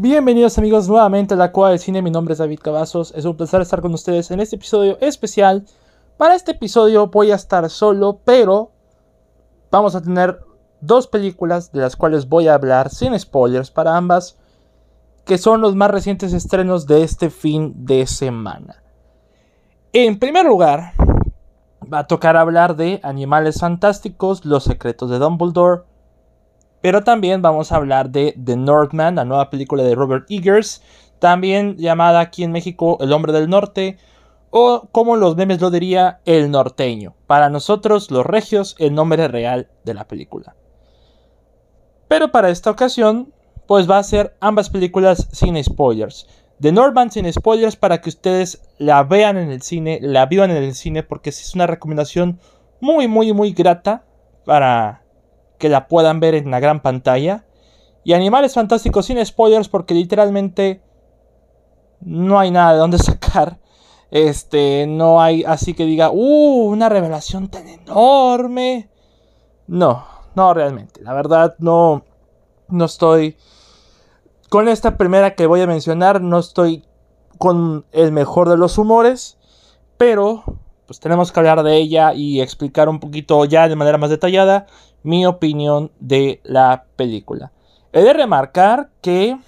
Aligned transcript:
Bienvenidos 0.00 0.58
amigos 0.58 0.88
nuevamente 0.88 1.34
a 1.34 1.36
la 1.36 1.50
Cueva 1.50 1.70
del 1.70 1.80
Cine, 1.80 2.02
mi 2.02 2.12
nombre 2.12 2.30
es 2.30 2.38
David 2.38 2.60
Cavazos, 2.62 3.12
es 3.16 3.24
un 3.24 3.36
placer 3.36 3.60
estar 3.60 3.80
con 3.80 3.92
ustedes 3.92 4.30
en 4.30 4.38
este 4.38 4.54
episodio 4.54 4.96
especial. 5.00 5.66
Para 6.16 6.36
este 6.36 6.52
episodio 6.52 7.08
voy 7.08 7.32
a 7.32 7.34
estar 7.34 7.68
solo, 7.68 8.20
pero 8.24 8.70
vamos 9.72 9.96
a 9.96 10.00
tener 10.00 10.38
dos 10.80 11.08
películas 11.08 11.72
de 11.72 11.80
las 11.80 11.96
cuales 11.96 12.28
voy 12.28 12.46
a 12.46 12.54
hablar 12.54 12.90
sin 12.90 13.18
spoilers 13.18 13.72
para 13.72 13.96
ambas, 13.96 14.38
que 15.24 15.36
son 15.36 15.60
los 15.60 15.74
más 15.74 15.90
recientes 15.90 16.32
estrenos 16.32 16.86
de 16.86 17.02
este 17.02 17.28
fin 17.28 17.84
de 17.84 18.06
semana. 18.06 18.80
En 19.92 20.20
primer 20.20 20.46
lugar, 20.46 20.92
va 21.92 21.98
a 21.98 22.06
tocar 22.06 22.36
hablar 22.36 22.76
de 22.76 23.00
Animales 23.02 23.58
Fantásticos, 23.58 24.44
Los 24.44 24.62
Secretos 24.62 25.10
de 25.10 25.18
Dumbledore, 25.18 25.82
pero 26.80 27.02
también 27.02 27.42
vamos 27.42 27.72
a 27.72 27.76
hablar 27.76 28.10
de 28.10 28.34
The 28.42 28.56
Northman, 28.56 29.16
la 29.16 29.24
nueva 29.24 29.50
película 29.50 29.82
de 29.82 29.94
Robert 29.94 30.26
Eggers, 30.28 30.82
también 31.18 31.76
llamada 31.76 32.20
aquí 32.20 32.44
en 32.44 32.52
México 32.52 32.98
El 33.00 33.12
Hombre 33.12 33.32
del 33.32 33.50
Norte, 33.50 33.98
o 34.50 34.88
como 34.92 35.16
los 35.16 35.36
memes 35.36 35.60
lo 35.60 35.70
diría, 35.70 36.20
El 36.24 36.50
Norteño. 36.50 37.14
Para 37.26 37.50
nosotros, 37.50 38.10
los 38.10 38.24
regios, 38.24 38.76
el 38.78 38.94
nombre 38.94 39.28
real 39.28 39.68
de 39.84 39.94
la 39.94 40.06
película. 40.06 40.54
Pero 42.08 42.32
para 42.32 42.48
esta 42.48 42.70
ocasión, 42.70 43.32
pues 43.66 43.88
va 43.88 43.98
a 43.98 44.02
ser 44.02 44.36
ambas 44.40 44.70
películas 44.70 45.28
sin 45.32 45.62
spoilers. 45.62 46.26
The 46.60 46.72
Northman 46.72 47.10
sin 47.10 47.30
spoilers 47.32 47.76
para 47.76 48.00
que 48.00 48.08
ustedes 48.08 48.62
la 48.78 49.04
vean 49.04 49.36
en 49.36 49.50
el 49.50 49.62
cine, 49.62 49.98
la 50.00 50.26
vivan 50.26 50.50
en 50.50 50.62
el 50.62 50.74
cine, 50.74 51.02
porque 51.02 51.30
es 51.30 51.54
una 51.54 51.66
recomendación 51.66 52.40
muy, 52.80 53.06
muy, 53.06 53.32
muy 53.32 53.52
grata 53.52 54.04
para 54.44 55.02
que 55.58 55.68
la 55.68 55.88
puedan 55.88 56.20
ver 56.20 56.34
en 56.34 56.50
la 56.50 56.60
gran 56.60 56.80
pantalla. 56.80 57.44
Y 58.04 58.14
Animales 58.14 58.54
Fantásticos 58.54 59.06
sin 59.06 59.24
spoilers 59.24 59.68
porque 59.68 59.94
literalmente 59.94 60.82
no 62.00 62.38
hay 62.38 62.50
nada 62.50 62.72
de 62.72 62.78
dónde 62.78 62.98
sacar. 62.98 63.58
Este, 64.10 64.86
no 64.88 65.20
hay 65.20 65.44
así 65.44 65.74
que 65.74 65.84
diga, 65.84 66.10
uh, 66.10 66.68
una 66.70 66.88
revelación 66.88 67.48
tan 67.48 67.68
enorme. 67.68 68.88
No, 69.66 70.06
no 70.34 70.54
realmente. 70.54 71.02
La 71.02 71.12
verdad 71.12 71.56
no, 71.58 72.04
no 72.68 72.84
estoy... 72.84 73.36
Con 74.48 74.66
esta 74.66 74.96
primera 74.96 75.34
que 75.34 75.46
voy 75.46 75.60
a 75.60 75.66
mencionar 75.66 76.22
no 76.22 76.38
estoy 76.38 76.86
con 77.36 77.84
el 77.92 78.12
mejor 78.12 78.48
de 78.48 78.56
los 78.56 78.78
humores. 78.78 79.36
Pero 79.98 80.44
pues 80.88 81.00
tenemos 81.00 81.30
que 81.30 81.40
hablar 81.40 81.62
de 81.62 81.76
ella 81.76 82.14
y 82.14 82.40
explicar 82.40 82.88
un 82.88 82.98
poquito 82.98 83.44
ya 83.44 83.68
de 83.68 83.76
manera 83.76 83.98
más 83.98 84.08
detallada 84.08 84.66
mi 85.02 85.26
opinión 85.26 85.92
de 86.00 86.40
la 86.44 86.84
película. 86.96 87.52
He 87.92 88.02
de 88.02 88.12
remarcar 88.12 88.90
que 89.00 89.38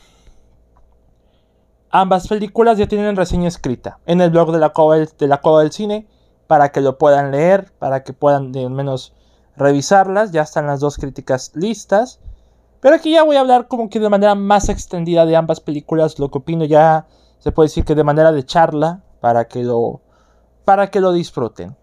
ambas 1.90 2.28
películas 2.28 2.78
ya 2.78 2.86
tienen 2.86 3.16
reseña 3.16 3.48
escrita 3.48 3.98
en 4.06 4.20
el 4.20 4.30
blog 4.30 4.52
de 4.52 4.58
la 4.58 4.72
Cova 4.72 4.96
del, 4.96 5.08
de 5.18 5.26
la 5.26 5.40
del 5.58 5.72
Cine 5.72 6.06
para 6.46 6.72
que 6.72 6.80
lo 6.80 6.98
puedan 6.98 7.30
leer, 7.30 7.72
para 7.78 8.02
que 8.02 8.12
puedan 8.12 8.52
de 8.52 8.68
menos 8.68 9.14
revisarlas. 9.56 10.32
Ya 10.32 10.42
están 10.42 10.66
las 10.66 10.80
dos 10.80 10.96
críticas 10.96 11.52
listas. 11.54 12.20
Pero 12.80 12.96
aquí 12.96 13.12
ya 13.12 13.22
voy 13.22 13.36
a 13.36 13.40
hablar 13.40 13.68
como 13.68 13.90
que 13.90 14.00
de 14.00 14.08
manera 14.08 14.34
más 14.34 14.68
extendida 14.68 15.26
de 15.26 15.36
ambas 15.36 15.60
películas. 15.60 16.18
Lo 16.18 16.30
que 16.30 16.38
opino 16.38 16.64
ya 16.64 17.06
se 17.38 17.52
puede 17.52 17.68
decir 17.68 17.84
que 17.84 17.94
de 17.94 18.04
manera 18.04 18.32
de 18.32 18.44
charla 18.44 19.02
para 19.20 19.46
que 19.46 19.62
lo, 19.62 20.00
para 20.64 20.90
que 20.90 21.00
lo 21.00 21.12
disfruten. 21.12 21.76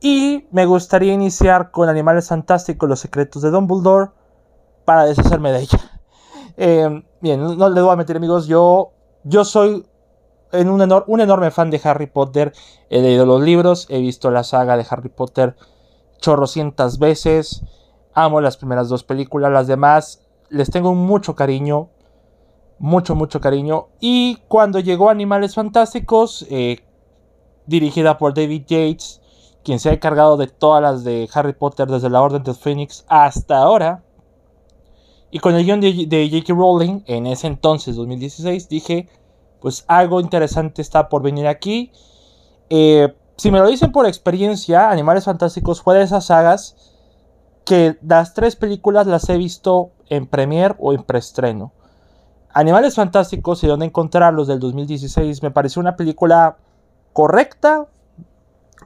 Y 0.00 0.46
me 0.50 0.66
gustaría 0.66 1.12
iniciar 1.12 1.70
con 1.70 1.88
Animales 1.88 2.28
Fantásticos, 2.28 2.88
Los 2.88 3.00
Secretos 3.00 3.42
de 3.42 3.50
Dumbledore, 3.50 4.10
para 4.84 5.04
deshacerme 5.04 5.52
de 5.52 5.60
ella. 5.60 5.80
Eh, 6.56 7.04
bien, 7.20 7.56
no 7.56 7.70
le 7.70 7.80
voy 7.80 7.92
a 7.92 7.96
meter 7.96 8.16
amigos, 8.16 8.46
yo, 8.46 8.92
yo 9.24 9.44
soy 9.44 9.86
en 10.52 10.68
un, 10.68 11.02
un, 11.06 11.20
enorme 11.20 11.50
fan 11.50 11.70
de 11.70 11.80
Harry 11.84 12.06
Potter, 12.06 12.52
he 12.90 13.00
leído 13.00 13.24
los 13.24 13.40
libros, 13.40 13.86
he 13.88 14.00
visto 14.00 14.30
la 14.30 14.44
saga 14.44 14.76
de 14.76 14.84
Harry 14.90 15.08
Potter 15.08 15.56
chorrocientas 16.20 16.98
veces, 16.98 17.62
amo 18.12 18.40
las 18.40 18.56
primeras 18.56 18.88
dos 18.88 19.04
películas, 19.04 19.50
las 19.52 19.66
demás 19.66 20.20
les 20.50 20.70
tengo 20.70 20.94
mucho 20.94 21.34
cariño, 21.34 21.88
mucho, 22.78 23.14
mucho 23.14 23.40
cariño. 23.40 23.88
Y 24.00 24.36
cuando 24.48 24.80
llegó 24.80 25.08
Animales 25.08 25.54
Fantásticos, 25.54 26.46
eh, 26.50 26.80
dirigida 27.66 28.18
por 28.18 28.34
David 28.34 28.64
Yates, 28.66 29.20
quien 29.64 29.78
se 29.78 29.90
ha 29.90 29.92
encargado 29.92 30.36
de 30.36 30.46
todas 30.46 30.82
las 30.82 31.04
de 31.04 31.28
Harry 31.34 31.52
Potter 31.52 31.88
desde 31.88 32.10
la 32.10 32.22
Orden 32.22 32.42
del 32.42 32.54
Phoenix 32.54 33.04
hasta 33.08 33.58
ahora. 33.58 34.02
Y 35.30 35.38
con 35.38 35.54
el 35.54 35.64
guion 35.64 35.80
de, 35.80 36.28
J.K. 36.30 36.54
Rowling, 36.54 37.02
en 37.06 37.26
ese 37.26 37.46
entonces, 37.46 37.96
2016, 37.96 38.68
dije, 38.68 39.08
pues 39.60 39.84
algo 39.86 40.20
interesante 40.20 40.82
está 40.82 41.08
por 41.08 41.22
venir 41.22 41.46
aquí. 41.46 41.92
Eh, 42.68 43.14
si 43.36 43.50
me 43.50 43.60
lo 43.60 43.68
dicen 43.68 43.92
por 43.92 44.06
experiencia, 44.06 44.90
Animales 44.90 45.24
Fantásticos 45.24 45.82
fue 45.82 45.96
de 45.96 46.02
esas 46.02 46.26
sagas 46.26 46.76
que 47.64 47.96
las 48.02 48.34
tres 48.34 48.56
películas 48.56 49.06
las 49.06 49.28
he 49.28 49.36
visto 49.36 49.92
en 50.08 50.26
premier 50.26 50.74
o 50.78 50.92
en 50.92 51.04
preestreno. 51.04 51.72
Animales 52.52 52.96
Fantásticos 52.96 53.62
y 53.62 53.68
dónde 53.68 53.86
encontrarlos 53.86 54.48
del 54.48 54.58
2016 54.58 55.42
me 55.42 55.52
pareció 55.52 55.80
una 55.80 55.94
película 55.94 56.56
correcta, 57.12 57.86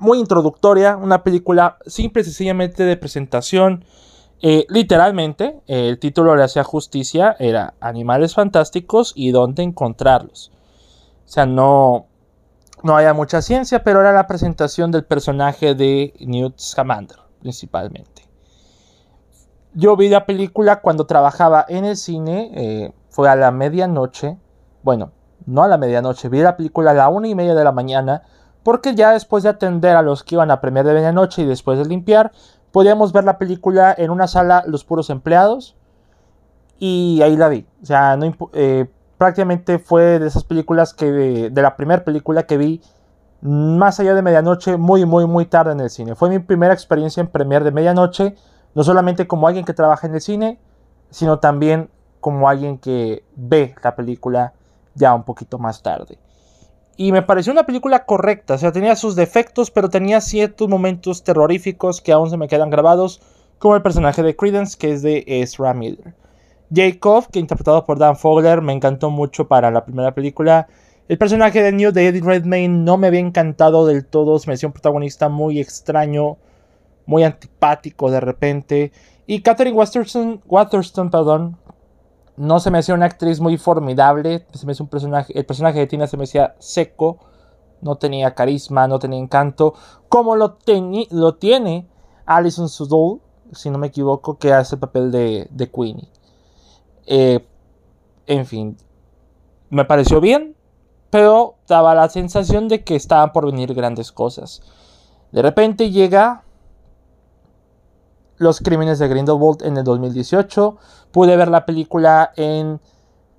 muy 0.01 0.19
introductoria, 0.19 0.97
una 0.97 1.23
película 1.23 1.79
simple 1.87 2.23
y 2.23 2.25
sencillamente 2.25 2.85
de 2.85 2.97
presentación. 2.97 3.85
Eh, 4.41 4.67
literalmente, 4.69 5.61
el 5.67 5.99
título 5.99 6.37
le 6.37 6.43
hacía 6.43 6.65
justicia, 6.65 7.37
era 7.39 7.75
Animales 7.81 8.35
Fantásticos 8.35 9.13
y 9.15 9.31
dónde 9.31 9.63
encontrarlos. 9.63 10.53
O 11.25 11.29
sea, 11.29 11.47
no, 11.47 12.07
no 12.83 12.97
había 12.97 13.15
mucha 13.15 13.41
ciencia, 13.41 13.83
pero 13.83 14.01
era 14.01 14.13
la 14.13 14.27
presentación 14.27 14.91
del 14.91 15.05
personaje 15.05 15.75
de 15.75 16.13
Newt 16.21 16.59
Scamander, 16.59 17.19
principalmente. 17.41 18.29
Yo 19.73 19.97
vi 19.97 20.09
la 20.09 20.27
película 20.27 20.81
cuando 20.81 21.07
trabajaba 21.07 21.65
en 21.69 21.85
el 21.85 21.97
cine, 21.97 22.51
eh, 22.55 22.93
fue 23.09 23.29
a 23.29 23.37
la 23.37 23.51
medianoche, 23.51 24.37
bueno, 24.83 25.13
no 25.47 25.63
a 25.63 25.69
la 25.69 25.79
medianoche, 25.79 26.29
vi 26.29 26.41
la 26.41 26.57
película 26.57 26.93
a 26.93 26.95
la 26.95 27.09
una 27.09 27.27
y 27.27 27.35
media 27.35 27.55
de 27.55 27.65
la 27.65 27.73
mañana, 27.73 28.23
porque 28.65 28.95
ya 28.95 29.13
después 29.13 29.45
de 29.45 29.51
atender 29.51 29.97
a 29.97 30.03
los 30.03 30.25
que 30.25 30.35
iban 30.35 30.51
a 30.51 30.61
premiar 30.61 30.87
de 30.87 30.95
medianoche 30.95 31.43
y 31.43 31.47
después 31.47 31.79
de 31.79 31.85
limpiar, 31.85 32.33
podíamos 32.73 33.13
ver 33.13 33.23
la 33.23 33.39
película 33.39 33.95
en 33.97 34.11
una 34.11 34.27
sala 34.27 34.65
los 34.67 34.85
puros 34.85 35.11
empleados 35.11 35.77
y 36.79 37.21
ahí 37.23 37.37
la 37.37 37.49
vi. 37.49 37.67
O 37.83 37.87
sea, 37.87 38.17
no, 38.17 38.35
eh, 38.53 38.87
prácticamente 39.19 39.79
fue 39.79 40.19
de 40.19 40.27
esas 40.27 40.45
películas 40.45 40.95
que 40.95 41.13
de, 41.13 41.63
la 41.63 41.77
primera 41.77 42.05
película 42.05 42.45
que 42.45 42.57
vi 42.57 42.83
más 43.43 44.01
allá 44.01 44.15
de 44.15 44.23
medianoche, 44.23 44.79
muy, 44.79 45.05
muy, 45.05 45.27
muy 45.27 45.45
tarde 45.45 45.73
en 45.73 45.81
el 45.81 45.91
cine. 45.91 46.15
Fue 46.15 46.31
mi 46.31 46.39
primera 46.39 46.73
experiencia 46.73 47.21
en 47.21 47.29
premier 47.29 47.63
de 47.63 47.71
medianoche, 47.71 48.35
no 48.75 48.83
solamente 48.83 49.27
como 49.27 49.47
alguien 49.47 49.67
que 49.67 49.75
trabaja 49.75 50.07
en 50.07 50.15
el 50.15 50.21
cine, 50.23 50.59
sino 51.11 51.39
también 51.39 51.91
como 52.21 52.49
alguien 52.49 52.79
que 52.79 53.25
ve 53.37 53.75
la 53.85 53.95
película 53.95 54.55
ya 54.95 55.15
un 55.15 55.25
poquito 55.25 55.59
más 55.59 55.83
tarde. 55.83 56.19
Y 56.97 57.11
me 57.11 57.23
pareció 57.23 57.53
una 57.53 57.67
película 57.67 58.07
correcta, 58.07 58.55
o 58.55 58.59
sea, 58.59 58.71
tenía 58.71 58.95
sus 58.95 59.17
defectos, 59.17 59.71
pero 59.71 59.89
tenía 59.89 60.21
ciertos 60.21 60.69
momentos 60.69 61.25
terroríficos 61.25 62.01
que 62.01 62.13
aún 62.13 62.31
se 62.31 62.37
me 62.37 62.47
quedan 62.47 62.71
grabados, 62.71 63.21
como 63.59 63.75
el 63.75 63.83
personaje 63.83 64.23
de 64.23 64.37
Credence, 64.37 64.77
que 64.79 64.93
es 64.93 65.03
de 65.03 65.25
Ezra 65.27 65.75
Miller. 65.75 66.15
Jacob, 66.73 67.27
que 67.31 67.41
interpretado 67.41 67.85
por 67.85 67.99
Dan 67.99 68.17
Fogler, 68.17 68.63
me 68.63 68.73
encantó 68.73 69.11
mucho 69.11 69.49
para 69.49 69.71
la 69.71 69.85
primera 69.85 70.15
película. 70.15 70.69
El 71.09 71.19
personaje 71.19 71.63
de 71.63 71.73
New 71.73 71.93
de 71.93 72.09
Eddie 72.09 72.23
Redmayne 72.23 72.85
no 72.85 72.97
me 72.97 73.09
había 73.09 73.21
encantado 73.21 73.87
del 73.87 74.07
todo, 74.07 74.39
se 74.39 74.49
me 74.49 74.55
hacía 74.55 74.69
un 74.69 74.73
protagonista 74.73 75.29
muy 75.29 75.61
extraño, 75.61 76.39
muy 77.07 77.25
antipático 77.25 78.11
de 78.11 78.21
repente. 78.21 78.93
Y 79.27 79.43
Catherine 79.43 79.77
Waterston, 79.77 80.43
Waterston 80.47 81.11
perdón, 81.11 81.57
no 82.37 82.61
se 82.61 82.71
me 82.71 82.79
hacía 82.79 82.95
una 82.95 83.07
actriz 83.07 83.41
muy 83.41 83.57
formidable. 83.59 84.47
Se 84.53 84.67
me 84.67 84.75
un 84.79 84.89
personaje, 84.89 85.37
el 85.39 85.47
personaje 85.47 85.79
de 85.79 85.87
Tina 85.87 86.07
se 86.07 86.17
me 86.17 86.25
hacía 86.25 86.57
seco. 86.59 87.19
No 87.81 87.97
tenía 87.97 88.35
carisma, 88.35 88.89
no 88.89 88.99
tenía 88.99 89.19
encanto. 89.19 89.75
Como 90.09 90.37
lo, 90.37 90.59
lo 91.11 91.35
tiene 91.35 91.87
Alison 92.27 92.69
Sudol, 92.69 93.21
si 93.53 93.71
no 93.71 93.79
me 93.79 93.89
equivoco, 93.89 94.39
que 94.39 94.53
hace 94.53 94.77
el 94.77 94.81
papel 94.81 95.13
de, 95.13 95.49
de 95.51 95.71
Queenie. 95.71 96.09
Eh, 97.07 97.47
en 98.27 98.47
fin, 98.47 98.77
me 99.69 99.85
pareció 99.85 100.21
bien, 100.21 100.57
pero 101.11 101.57
daba 101.69 101.95
la 101.95 102.09
sensación 102.09 102.69
de 102.69 102.83
que 102.83 102.97
estaban 102.97 103.33
por 103.33 103.47
venir 103.47 103.75
grandes 103.75 104.13
cosas. 104.13 104.63
De 105.31 105.43
repente 105.43 105.91
llega 105.91 106.45
los 108.37 108.61
Crímenes 108.61 108.99
de 108.99 109.09
Grindelwald 109.09 109.63
en 109.63 109.77
el 109.77 109.85
2018. 109.85 110.77
Pude 111.13 111.37
ver 111.37 111.49
la 111.49 111.67
película 111.67 112.33
en, 112.37 112.81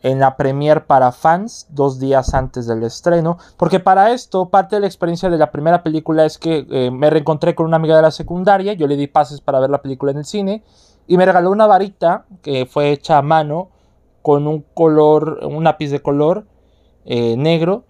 en 0.02 0.20
la 0.20 0.38
premier 0.38 0.86
para 0.86 1.12
fans 1.12 1.68
dos 1.70 2.00
días 2.00 2.34
antes 2.34 2.68
del 2.68 2.84
estreno. 2.84 3.38
Porque 3.58 3.80
para 3.80 4.12
esto, 4.12 4.50
parte 4.50 4.76
de 4.76 4.82
la 4.82 4.88
experiencia 4.88 5.30
de 5.30 5.38
la 5.38 5.52
primera 5.52 5.84
película 5.84 6.26
es 6.26 6.38
que 6.38 6.66
eh, 6.70 6.92
me 6.92 7.10
reencontré 7.10 7.56
con 7.56 7.66
una 7.66 7.78
amiga 7.78 7.96
de 7.96 8.02
la 8.02 8.12
secundaria. 8.12 8.74
Yo 8.74 8.88
le 8.88 8.98
di 8.98 9.08
pases 9.08 9.42
para 9.42 9.60
ver 9.60 9.70
la 9.70 9.82
película 9.82 10.12
en 10.12 10.20
el 10.20 10.26
cine. 10.26 10.64
Y 11.08 11.18
me 11.18 11.26
regaló 11.26 11.52
una 11.52 11.68
varita 11.68 12.26
que 12.42 12.66
fue 12.66 12.92
hecha 12.92 13.18
a 13.18 13.22
mano 13.22 13.70
con 14.22 14.48
un 14.48 14.66
color, 14.74 15.40
un 15.44 15.64
lápiz 15.64 15.90
de 15.90 16.02
color 16.02 16.48
eh, 17.06 17.36
negro. 17.38 17.86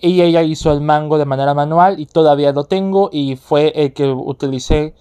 Y 0.00 0.22
ella 0.22 0.42
hizo 0.42 0.72
el 0.72 0.80
mango 0.80 1.18
de 1.18 1.26
manera 1.26 1.52
manual 1.52 2.00
y 2.00 2.06
todavía 2.06 2.52
lo 2.52 2.64
tengo 2.64 3.10
y 3.12 3.36
fue 3.36 3.72
el 3.76 3.92
que 3.92 4.10
utilicé 4.10 4.94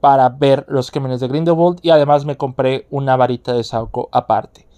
para 0.00 0.28
ver 0.30 0.64
los 0.68 0.90
crímenes 0.90 1.20
de 1.20 1.28
Grindelwald 1.28 1.78
y 1.82 1.90
además 1.90 2.24
me 2.24 2.36
compré 2.36 2.86
una 2.90 3.16
varita 3.16 3.52
de 3.52 3.64
Sauco 3.64 4.08
aparte. 4.12 4.70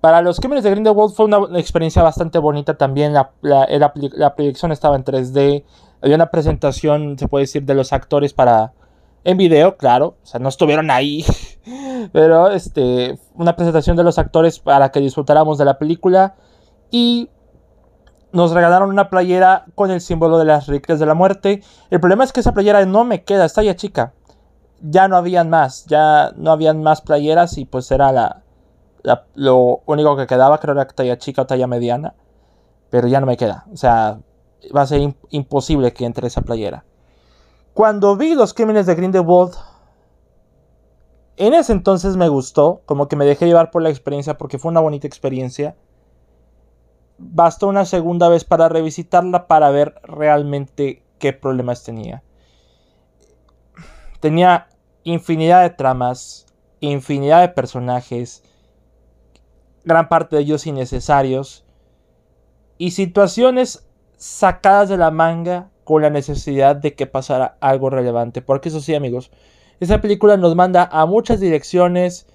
Para 0.00 0.22
los 0.22 0.40
crímenes 0.40 0.64
de 0.64 0.70
Grindelwald 0.70 1.12
fue 1.12 1.26
una 1.26 1.58
experiencia 1.58 2.02
bastante 2.02 2.38
bonita 2.38 2.78
también. 2.78 3.12
La, 3.12 3.32
la, 3.42 4.34
proyección 4.34 4.72
estaba 4.72 4.96
en 4.96 5.04
3D. 5.04 5.64
Había 6.00 6.14
una 6.14 6.30
presentación, 6.30 7.18
se 7.18 7.28
puede 7.28 7.42
decir, 7.42 7.64
de 7.64 7.74
los 7.74 7.92
actores 7.92 8.32
para. 8.32 8.72
En 9.22 9.36
video, 9.36 9.76
claro. 9.76 10.16
O 10.22 10.26
sea, 10.26 10.40
no 10.40 10.48
estuvieron 10.48 10.90
ahí. 10.90 11.26
Pero 12.12 12.50
este. 12.50 13.18
Una 13.34 13.56
presentación 13.56 13.94
de 13.94 14.04
los 14.04 14.18
actores 14.18 14.58
para 14.58 14.90
que 14.90 15.00
disfrutáramos 15.00 15.58
de 15.58 15.66
la 15.66 15.78
película. 15.78 16.34
Y. 16.90 17.28
Nos 18.32 18.52
regalaron 18.52 18.90
una 18.90 19.10
playera 19.10 19.64
con 19.74 19.90
el 19.90 20.00
símbolo 20.00 20.38
de 20.38 20.44
las 20.44 20.68
reliquias 20.68 21.00
de 21.00 21.04
la 21.04 21.14
muerte. 21.14 21.62
El 21.90 21.98
problema 21.98 22.22
es 22.22 22.32
que 22.32 22.38
esa 22.38 22.52
playera 22.54 22.86
no 22.86 23.04
me 23.04 23.24
queda, 23.24 23.44
está 23.44 23.60
ya 23.64 23.74
chica. 23.74 24.14
Ya 24.82 25.08
no 25.08 25.16
habían 25.16 25.50
más, 25.50 25.86
ya 25.86 26.32
no 26.36 26.50
habían 26.52 26.82
más 26.82 27.00
playeras 27.02 27.58
y 27.58 27.64
pues 27.64 27.90
era 27.90 28.12
la, 28.12 28.42
lo 29.34 29.82
único 29.86 30.16
que 30.16 30.26
quedaba 30.26 30.58
creo 30.58 30.74
era 30.74 30.86
talla 30.86 31.18
chica 31.18 31.42
o 31.42 31.46
talla 31.46 31.66
mediana. 31.66 32.14
Pero 32.90 33.06
ya 33.06 33.20
no 33.20 33.26
me 33.26 33.36
queda. 33.36 33.66
O 33.72 33.76
sea, 33.76 34.20
va 34.74 34.82
a 34.82 34.86
ser 34.86 35.14
imposible 35.30 35.92
que 35.92 36.04
entre 36.04 36.26
esa 36.26 36.42
playera. 36.42 36.84
Cuando 37.72 38.16
vi 38.16 38.34
los 38.34 38.52
crímenes 38.52 38.86
de 38.86 38.94
Grindelwald, 38.96 39.54
en 41.36 41.54
ese 41.54 41.72
entonces 41.72 42.16
me 42.16 42.28
gustó. 42.28 42.82
Como 42.84 43.08
que 43.08 43.16
me 43.16 43.24
dejé 43.24 43.46
llevar 43.46 43.70
por 43.70 43.82
la 43.82 43.90
experiencia 43.90 44.36
porque 44.36 44.58
fue 44.58 44.70
una 44.70 44.80
bonita 44.80 45.06
experiencia. 45.06 45.76
Bastó 47.16 47.68
una 47.68 47.84
segunda 47.84 48.28
vez 48.28 48.44
para 48.44 48.68
revisitarla 48.68 49.46
para 49.46 49.70
ver 49.70 49.94
realmente 50.02 51.04
qué 51.18 51.32
problemas 51.32 51.84
tenía. 51.84 52.22
Tenía 54.20 54.68
infinidad 55.02 55.62
de 55.62 55.70
tramas, 55.70 56.46
infinidad 56.80 57.40
de 57.40 57.48
personajes, 57.48 58.42
gran 59.84 60.08
parte 60.08 60.36
de 60.36 60.42
ellos 60.42 60.66
innecesarios, 60.66 61.64
y 62.78 62.92
situaciones 62.92 63.86
sacadas 64.16 64.88
de 64.88 64.96
la 64.96 65.10
manga 65.10 65.70
con 65.84 66.02
la 66.02 66.10
necesidad 66.10 66.76
de 66.76 66.94
que 66.94 67.06
pasara 67.06 67.56
algo 67.60 67.90
relevante. 67.90 68.42
Porque 68.42 68.68
eso 68.68 68.80
sí, 68.80 68.94
amigos, 68.94 69.30
esa 69.80 70.00
película 70.00 70.36
nos 70.36 70.54
manda 70.54 70.88
a 70.92 71.04
muchas 71.06 71.40
direcciones 71.40 72.26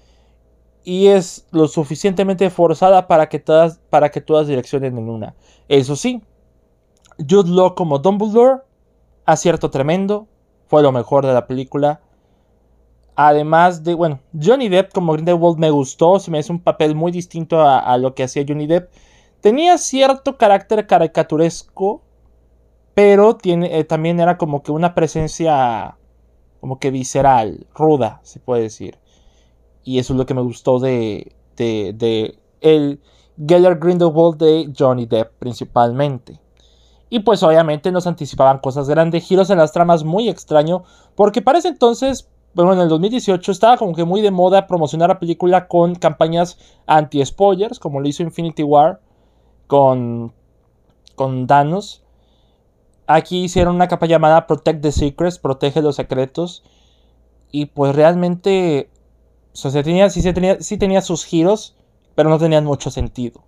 y 0.84 1.08
es 1.08 1.46
lo 1.50 1.66
suficientemente 1.66 2.50
forzada 2.50 3.08
para 3.08 3.28
que 3.28 3.38
todas, 3.38 3.78
para 3.90 4.10
que 4.10 4.20
todas 4.20 4.46
direccionen 4.46 4.98
en 4.98 5.08
una. 5.08 5.34
Eso 5.68 5.96
sí, 5.96 6.22
Jude 7.18 7.50
Law 7.50 7.74
como 7.74 7.98
Dumbledore, 7.98 8.62
acierto 9.24 9.70
tremendo, 9.70 10.28
fue 10.66 10.82
lo 10.82 10.92
mejor 10.92 11.26
de 11.26 11.34
la 11.34 11.46
película. 11.46 12.00
Además 13.14 13.82
de, 13.82 13.94
bueno, 13.94 14.20
Johnny 14.40 14.68
Depp 14.68 14.92
como 14.92 15.14
Grindelwald 15.14 15.58
me 15.58 15.70
gustó, 15.70 16.18
se 16.18 16.30
me 16.30 16.38
hace 16.38 16.52
un 16.52 16.60
papel 16.60 16.94
muy 16.94 17.12
distinto 17.12 17.62
a, 17.62 17.96
lo 17.96 18.14
que 18.14 18.24
hacía 18.24 18.44
Johnny 18.46 18.66
Depp. 18.66 18.90
Tenía 19.40 19.78
cierto 19.78 20.36
carácter 20.36 20.86
caricaturesco, 20.86 22.02
pero 22.94 23.36
tiene, 23.36 23.78
eh, 23.78 23.84
también 23.84 24.20
era 24.20 24.36
como 24.36 24.62
que 24.62 24.72
una 24.72 24.94
presencia 24.94 25.96
como 26.60 26.78
que 26.78 26.90
visceral, 26.90 27.66
ruda, 27.74 28.20
se 28.22 28.40
puede 28.40 28.62
decir. 28.62 28.98
Y 29.82 29.98
eso 29.98 30.12
es 30.12 30.18
lo 30.18 30.26
que 30.26 30.34
me 30.34 30.42
gustó 30.42 30.78
de, 30.78 31.32
de, 31.56 31.92
de 31.94 32.38
el 32.60 33.00
Geller 33.38 33.78
Grindelwald 33.78 34.38
de 34.38 34.72
Johnny 34.76 35.06
Depp 35.06 35.38
principalmente. 35.38 36.40
Y 37.08 37.20
pues 37.20 37.42
obviamente 37.42 37.92
nos 37.92 38.06
anticipaban 38.06 38.58
cosas 38.58 38.88
grandes, 38.88 39.24
giros 39.24 39.50
en 39.50 39.58
las 39.58 39.72
tramas 39.72 40.02
muy 40.04 40.28
extraño, 40.28 40.84
porque 41.14 41.42
para 41.42 41.58
ese 41.58 41.68
entonces 41.68 42.28
bueno, 42.56 42.72
en 42.72 42.80
el 42.80 42.88
2018 42.88 43.52
estaba 43.52 43.76
como 43.76 43.94
que 43.94 44.04
muy 44.04 44.22
de 44.22 44.30
moda 44.30 44.66
promocionar 44.66 45.10
la 45.10 45.18
película 45.18 45.68
con 45.68 45.94
campañas 45.94 46.56
anti-spoilers, 46.86 47.78
como 47.78 48.00
lo 48.00 48.08
hizo 48.08 48.22
Infinity 48.22 48.62
War 48.62 48.98
con, 49.66 50.32
con 51.14 51.46
Thanos. 51.46 52.02
Aquí 53.06 53.44
hicieron 53.44 53.74
una 53.74 53.88
campaña 53.88 54.12
llamada 54.12 54.46
Protect 54.46 54.80
the 54.80 54.90
Secrets, 54.90 55.38
protege 55.38 55.82
los 55.82 55.96
secretos. 55.96 56.62
Y 57.52 57.66
pues 57.66 57.94
realmente, 57.94 58.88
o 59.62 59.70
tenía, 59.70 60.08
sí, 60.08 60.22
tenía, 60.32 60.58
sí 60.62 60.78
tenía 60.78 61.02
sus 61.02 61.26
giros, 61.26 61.76
pero 62.14 62.30
no 62.30 62.38
tenían 62.38 62.64
mucho 62.64 62.90
sentido. 62.90 63.44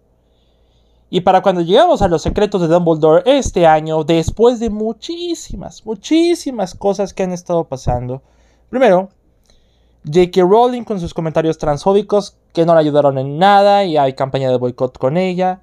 Y 1.10 1.22
para 1.22 1.42
cuando 1.42 1.62
llegamos 1.62 2.02
a 2.02 2.08
los 2.08 2.22
secretos 2.22 2.60
de 2.60 2.68
Dumbledore 2.68 3.22
este 3.24 3.66
año, 3.66 4.04
después 4.04 4.60
de 4.60 4.70
muchísimas, 4.70 5.84
muchísimas 5.86 6.74
cosas 6.74 7.14
que 7.14 7.22
han 7.22 7.32
estado 7.32 7.64
pasando, 7.64 8.22
Primero, 8.70 9.08
J.K. 10.04 10.42
Rowling 10.42 10.84
con 10.84 11.00
sus 11.00 11.14
comentarios 11.14 11.56
transfóbicos 11.56 12.36
que 12.52 12.66
no 12.66 12.74
le 12.74 12.80
ayudaron 12.80 13.16
en 13.18 13.38
nada 13.38 13.84
y 13.84 13.96
hay 13.96 14.12
campaña 14.12 14.50
de 14.50 14.58
boicot 14.58 14.98
con 14.98 15.16
ella. 15.16 15.62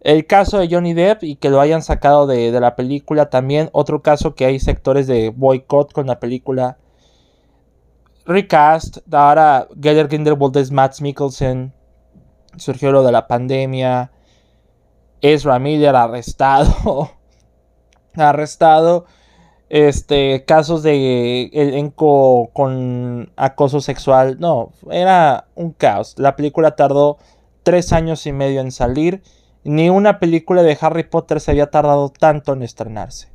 El 0.00 0.26
caso 0.26 0.58
de 0.58 0.68
Johnny 0.70 0.94
Depp 0.94 1.24
y 1.24 1.34
que 1.34 1.50
lo 1.50 1.60
hayan 1.60 1.82
sacado 1.82 2.28
de, 2.28 2.52
la 2.52 2.76
película 2.76 3.28
también. 3.28 3.70
Otro 3.72 4.02
caso 4.02 4.36
que 4.36 4.44
hay 4.44 4.60
sectores 4.60 5.08
de 5.08 5.30
boicot 5.30 5.92
con 5.92 6.06
la 6.06 6.20
película. 6.20 6.78
Recast. 8.24 8.98
Ahora 9.12 9.66
Geller 9.80 10.06
Grindelwald 10.06 10.56
es 10.58 10.70
Matt 10.70 11.00
Mikkelsen. 11.00 11.72
Surgió 12.56 12.92
lo 12.92 13.02
de 13.02 13.10
la 13.10 13.26
pandemia. 13.26 14.12
Ezra 15.20 15.58
Miller 15.58 15.94
arrestado. 15.96 17.10
arrestado 18.16 19.06
este, 19.68 20.44
casos 20.44 20.82
de 20.82 21.50
elenco 21.52 22.50
con 22.52 23.32
acoso 23.36 23.80
sexual. 23.80 24.38
No, 24.40 24.72
era 24.90 25.48
un 25.54 25.72
caos. 25.72 26.14
La 26.18 26.36
película 26.36 26.76
tardó 26.76 27.18
tres 27.62 27.92
años 27.92 28.26
y 28.26 28.32
medio 28.32 28.60
en 28.60 28.72
salir. 28.72 29.22
Ni 29.64 29.90
una 29.90 30.18
película 30.18 30.62
de 30.62 30.78
Harry 30.80 31.04
Potter 31.04 31.40
se 31.40 31.50
había 31.50 31.70
tardado 31.70 32.10
tanto 32.10 32.52
en 32.52 32.62
estrenarse. 32.62 33.28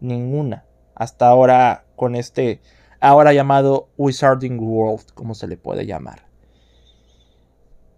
Ninguna. 0.00 0.64
Hasta 0.94 1.28
ahora 1.28 1.84
con 1.96 2.14
este, 2.14 2.60
ahora 3.00 3.32
llamado 3.32 3.88
Wizarding 3.96 4.58
World, 4.60 5.12
como 5.14 5.34
se 5.34 5.48
le 5.48 5.56
puede 5.56 5.86
llamar. 5.86 6.26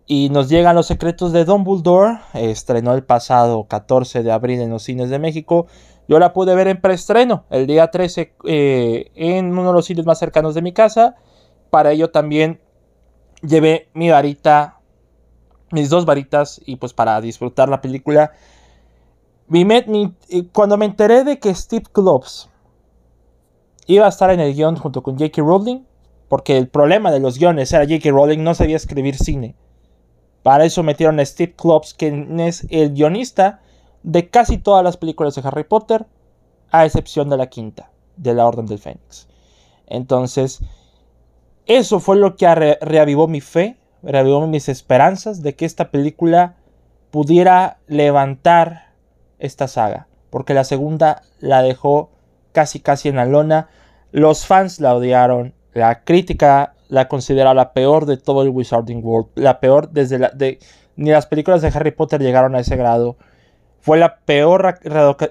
Y 0.06 0.30
nos 0.30 0.48
llegan 0.48 0.76
los 0.76 0.86
secretos 0.86 1.32
de 1.32 1.44
Dumbledore. 1.44 2.20
Estrenó 2.34 2.94
el 2.94 3.02
pasado 3.02 3.64
14 3.64 4.22
de 4.22 4.30
abril 4.30 4.60
en 4.60 4.70
los 4.70 4.84
cines 4.84 5.10
de 5.10 5.18
México. 5.18 5.66
Yo 6.08 6.20
la 6.20 6.32
pude 6.32 6.54
ver 6.54 6.68
en 6.68 6.80
preestreno 6.80 7.44
el 7.50 7.66
día 7.66 7.90
13 7.90 8.34
eh, 8.44 9.10
en 9.16 9.46
uno 9.46 9.68
de 9.68 9.72
los 9.72 9.86
cines 9.86 10.06
más 10.06 10.18
cercanos 10.18 10.54
de 10.54 10.62
mi 10.62 10.72
casa. 10.72 11.16
Para 11.70 11.90
ello 11.90 12.10
también 12.10 12.60
llevé 13.42 13.88
mi 13.92 14.08
varita, 14.10 14.78
mis 15.72 15.90
dos 15.90 16.06
varitas 16.06 16.60
y 16.64 16.76
pues 16.76 16.92
para 16.92 17.20
disfrutar 17.20 17.68
la 17.68 17.80
película. 17.80 18.32
Eh, 19.52 20.48
cuando 20.52 20.76
me 20.76 20.86
enteré 20.86 21.24
de 21.24 21.40
que 21.40 21.52
Steve 21.52 21.86
Kloves 21.92 22.48
iba 23.86 24.06
a 24.06 24.08
estar 24.08 24.30
en 24.30 24.38
el 24.40 24.54
guion 24.54 24.76
junto 24.76 25.02
con 25.02 25.18
J.K. 25.18 25.42
Rowling, 25.42 25.82
porque 26.28 26.56
el 26.56 26.68
problema 26.68 27.10
de 27.10 27.18
los 27.20 27.38
guiones 27.38 27.72
era 27.72 27.84
J.K. 27.84 28.10
Rowling 28.10 28.44
no 28.44 28.54
sabía 28.54 28.76
escribir 28.76 29.16
cine. 29.16 29.56
Para 30.46 30.64
eso 30.64 30.84
metieron 30.84 31.18
a 31.18 31.24
Steve 31.24 31.54
Kloves, 31.56 31.92
quien 31.92 32.38
es 32.38 32.68
el 32.70 32.94
guionista 32.94 33.62
de 34.04 34.30
casi 34.30 34.58
todas 34.58 34.84
las 34.84 34.96
películas 34.96 35.34
de 35.34 35.42
Harry 35.44 35.64
Potter, 35.64 36.06
a 36.70 36.86
excepción 36.86 37.28
de 37.28 37.36
la 37.36 37.48
quinta, 37.48 37.90
de 38.16 38.32
la 38.32 38.46
Orden 38.46 38.66
del 38.66 38.78
Fénix. 38.78 39.26
Entonces, 39.88 40.60
eso 41.66 41.98
fue 41.98 42.14
lo 42.14 42.36
que 42.36 42.46
reavivó 42.80 43.26
mi 43.26 43.40
fe, 43.40 43.76
reavivó 44.04 44.46
mis 44.46 44.68
esperanzas 44.68 45.42
de 45.42 45.56
que 45.56 45.64
esta 45.64 45.90
película 45.90 46.54
pudiera 47.10 47.78
levantar 47.88 48.92
esta 49.40 49.66
saga, 49.66 50.06
porque 50.30 50.54
la 50.54 50.62
segunda 50.62 51.22
la 51.40 51.62
dejó 51.62 52.10
casi 52.52 52.78
casi 52.78 53.08
en 53.08 53.16
la 53.16 53.26
lona. 53.26 53.68
Los 54.12 54.46
fans 54.46 54.78
la 54.78 54.94
odiaron, 54.94 55.54
la 55.72 56.04
crítica 56.04 56.75
la 56.88 57.08
considera 57.08 57.54
la 57.54 57.72
peor 57.72 58.06
de 58.06 58.16
todo 58.16 58.42
el 58.42 58.50
Wizarding 58.50 59.04
World, 59.04 59.28
la 59.34 59.60
peor 59.60 59.90
desde 59.90 60.18
la 60.18 60.30
de 60.30 60.58
ni 60.96 61.10
las 61.10 61.26
películas 61.26 61.62
de 61.62 61.68
Harry 61.68 61.90
Potter 61.90 62.20
llegaron 62.20 62.54
a 62.54 62.60
ese 62.60 62.76
grado. 62.76 63.16
Fue 63.80 63.98
la 63.98 64.16
peor 64.20 64.78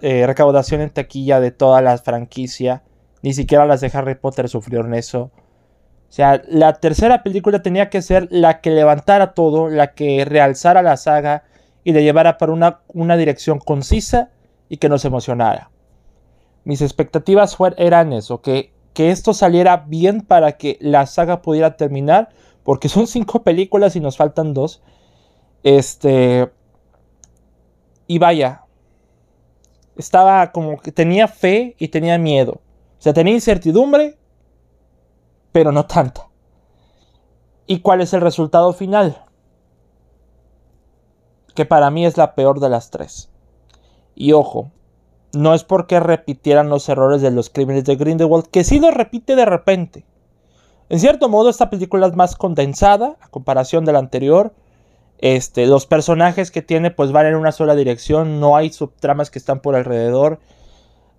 eh, 0.01 0.25
recaudación 0.27 0.81
en 0.81 0.91
taquilla 0.91 1.39
de 1.39 1.51
toda 1.51 1.81
la 1.81 1.97
franquicia. 1.97 2.83
Ni 3.21 3.33
siquiera 3.33 3.65
las 3.65 3.81
de 3.81 3.91
Harry 3.93 4.15
Potter 4.15 4.47
sufrieron 4.47 4.93
eso. 4.93 5.31
O 6.07 6.11
sea, 6.15 6.41
la 6.47 6.73
tercera 6.73 7.23
película 7.23 7.61
tenía 7.61 7.89
que 7.89 8.01
ser 8.01 8.27
la 8.29 8.61
que 8.61 8.69
levantara 8.69 9.33
todo, 9.33 9.69
la 9.69 9.93
que 9.93 10.23
realzara 10.23 10.83
la 10.83 10.97
saga 10.97 11.43
y 11.83 11.91
le 11.91 12.03
llevara 12.03 12.37
para 12.37 12.53
una, 12.53 12.79
una 12.87 13.17
dirección 13.17 13.59
concisa 13.59 14.29
y 14.69 14.77
que 14.77 14.87
nos 14.87 15.03
emocionara. 15.03 15.71
Mis 16.63 16.81
expectativas 16.81 17.57
eran 17.77 18.13
eso, 18.13 18.41
que, 18.41 18.71
que 18.95 19.11
esto 19.11 19.33
saliera 19.33 19.75
bien 19.87 20.21
para 20.21 20.53
que 20.53 20.77
la 20.79 21.05
saga 21.05 21.41
pudiera 21.41 21.75
terminar, 21.75 22.29
porque 22.63 22.89
son 22.89 23.07
cinco 23.07 23.43
películas 23.43 23.95
y 23.95 23.99
nos 23.99 24.17
faltan 24.17 24.55
dos 24.55 24.81
Este. 25.61 26.51
Y 28.07 28.17
vaya. 28.17 28.63
Estaba 29.97 30.51
como 30.51 30.79
que 30.79 30.91
tenía 30.91 31.27
fe 31.27 31.75
y 31.77 31.89
tenía 31.89 32.17
miedo. 32.17 32.61
O 32.97 33.01
sea, 33.01 33.13
tenía 33.13 33.33
incertidumbre, 33.33 34.17
pero 35.51 35.71
no 35.71 35.85
tanta. 35.85 36.29
¿Y 37.67 37.79
cuál 37.79 38.01
es 38.01 38.13
el 38.13 38.21
resultado 38.21 38.73
final? 38.73 39.23
Que 41.53 41.65
para 41.65 41.91
mí 41.91 42.05
es 42.05 42.17
la 42.17 42.35
peor 42.35 42.59
de 42.59 42.69
las 42.69 42.91
tres. 42.91 43.29
Y 44.15 44.31
ojo, 44.31 44.71
no 45.35 45.53
es 45.53 45.63
porque 45.63 45.99
repitieran 45.99 46.69
los 46.69 46.87
errores 46.89 47.21
de 47.21 47.31
los 47.31 47.49
crímenes 47.49 47.85
de 47.85 47.95
Grindelwald, 47.95 48.47
que 48.47 48.63
sí 48.63 48.79
lo 48.79 48.91
repite 48.91 49.35
de 49.35 49.45
repente. 49.45 50.05
En 50.89 50.99
cierto 50.99 51.29
modo, 51.29 51.49
esta 51.49 51.69
película 51.69 52.07
es 52.07 52.15
más 52.15 52.35
condensada 52.35 53.17
a 53.21 53.27
comparación 53.29 53.85
de 53.85 53.93
la 53.93 53.99
anterior. 53.99 54.53
Este, 55.17 55.65
los 55.65 55.85
personajes 55.85 56.51
que 56.51 56.61
tiene 56.61 56.91
pues 56.91 57.11
van 57.11 57.25
en 57.25 57.35
una 57.35 57.51
sola 57.51 57.75
dirección, 57.75 58.39
no 58.39 58.55
hay 58.55 58.71
subtramas 58.71 59.31
que 59.31 59.39
están 59.39 59.61
por 59.61 59.75
alrededor. 59.75 60.39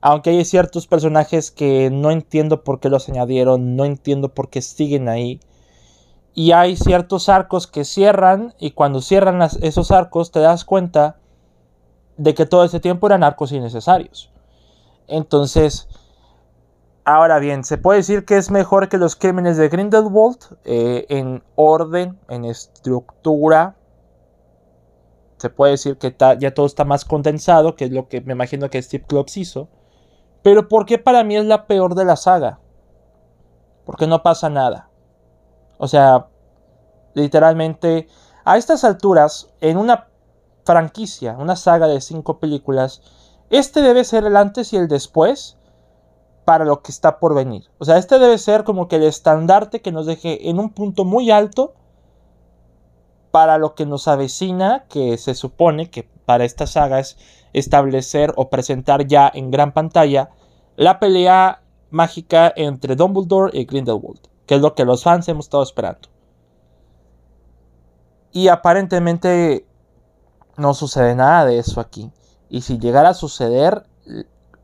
Aunque 0.00 0.30
hay 0.30 0.44
ciertos 0.44 0.86
personajes 0.86 1.50
que 1.50 1.90
no 1.90 2.10
entiendo 2.10 2.62
por 2.62 2.78
qué 2.78 2.88
los 2.88 3.08
añadieron, 3.08 3.74
no 3.74 3.84
entiendo 3.84 4.34
por 4.34 4.50
qué 4.50 4.62
siguen 4.62 5.08
ahí. 5.08 5.40
Y 6.34 6.52
hay 6.52 6.76
ciertos 6.76 7.28
arcos 7.28 7.66
que 7.66 7.84
cierran 7.84 8.54
y 8.58 8.72
cuando 8.72 9.00
cierran 9.00 9.42
esos 9.62 9.90
arcos 9.90 10.30
te 10.30 10.40
das 10.40 10.64
cuenta 10.64 11.16
de 12.16 12.34
que 12.34 12.46
todo 12.46 12.64
ese 12.64 12.80
tiempo 12.80 13.06
eran 13.06 13.22
arcos 13.22 13.52
innecesarios. 13.52 14.30
Entonces, 15.06 15.88
ahora 17.04 17.38
bien, 17.38 17.64
se 17.64 17.78
puede 17.78 17.98
decir 17.98 18.24
que 18.24 18.36
es 18.36 18.50
mejor 18.50 18.88
que 18.88 18.98
los 18.98 19.16
crímenes 19.16 19.56
de 19.56 19.68
Grindelwald 19.68 20.58
eh, 20.64 21.06
en 21.08 21.42
orden, 21.54 22.18
en 22.28 22.44
estructura. 22.44 23.76
Se 25.36 25.50
puede 25.50 25.72
decir 25.72 25.98
que 25.98 26.14
ya 26.38 26.54
todo 26.54 26.66
está 26.66 26.84
más 26.84 27.04
condensado, 27.04 27.76
que 27.76 27.84
es 27.86 27.92
lo 27.92 28.08
que 28.08 28.20
me 28.22 28.32
imagino 28.32 28.70
que 28.70 28.82
Steve 28.82 29.04
Klops 29.06 29.36
hizo. 29.36 29.68
Pero 30.42 30.68
¿por 30.68 30.86
qué 30.86 30.98
para 30.98 31.24
mí 31.24 31.36
es 31.36 31.44
la 31.44 31.66
peor 31.66 31.94
de 31.94 32.04
la 32.04 32.16
saga? 32.16 32.58
Porque 33.84 34.06
no 34.06 34.22
pasa 34.22 34.48
nada. 34.48 34.88
O 35.78 35.88
sea, 35.88 36.28
literalmente, 37.14 38.08
a 38.44 38.56
estas 38.56 38.82
alturas, 38.84 39.52
en 39.60 39.76
una 39.76 40.08
franquicia, 40.66 41.36
una 41.38 41.56
saga 41.56 41.86
de 41.86 42.02
cinco 42.02 42.38
películas, 42.38 43.00
este 43.48 43.80
debe 43.80 44.04
ser 44.04 44.24
el 44.24 44.36
antes 44.36 44.74
y 44.74 44.76
el 44.76 44.88
después 44.88 45.56
para 46.44 46.66
lo 46.66 46.82
que 46.82 46.92
está 46.92 47.18
por 47.18 47.34
venir. 47.34 47.70
O 47.78 47.86
sea, 47.86 47.96
este 47.96 48.18
debe 48.18 48.36
ser 48.36 48.64
como 48.64 48.86
que 48.86 48.96
el 48.96 49.04
estandarte 49.04 49.80
que 49.80 49.92
nos 49.92 50.04
deje 50.04 50.50
en 50.50 50.58
un 50.58 50.70
punto 50.70 51.04
muy 51.04 51.30
alto 51.30 51.72
para 53.30 53.56
lo 53.56 53.74
que 53.74 53.86
nos 53.86 54.08
avecina, 54.08 54.84
que 54.90 55.16
se 55.16 55.34
supone 55.34 55.90
que 55.90 56.08
para 56.26 56.44
esta 56.44 56.66
saga 56.66 56.98
es 56.98 57.16
establecer 57.54 58.34
o 58.36 58.50
presentar 58.50 59.06
ya 59.06 59.30
en 59.32 59.50
gran 59.50 59.72
pantalla 59.72 60.30
la 60.76 60.98
pelea 61.00 61.62
mágica 61.90 62.52
entre 62.54 62.96
Dumbledore 62.96 63.56
y 63.58 63.64
Grindelwald 63.64 64.20
que 64.46 64.54
es 64.54 64.60
lo 64.60 64.74
que 64.74 64.84
los 64.84 65.02
fans 65.02 65.28
hemos 65.28 65.46
estado 65.46 65.62
esperando. 65.62 66.08
Y 68.32 68.48
aparentemente 68.48 69.65
no 70.56 70.74
sucede 70.74 71.14
nada 71.14 71.44
de 71.44 71.58
eso 71.58 71.80
aquí. 71.80 72.10
Y 72.48 72.62
si 72.62 72.78
llegara 72.78 73.10
a 73.10 73.14
suceder, 73.14 73.86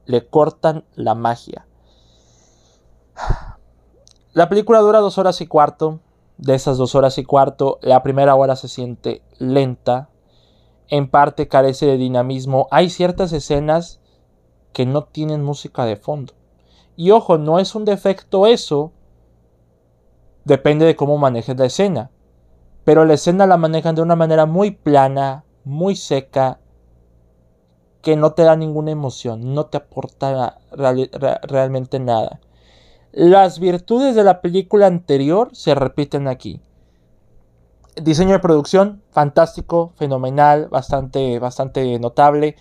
le 0.05 0.27
cortan 0.27 0.85
la 0.95 1.15
magia. 1.15 1.67
La 4.33 4.49
película 4.49 4.81
dura 4.81 5.01
dos 5.01 5.19
horas 5.19 5.41
y 5.41 5.47
cuarto. 5.47 6.01
De 6.39 6.55
esas 6.55 6.77
dos 6.79 6.95
horas 6.95 7.19
y 7.19 7.25
cuarto, 7.25 7.79
la 7.83 8.03
primera 8.03 8.35
hora 8.35 8.57
se 8.57 8.69
siente 8.69 9.23
lenta. 9.39 10.09
En 10.89 11.09
parte 11.09 11.49
carece 11.49 11.87
de 11.87 11.99
dinamismo. 11.99 12.69
Hay 12.71 12.91
ciertas 12.91 13.33
escenas 13.33 14.01
que 14.73 14.87
no 14.87 15.05
tienen 15.05 15.45
música 15.45 15.85
de 15.85 15.97
fondo. 15.97 16.33
Y 16.97 17.11
ojo, 17.11 17.39
no 17.39 17.59
es 17.59 17.75
un 17.75 17.85
defecto 17.85 18.47
eso, 18.47 18.93
Depende 20.45 20.85
de 20.87 20.97
cómo 20.97 21.19
manejes 21.19 21.57
la 21.57 21.67
escena. 21.67 22.11
Pero 22.85 23.05
la 23.05 23.15
escena 23.15 23.47
la 23.47 23.57
manejan 23.57 23.95
de 23.95 24.03
una 24.03 24.17
manera 24.17 24.47
muy 24.47 24.73
plana, 24.73 25.45
muy 25.65 25.97
seca, 25.97 26.61
que 28.03 28.17
no 28.17 28.33
te 28.33 28.43
da 28.43 28.57
ninguna 28.57 28.91
emoción, 28.91 29.55
no 29.55 29.67
te 29.67 29.77
aporta 29.77 30.59
realmente 30.73 32.01
nada. 32.01 32.41
Las 33.13 33.61
virtudes 33.61 34.17
de 34.17 34.25
la 34.25 34.41
película 34.41 34.87
anterior 34.87 35.51
se 35.53 35.75
repiten 35.75 36.27
aquí. 36.27 36.61
Diseño 37.95 38.33
de 38.33 38.39
producción, 38.39 39.03
fantástico, 39.11 39.93
fenomenal, 39.97 40.69
bastante, 40.69 41.39
bastante 41.39 41.99
notable. 41.99 42.57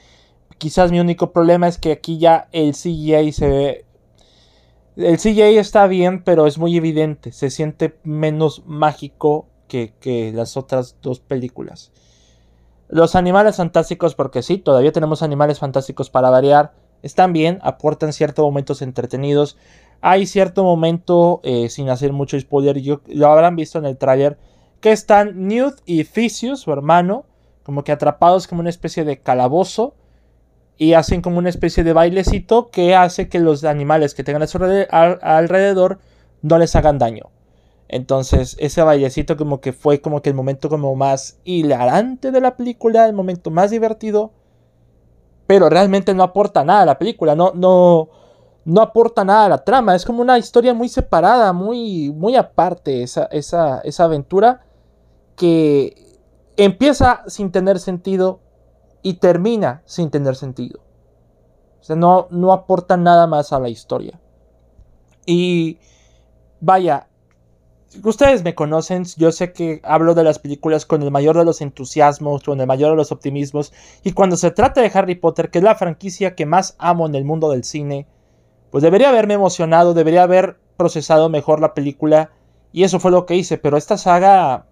Quizás 0.58 0.92
mi 0.92 1.00
único 1.00 1.32
problema 1.32 1.68
es 1.68 1.78
que 1.78 1.94
aquí 1.94 2.20
ya 2.20 2.50
el 2.52 2.74
CGI 2.74 3.32
se 3.32 3.48
ve 3.48 3.86
el 4.98 5.18
CGI 5.18 5.58
está 5.58 5.88
bien, 5.88 6.24
pero 6.24 6.48
es 6.48 6.58
muy 6.58 6.76
evidente. 6.76 7.32
Se 7.32 7.50
siente 7.50 7.98
menos 8.04 8.64
mágico 8.66 9.48
que, 9.68 10.32
las 10.36 10.58
otras 10.58 10.98
dos 11.02 11.20
películas. 11.22 11.92
Los 12.92 13.16
animales 13.16 13.56
fantásticos, 13.56 14.16
porque 14.16 14.44
sí, 14.44 14.58
todavía 14.58 14.92
tenemos 14.92 15.24
animales 15.24 15.60
fantásticos 15.60 16.10
para 16.10 16.30
variar. 16.30 16.74
Están 17.02 17.32
bien, 17.32 17.58
aportan 17.64 18.12
ciertos 18.12 18.44
momentos 18.44 18.82
entretenidos. 18.82 19.58
Hay 20.02 20.26
cierto 20.26 20.66
momento, 20.66 21.40
eh, 21.44 21.70
sin 21.70 21.90
hacer 21.90 22.12
mucho 22.12 22.38
spoiler, 22.38 22.82
yo, 22.82 23.00
lo 23.08 23.32
habrán 23.32 23.56
visto 23.56 23.80
en 23.80 23.86
el 23.86 23.98
tráiler, 23.98 24.38
que 24.82 24.92
están 24.92 25.48
Newt 25.48 25.80
y 25.86 26.04
Theseus, 26.04 26.60
su 26.60 26.74
hermano, 26.74 27.24
como 27.64 27.86
que 27.86 27.94
atrapados 27.94 28.46
como 28.46 28.60
una 28.60 28.70
especie 28.70 29.06
de 29.06 29.20
calabozo 29.22 29.96
y 30.78 30.94
hacen 30.94 31.22
como 31.22 31.38
una 31.38 31.50
especie 31.50 31.86
de 31.86 31.94
bailecito 31.94 32.72
que 32.72 32.94
hace 32.94 33.30
que 33.30 33.40
los 33.40 33.64
animales 33.64 34.14
que 34.16 34.26
tengan 34.26 34.42
a 34.42 34.48
su 34.48 34.58
alrededor 34.62 36.00
no 36.42 36.58
les 36.58 36.76
hagan 36.76 36.98
daño. 36.98 37.30
Entonces, 37.92 38.56
ese 38.58 38.82
bailecito 38.82 39.36
como 39.36 39.60
que 39.60 39.74
fue 39.74 40.00
como 40.00 40.22
que 40.22 40.30
el 40.30 40.36
momento 40.36 40.70
como 40.70 40.96
más 40.96 41.40
hilarante 41.44 42.32
de 42.32 42.40
la 42.40 42.56
película, 42.56 43.06
el 43.06 43.12
momento 43.12 43.52
más 43.52 43.70
divertido, 43.70 44.32
pero 45.46 45.70
realmente 45.70 46.14
no 46.14 46.24
aporta 46.24 46.64
nada 46.64 46.84
a 46.84 46.86
la 46.86 46.98
película, 46.98 47.36
no, 47.36 47.52
no, 47.54 48.08
no 48.64 48.82
aporta 48.82 49.26
nada 49.26 49.46
a 49.46 49.50
la 49.50 49.64
trama, 49.66 49.94
es 49.94 50.06
como 50.06 50.22
una 50.22 50.38
historia 50.38 50.74
muy 50.74 50.88
separada, 50.88 51.52
muy, 51.52 52.10
muy 52.12 52.38
aparte 52.38 53.04
esa, 53.04 53.26
esa, 53.26 53.82
esa 53.82 54.06
aventura 54.06 54.62
que 55.36 56.18
empieza 56.56 57.24
sin 57.28 57.52
tener 57.52 57.78
sentido 57.78 58.40
y 59.02 59.16
termina 59.16 59.82
sin 59.84 60.10
tener 60.12 60.38
sentido. 60.38 60.80
O 61.82 61.84
sea, 61.84 61.98
no, 61.98 62.28
no 62.30 62.54
aporta 62.54 62.96
nada 62.96 63.28
más 63.28 63.52
a 63.52 63.60
la 63.60 63.68
historia. 63.68 64.18
Y 65.26 65.78
vaya, 66.62 67.10
ustedes 68.04 68.44
me 68.44 68.56
conocen, 68.56 69.06
yo 69.18 69.32
sé 69.32 69.54
que 69.54 69.82
hablo 69.84 70.14
de 70.14 70.24
las 70.24 70.40
películas 70.40 70.86
con 70.86 71.02
el 71.02 71.12
mayor 71.12 71.38
de 71.38 71.46
los 71.46 71.62
entusiasmos, 71.62 72.44
con 72.44 72.60
el 72.60 72.68
mayor 72.68 72.92
de 72.92 72.98
los 72.98 73.12
optimismos, 73.12 73.74
y 74.04 74.14
cuando 74.14 74.38
se 74.38 74.52
trata 74.52 74.82
de 74.82 74.92
Harry 74.94 75.16
Potter, 75.16 75.50
que 75.50 75.60
es 75.60 75.64
la 75.64 75.76
franquicia 75.76 76.36
que 76.36 76.46
más 76.46 76.76
amo 76.78 77.06
en 77.06 77.16
el 77.16 77.26
mundo 77.26 77.52
del 77.52 77.64
cine, 77.64 78.08
pues 78.70 78.82
debería 78.82 79.10
haberme 79.10 79.34
emocionado, 79.34 79.94
debería 79.94 80.24
haber 80.24 80.58
procesado 80.78 81.30
mejor 81.30 81.60
la 81.60 81.74
película, 81.74 82.32
y 82.72 82.84
eso 82.84 83.00
fue 83.00 83.12
lo 83.12 83.26
que 83.26 83.36
hice, 83.36 83.58
pero 83.58 83.78
esta 83.78 83.98
saga 83.98 84.66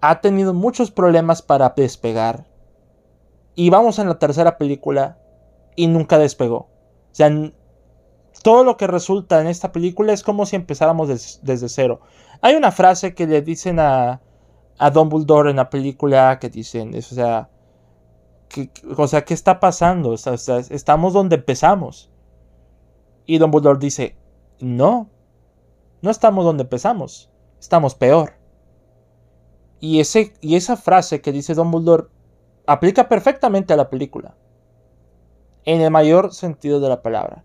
ha 0.00 0.20
tenido 0.20 0.54
muchos 0.54 0.90
problemas 0.90 1.42
para 1.42 1.72
despegar. 1.76 2.46
Y 3.54 3.70
vamos 3.70 3.98
en 3.98 4.08
la 4.08 4.18
tercera 4.18 4.56
película 4.58 5.18
y 5.76 5.86
nunca 5.86 6.18
despegó. 6.18 6.56
O 6.56 6.68
sea, 7.12 7.30
todo 8.42 8.64
lo 8.64 8.76
que 8.76 8.86
resulta 8.86 9.40
en 9.40 9.46
esta 9.46 9.72
película 9.72 10.12
es 10.12 10.22
como 10.22 10.46
si 10.46 10.56
empezáramos 10.56 11.08
desde 11.42 11.68
cero. 11.68 12.00
Hay 12.40 12.54
una 12.54 12.72
frase 12.72 13.14
que 13.14 13.26
le 13.26 13.42
dicen 13.42 13.78
a, 13.80 14.20
a 14.78 14.90
Dumbledore 14.90 15.50
en 15.50 15.56
la 15.56 15.68
película 15.68 16.38
que 16.38 16.48
dicen, 16.48 16.94
o 16.96 17.02
sea, 17.02 17.50
que, 18.48 18.70
o 18.96 19.06
sea, 19.06 19.24
¿qué 19.24 19.34
está 19.34 19.60
pasando? 19.60 20.14
estamos 20.14 21.12
donde 21.12 21.36
empezamos. 21.36 22.10
Y 23.26 23.38
Dumbledore 23.38 23.78
dice, 23.78 24.16
no, 24.58 25.10
no 26.00 26.10
estamos 26.10 26.44
donde 26.44 26.62
empezamos, 26.62 27.30
estamos 27.58 27.94
peor. 27.94 28.34
Y, 29.80 30.00
ese, 30.00 30.34
y 30.40 30.56
esa 30.56 30.76
frase 30.76 31.20
que 31.20 31.32
dice 31.32 31.54
Dumbledore 31.54 32.08
aplica 32.66 33.08
perfectamente 33.08 33.72
a 33.72 33.76
la 33.76 33.90
película. 33.90 34.34
En 35.64 35.82
el 35.82 35.90
mayor 35.90 36.32
sentido 36.32 36.80
de 36.80 36.88
la 36.88 37.02
palabra. 37.02 37.44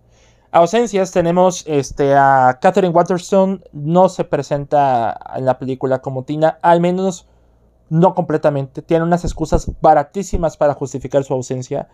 Ausencias 0.52 1.12
tenemos 1.12 1.64
este, 1.68 2.16
a 2.16 2.60
Catherine 2.62 2.94
Waterstone. 2.94 3.62
No 3.74 4.10
se 4.10 4.24
presenta 4.24 5.20
en 5.36 5.46
la 5.46 5.60
película 5.60 6.00
como 6.00 6.24
Tina. 6.24 6.60
Al 6.62 6.80
menos 6.80 7.28
no 7.90 8.16
completamente. 8.16 8.82
Tiene 8.82 9.04
unas 9.04 9.24
excusas 9.24 9.70
baratísimas 9.82 10.58
para 10.58 10.74
justificar 10.74 11.24
su 11.24 11.34
ausencia. 11.34 11.88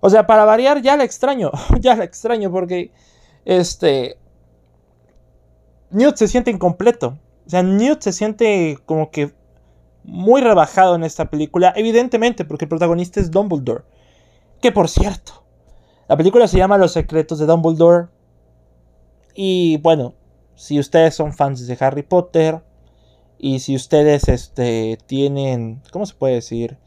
O 0.00 0.10
sea, 0.10 0.26
para 0.26 0.44
variar, 0.44 0.80
ya 0.82 0.96
la 0.96 1.04
extraño. 1.04 1.50
ya 1.80 1.96
la 1.96 2.04
extraño 2.04 2.50
porque. 2.50 2.92
Este. 3.44 4.18
Newt 5.90 6.16
se 6.16 6.28
siente 6.28 6.50
incompleto. 6.50 7.18
O 7.46 7.50
sea, 7.50 7.62
Newt 7.62 8.02
se 8.02 8.12
siente 8.12 8.78
como 8.84 9.10
que 9.10 9.32
muy 10.08 10.40
rebajado 10.40 10.94
en 10.94 11.04
esta 11.04 11.26
película, 11.26 11.72
evidentemente 11.76 12.44
porque 12.44 12.64
el 12.64 12.68
protagonista 12.68 13.20
es 13.20 13.30
Dumbledore. 13.30 13.84
Que 14.60 14.72
por 14.72 14.88
cierto, 14.88 15.44
la 16.08 16.16
película 16.16 16.48
se 16.48 16.56
llama 16.56 16.78
Los 16.78 16.92
secretos 16.92 17.38
de 17.38 17.46
Dumbledore. 17.46 18.08
Y 19.34 19.76
bueno, 19.78 20.14
si 20.54 20.80
ustedes 20.80 21.14
son 21.14 21.34
fans 21.34 21.66
de 21.66 21.76
Harry 21.78 22.02
Potter 22.02 22.62
y 23.38 23.60
si 23.60 23.76
ustedes 23.76 24.28
este, 24.28 24.98
tienen, 25.06 25.82
¿cómo 25.92 26.06
se 26.06 26.14
puede 26.14 26.34
decir? 26.34 26.78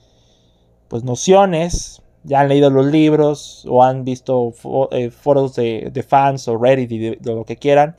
Pues 0.87 1.03
nociones, 1.03 2.01
ya 2.23 2.41
han 2.41 2.49
leído 2.49 2.69
los 2.69 2.87
libros 2.87 3.65
o 3.69 3.83
han 3.83 4.03
visto 4.03 4.53
eh, 4.91 5.11
foros 5.11 5.55
de, 5.55 6.05
fans 6.07 6.47
o 6.47 6.57
Reddit 6.57 6.91
y 6.91 7.15
lo 7.23 7.45
que 7.45 7.57
quieran, 7.57 7.95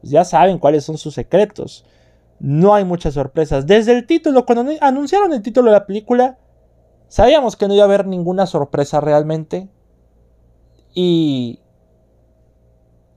pues 0.00 0.10
ya 0.12 0.24
saben 0.24 0.58
cuáles 0.58 0.84
son 0.84 0.98
sus 0.98 1.14
secretos. 1.14 1.84
No 2.40 2.74
hay 2.74 2.84
muchas 2.84 3.14
sorpresas. 3.14 3.66
Desde 3.66 3.92
el 3.92 4.06
título, 4.06 4.46
cuando 4.46 4.70
anunciaron 4.80 5.32
el 5.32 5.42
título 5.42 5.70
de 5.70 5.78
la 5.78 5.86
película, 5.86 6.38
sabíamos 7.08 7.56
que 7.56 7.66
no 7.66 7.74
iba 7.74 7.82
a 7.82 7.86
haber 7.86 8.06
ninguna 8.06 8.46
sorpresa 8.46 9.00
realmente. 9.00 9.68
Y 10.94 11.60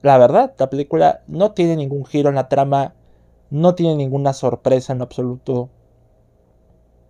la 0.02 0.18
verdad, 0.18 0.54
la 0.58 0.70
película 0.70 1.22
no 1.28 1.52
tiene 1.52 1.76
ningún 1.76 2.06
giro 2.06 2.30
en 2.30 2.36
la 2.36 2.50
trama, 2.50 2.96
no 3.50 3.76
tiene 3.76 3.96
ninguna 3.96 4.34
sorpresa 4.34 4.94
en 4.94 5.02
absoluto. 5.02 5.70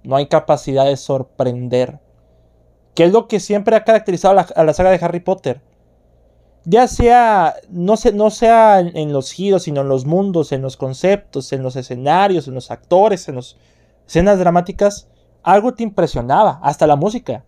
No 0.03 0.15
hay 0.15 0.27
capacidad 0.27 0.85
de 0.85 0.97
sorprender, 0.97 1.99
que 2.95 3.05
es 3.05 3.11
lo 3.11 3.27
que 3.27 3.39
siempre 3.39 3.75
ha 3.75 3.83
caracterizado 3.83 4.39
a 4.39 4.63
la, 4.63 4.73
saga 4.73 4.91
de 4.91 4.99
Harry 5.03 5.19
Potter. 5.21 5.61
Ya 6.65 6.87
sea, 6.87 7.55
no, 7.69 7.95
no 8.13 8.29
sea 8.29 8.79
en 8.79 9.13
los 9.13 9.31
giros, 9.31 9.63
sino 9.63 9.81
en 9.81 9.89
los 9.89 10.05
mundos, 10.05 10.51
en 10.51 10.61
los 10.61 10.77
conceptos, 10.77 11.53
en 11.53 11.63
los 11.63 11.75
escenarios, 11.75 12.47
en 12.47 12.55
los 12.55 12.71
actores, 12.71 13.27
en 13.27 13.35
las 13.35 13.57
escenas 14.05 14.37
dramáticas, 14.37 15.07
algo 15.43 15.73
te 15.73 15.83
impresionaba, 15.83 16.59
hasta 16.61 16.85
la 16.85 16.95
música. 16.95 17.45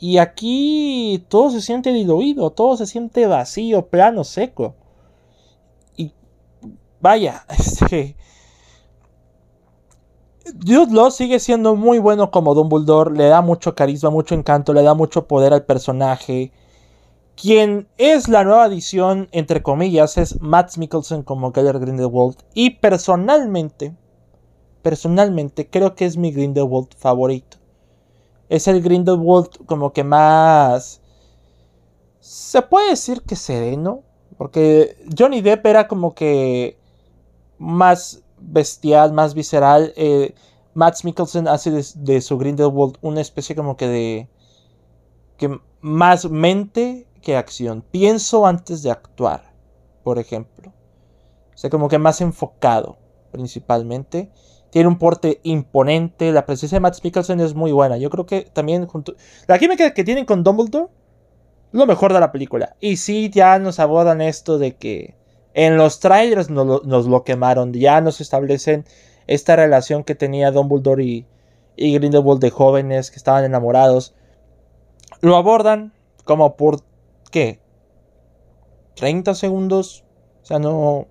Y 0.00 0.16
aquí 0.16 1.26
todo 1.28 1.50
se 1.50 1.60
siente 1.60 1.92
diluido, 1.92 2.50
todo 2.50 2.74
se 2.78 2.86
siente 2.86 3.26
vacío, 3.26 3.86
plano, 3.86 4.24
seco. 4.24 4.74
Y 5.96 6.14
vaya, 7.00 7.44
este... 7.50 8.16
Jude 10.66 10.92
Law 10.92 11.10
sigue 11.10 11.38
siendo 11.38 11.76
muy 11.76 11.98
bueno 11.98 12.30
como 12.30 12.54
Dumbledore, 12.54 13.14
le 13.14 13.26
da 13.26 13.42
mucho 13.42 13.74
carisma, 13.74 14.10
mucho 14.10 14.34
encanto, 14.34 14.72
le 14.72 14.82
da 14.82 14.94
mucho 14.94 15.28
poder 15.28 15.52
al 15.52 15.64
personaje. 15.64 16.50
Quien 17.36 17.86
es 17.98 18.26
la 18.26 18.42
nueva 18.42 18.64
adición, 18.64 19.28
entre 19.32 19.62
comillas, 19.62 20.16
es 20.16 20.40
Matt 20.40 20.78
Mikkelsen 20.78 21.22
como 21.22 21.52
Geller 21.52 21.78
Grindelwald. 21.78 22.36
Y 22.54 22.70
personalmente, 22.70 23.94
personalmente 24.82 25.68
creo 25.68 25.94
que 25.94 26.06
es 26.06 26.16
mi 26.16 26.32
Grindelwald 26.32 26.88
favorito 26.96 27.59
es 28.50 28.66
el 28.66 28.82
Grindelwald 28.82 29.64
como 29.64 29.92
que 29.92 30.04
más... 30.04 31.00
Se 32.18 32.60
puede 32.60 32.90
decir 32.90 33.22
que 33.22 33.36
sereno, 33.36 34.02
porque 34.36 34.96
Johnny 35.16 35.40
Depp 35.40 35.64
era 35.66 35.88
como 35.88 36.14
que 36.14 36.76
más 37.58 38.22
bestial, 38.38 39.12
más 39.12 39.34
visceral. 39.34 39.92
Eh, 39.96 40.34
Matt 40.74 41.04
Mikkelsen 41.04 41.46
hace 41.46 41.70
de, 41.70 42.20
su 42.20 42.38
Grindelwald 42.38 42.98
una 43.00 43.20
especie 43.20 43.54
como 43.54 43.76
que 43.76 43.86
de... 43.86 44.28
que 45.36 45.60
más 45.80 46.28
mente 46.28 47.06
que 47.22 47.36
acción. 47.36 47.84
Pienso 47.88 48.46
antes 48.46 48.82
de 48.82 48.90
actuar, 48.90 49.54
por 50.02 50.18
ejemplo. 50.18 50.72
O 51.54 51.56
sea, 51.56 51.70
como 51.70 51.88
que 51.88 51.98
más 51.98 52.20
enfocado, 52.20 52.98
principalmente. 53.30 54.32
Tiene 54.70 54.88
un 54.88 54.98
porte 54.98 55.40
imponente. 55.42 56.32
La 56.32 56.46
presencia 56.46 56.76
de 56.76 56.80
Matt 56.80 57.02
Mikkelsen 57.02 57.40
es 57.40 57.54
muy 57.54 57.72
buena. 57.72 57.96
Yo 57.96 58.10
creo 58.10 58.26
que 58.26 58.42
también 58.42 58.86
junto... 58.86 59.14
La 59.46 59.58
química 59.58 59.92
que 59.92 60.04
tienen 60.04 60.24
con 60.24 60.42
Dumbledore 60.42 60.88
lo 61.72 61.86
mejor 61.86 62.12
de 62.12 62.20
la 62.20 62.32
película. 62.32 62.76
Y 62.80 62.96
sí, 62.96 63.30
ya 63.30 63.58
nos 63.58 63.78
abordan 63.78 64.20
esto 64.20 64.58
de 64.58 64.76
que 64.76 65.14
en 65.54 65.76
los 65.76 66.00
trailers 66.00 66.50
nos 66.50 67.06
lo, 67.06 67.24
quemaron. 67.24 67.72
Ya 67.72 68.00
nos 68.00 68.20
establecen 68.20 68.84
esta 69.26 69.56
relación 69.56 70.04
que 70.04 70.14
tenía 70.14 70.50
Dumbledore 70.50 71.04
y, 71.04 71.26
y 71.76 71.94
Grindelwald 71.94 72.40
de 72.40 72.50
jóvenes 72.50 73.10
que 73.10 73.16
estaban 73.16 73.44
enamorados. 73.44 74.14
Lo 75.20 75.36
abordan 75.36 75.92
como 76.24 76.56
por... 76.56 76.80
¿Qué? 77.30 77.60
30 78.96 79.34
segundos. 79.34 80.04
O 80.42 80.46
sea, 80.46 80.58
no, 80.58 81.06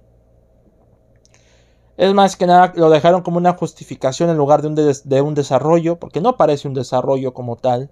es 1.99 2.13
más 2.13 2.37
que 2.37 2.47
nada 2.47 2.71
lo 2.77 2.89
dejaron 2.89 3.23
como 3.23 3.39
una 3.39 3.57
justificación 3.57 4.29
en 4.29 4.37
lugar 4.37 4.61
de 4.61 4.69
un, 4.69 4.75
de 4.75 5.21
un 5.21 5.33
desarrollo, 5.33 5.99
porque 5.99 6.21
no 6.21 6.37
parece 6.37 6.69
un 6.69 6.73
desarrollo 6.73 7.33
como 7.33 7.57
tal. 7.57 7.91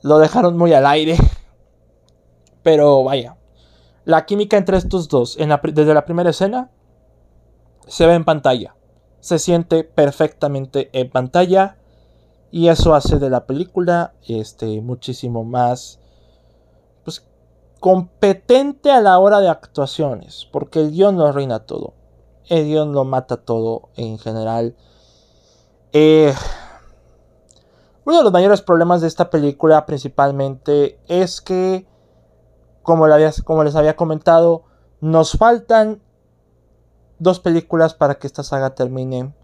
Lo 0.00 0.18
dejaron 0.18 0.56
muy 0.56 0.72
al 0.72 0.86
aire. 0.86 1.18
Pero 2.62 3.04
vaya, 3.04 3.36
la 4.06 4.24
química 4.24 4.56
entre 4.56 4.78
estos 4.78 5.10
dos, 5.10 5.36
desde 5.36 5.92
la 5.92 6.06
primera 6.06 6.30
escena, 6.30 6.70
se 7.86 8.06
ve 8.06 8.14
en 8.14 8.24
pantalla. 8.24 8.74
Se 9.20 9.38
siente 9.38 9.84
perfectamente 9.84 10.88
en 10.94 11.10
pantalla. 11.10 11.76
Y 12.50 12.68
eso 12.68 12.94
hace 12.94 13.18
de 13.18 13.28
la 13.28 13.44
película 13.44 14.14
este, 14.26 14.80
muchísimo 14.80 15.44
más 15.44 16.00
pues, 17.04 17.26
competente 17.80 18.90
a 18.90 19.02
la 19.02 19.18
hora 19.18 19.40
de 19.40 19.50
actuaciones. 19.50 20.48
Porque 20.50 20.80
el 20.80 20.92
guion 20.92 21.18
lo 21.18 21.32
reina 21.32 21.66
todo. 21.66 21.92
Edion 22.52 22.92
lo 22.92 23.04
mata 23.04 23.38
todo 23.38 23.88
en 23.96 24.18
general. 24.18 24.76
Eh, 25.94 26.34
uno 28.04 28.18
de 28.18 28.24
los 28.24 28.32
mayores 28.32 28.60
problemas 28.60 29.00
de 29.00 29.08
esta 29.08 29.30
película 29.30 29.86
principalmente 29.86 30.98
es 31.08 31.40
que, 31.40 31.86
como, 32.82 33.06
les 33.06 33.76
había 33.76 33.96
comentado, 33.96 34.64
nos 35.00 35.32
faltan 35.32 36.02
dos 37.18 37.40
películas 37.40 37.94
para 37.94 38.16
que 38.16 38.26
esta 38.26 38.42
saga 38.42 38.74
termine. 38.74 39.34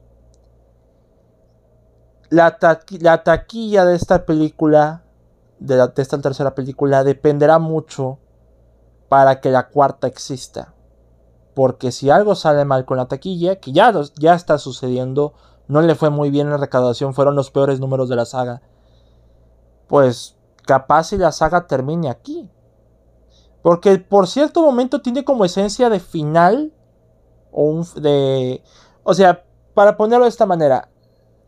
La, 2.29 2.59
taquilla 2.59 3.87
de 3.87 3.97
esta 3.97 4.27
película, 4.27 5.03
de 5.61 5.91
esta 5.97 6.21
tercera 6.21 6.55
película, 6.55 7.05
dependerá 7.05 7.59
mucho 7.59 8.19
para 9.09 9.41
que 9.41 9.51
la 9.51 9.69
cuarta 9.69 10.07
exista. 10.09 10.75
Porque 11.59 11.91
si 11.91 12.09
algo 12.09 12.37
sale 12.37 12.65
mal 12.65 12.85
con 12.85 12.99
la 12.99 13.09
taquilla, 13.09 13.57
que 13.57 13.73
ya, 13.73 13.93
ya 14.17 14.35
está 14.35 14.59
sucediendo, 14.59 15.35
no 15.67 15.81
le 15.81 15.97
fue 15.97 16.09
muy 16.09 16.31
bien 16.31 16.47
en 16.47 16.53
la 16.53 16.59
recaudación, 16.59 17.15
fueron 17.15 17.35
los 17.35 17.51
peores 17.51 17.81
números 17.81 18.09
de 18.09 18.15
la 18.15 18.27
saga. 18.27 18.63
Pues 19.89 20.37
capaz 20.65 21.09
si 21.09 21.19
la 21.19 21.33
saga 21.33 21.67
termine 21.67 22.11
aquí. 22.11 22.49
Porque 23.61 23.99
por 23.99 24.29
cierto 24.29 24.63
momento 24.63 25.03
tiene 25.03 25.25
como 25.25 25.45
esencia 25.45 25.91
de 25.91 25.99
final. 25.99 26.73
O 27.51 27.83
de. 27.97 28.63
O 29.03 29.13
sea, 29.13 29.45
para 29.75 29.97
ponerlo 29.97 30.27
de 30.27 30.31
esta 30.31 30.47
manera. 30.47 30.91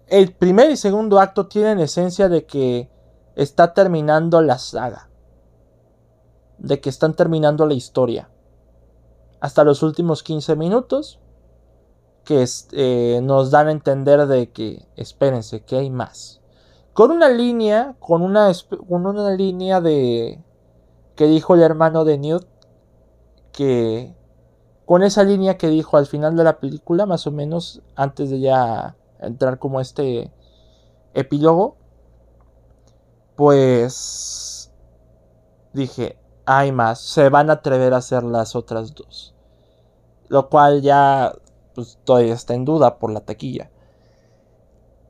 El 0.09 0.33
primer 0.33 0.73
y 0.73 0.77
segundo 0.77 1.20
acto 1.20 1.46
tienen 1.46 1.79
esencia 1.79 2.29
de 2.29 2.46
que 2.46 2.90
está 3.37 3.75
terminando 3.75 4.42
la 4.42 4.59
saga. 4.59 5.09
De 6.59 6.81
que 6.81 6.90
están 6.90 7.14
terminando 7.14 7.64
la 7.64 7.75
historia 7.75 8.29
hasta 9.40 9.64
los 9.64 9.83
últimos 9.83 10.22
15 10.22 10.57
minutos 10.57 11.18
que 12.24 12.46
eh, 12.72 13.20
nos 13.22 13.50
dan 13.50 13.68
a 13.68 13.72
entender 13.72 14.26
de 14.26 14.50
que 14.50 14.87
espérense 14.96 15.62
que 15.62 15.76
hay 15.76 15.90
más. 15.90 16.40
Con 16.92 17.11
una 17.11 17.29
línea 17.29 17.96
con 17.98 18.22
una, 18.22 18.53
con 18.88 19.07
una 19.07 19.31
línea 19.33 19.81
de 19.81 20.42
que 21.16 21.26
dijo 21.26 21.55
el 21.55 21.62
hermano 21.62 22.05
de 22.05 22.18
Newt 22.18 22.46
que 23.53 24.14
con 24.85 25.03
esa 25.03 25.22
línea 25.22 25.57
que 25.57 25.68
dijo 25.68 25.96
al 25.96 26.07
final 26.07 26.37
de 26.37 26.44
la 26.44 26.59
película 26.59 27.07
más 27.07 27.26
o 27.26 27.31
menos 27.31 27.83
antes 27.94 28.31
de 28.31 28.40
ya 28.40 28.96
entrar 29.20 29.59
como 29.59 29.81
este 29.81 30.33
epílogo 31.14 31.76
pues 33.37 34.72
dije 35.72 36.18
hay 36.46 36.72
más, 36.72 37.00
se 37.00 37.29
van 37.29 37.50
a 37.50 37.55
atrever 37.55 37.94
a 37.94 37.98
hacer 37.98 38.22
las 38.22 38.57
otras 38.57 38.94
dos. 38.94 39.35
Lo 40.29 40.48
cual 40.48 40.83
ya 40.83 41.33
pues, 41.74 41.98
todavía 42.05 42.35
está 42.35 42.55
en 42.55 42.64
duda 42.64 42.98
por 42.98 43.11
la 43.11 43.20
taquilla. 43.20 43.70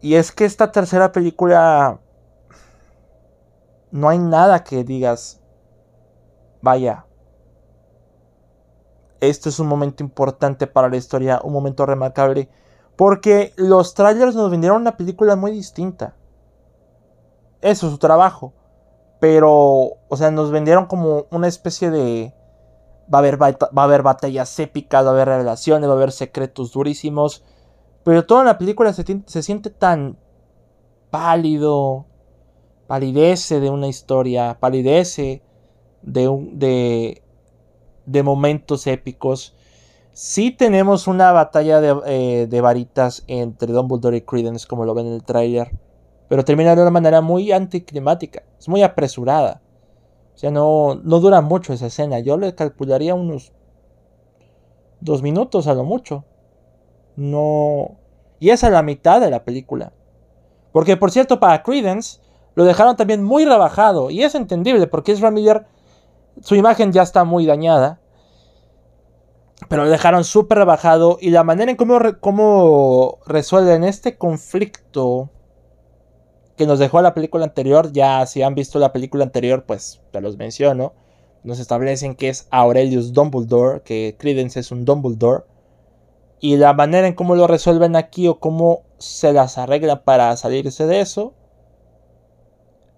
Y 0.01 0.15
es 0.15 0.33
que 0.33 0.45
esta 0.45 0.73
tercera 0.73 1.13
película 1.13 2.01
no 3.91 4.09
hay 4.09 4.19
nada 4.19 4.65
que 4.65 4.85
digas, 4.85 5.41
vaya, 6.63 7.07
este 9.21 9.51
es 9.51 9.59
un 9.59 9.67
momento 9.67 10.03
importante 10.03 10.67
para 10.67 10.89
la 10.89 10.97
historia, 10.97 11.41
un 11.43 11.53
momento 11.53 11.85
remarcable, 11.85 12.49
porque 12.97 13.53
los 13.57 13.95
trailers 13.95 14.35
nos 14.35 14.51
vendieron 14.51 14.81
una 14.81 14.97
película 14.97 15.37
muy 15.37 15.53
distinta. 15.53 16.15
Eso 17.61 17.87
es 17.87 17.93
su 17.93 17.99
trabajo. 17.99 18.55
Pero, 19.21 19.99
o 20.09 20.17
sea, 20.17 20.31
nos 20.31 20.51
vendieron 20.51 20.87
como 20.87 21.27
una 21.31 21.49
especie 21.49 21.91
de... 21.91 22.35
Va 23.13 23.19
a, 23.19 23.21
haber 23.21 23.43
va 23.43 23.49
a 23.49 23.85
haber 23.85 24.03
batallas 24.03 24.59
épicas, 24.61 25.05
va 25.05 25.11
a 25.11 25.13
haber 25.13 25.29
revelaciones, 25.29 25.89
va 25.89 25.95
a 25.95 25.97
haber 25.97 26.13
secretos 26.13 26.73
durísimos. 26.73 27.45
Pero 28.05 28.25
todo 28.25 28.41
en 28.41 28.47
la 28.47 28.57
película 28.57 28.93
se, 28.93 29.05
se 29.27 29.43
siente 29.43 29.71
tan 29.71 30.17
pálido, 31.11 32.07
palidece 32.87 33.61
de 33.61 33.71
una 33.71 33.89
historia, 33.89 34.59
palidece 34.61 35.43
de, 36.03 36.29
un, 36.29 36.59
de, 36.59 37.23
de 38.07 38.23
momentos 38.23 38.87
épicos. 38.87 39.55
Sí 40.13 40.51
tenemos 40.51 41.07
una 41.07 41.33
batalla 41.33 41.81
de, 41.81 42.01
eh, 42.07 42.47
de, 42.49 42.61
varitas 42.61 43.25
entre 43.27 43.73
Dumbledore 43.73 44.17
y 44.17 44.23
Credence, 44.23 44.67
como 44.67 44.85
lo 44.85 44.95
ven 44.95 45.07
en 45.07 45.15
el 45.15 45.25
tráiler, 45.25 45.71
pero 46.31 46.45
termina 46.45 46.77
de 46.77 46.83
una 46.83 46.93
manera 46.93 47.21
muy 47.21 47.51
anticlimática, 47.51 48.45
es 48.57 48.69
muy 48.69 48.85
apresurada. 48.85 49.61
O 50.33 50.39
sea, 50.39 50.53
no, 50.53 50.95
no 51.03 51.19
dura 51.19 51.41
mucho 51.41 51.73
esa 51.73 51.87
escena. 51.87 52.21
Yo 52.21 52.37
le 52.37 52.55
calcularía 52.55 53.17
unos 53.17 53.53
dos 55.01 55.23
minutos 55.23 55.67
a 55.67 55.75
lo 55.75 55.83
mucho. 55.83 56.25
No. 57.17 57.97
Y 58.39 58.51
es 58.51 58.63
a 58.63 58.71
la 58.71 58.85
mitad 58.85 59.21
de 59.21 59.29
la 59.29 59.43
película. 59.43 59.93
Porque, 60.71 60.97
por 60.97 61.11
cierto, 61.11 61.41
para 61.41 61.65
Credence 61.65 62.21
lo 62.55 62.65
dejaron 62.65 62.95
también 62.95 63.25
muy 63.25 63.45
rebajado. 63.45 64.09
Y 64.09 64.23
es 64.23 64.37
entendible, 64.37 64.87
porque 64.87 65.11
es 65.11 65.21
Miller. 65.21 65.67
Su 66.43 66.55
imagen 66.55 66.93
ya 66.93 67.03
está 67.03 67.25
muy 67.25 67.45
dañada. 67.45 67.99
Pero 69.69 69.83
lo 69.83 69.91
dejaron 69.91 70.23
súper 70.23 70.59
rebajado. 70.59 71.19
Y 71.21 71.31
la 71.31 71.43
manera 71.43 71.73
en 71.73 71.77
cómo, 71.77 71.99
cómo 72.21 73.19
resuelven 73.27 73.83
este 73.83 74.17
conflicto 74.17 75.29
que 76.61 76.67
nos 76.67 76.79
dejó 76.79 77.01
la 77.01 77.15
película 77.15 77.45
anterior. 77.45 77.91
Ya 77.91 78.25
si 78.27 78.43
han 78.43 78.55
visto 78.55 78.79
la 78.79 78.93
película 78.93 79.25
anterior, 79.25 79.65
pues 79.67 80.01
te 80.13 80.21
los 80.21 80.37
menciono 80.37 80.93
nos 81.43 81.59
establecen 81.59 82.15
que 82.15 82.29
es 82.29 82.47
Aurelius 82.51 83.13
Dumbledore, 83.13 83.83
que 83.83 84.17
Credence 84.19 84.61
es 84.61 84.71
un 84.71 84.85
Dumbledore. 84.85 85.45
Y 86.41 86.57
la 86.57 86.73
manera 86.73 87.07
en 87.07 87.15
cómo 87.15 87.35
lo 87.35 87.47
resuelven 87.47 87.97
aquí 87.97 88.29
o 88.29 88.41
cómo 88.41 88.83
se 88.99 89.33
las 89.33 89.59
arregla 89.59 90.05
para 90.05 90.37
salirse 90.37 90.87
de 90.87 91.01
eso 91.01 91.35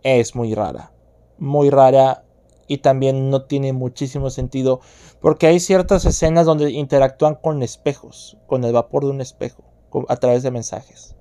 es 0.03 0.35
muy 0.35 0.55
rara. 0.55 0.93
Muy 1.39 1.71
rara 1.71 2.25
y 2.69 2.79
también 2.79 3.31
no 3.31 3.45
tiene 3.45 3.73
muchísimo 3.73 4.31
sentido 4.31 4.81
porque 5.21 5.47
hay 5.47 5.61
ciertas 5.61 6.05
escenas 6.05 6.47
donde 6.47 6.71
interactúan 6.71 7.35
con 7.35 7.63
espejos, 7.63 8.39
con 8.47 8.65
el 8.65 8.73
vapor 8.73 9.05
de 9.05 9.11
un 9.11 9.21
espejo, 9.21 9.65
a 10.09 10.17
través 10.17 10.43
de 10.43 10.51
mensajes. 10.51 11.17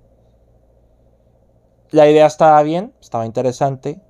La 1.91 2.09
idea 2.09 2.25
estaba 2.25 2.61
bien, 2.63 2.93
estaba 3.01 3.25
interesante, 3.25 4.01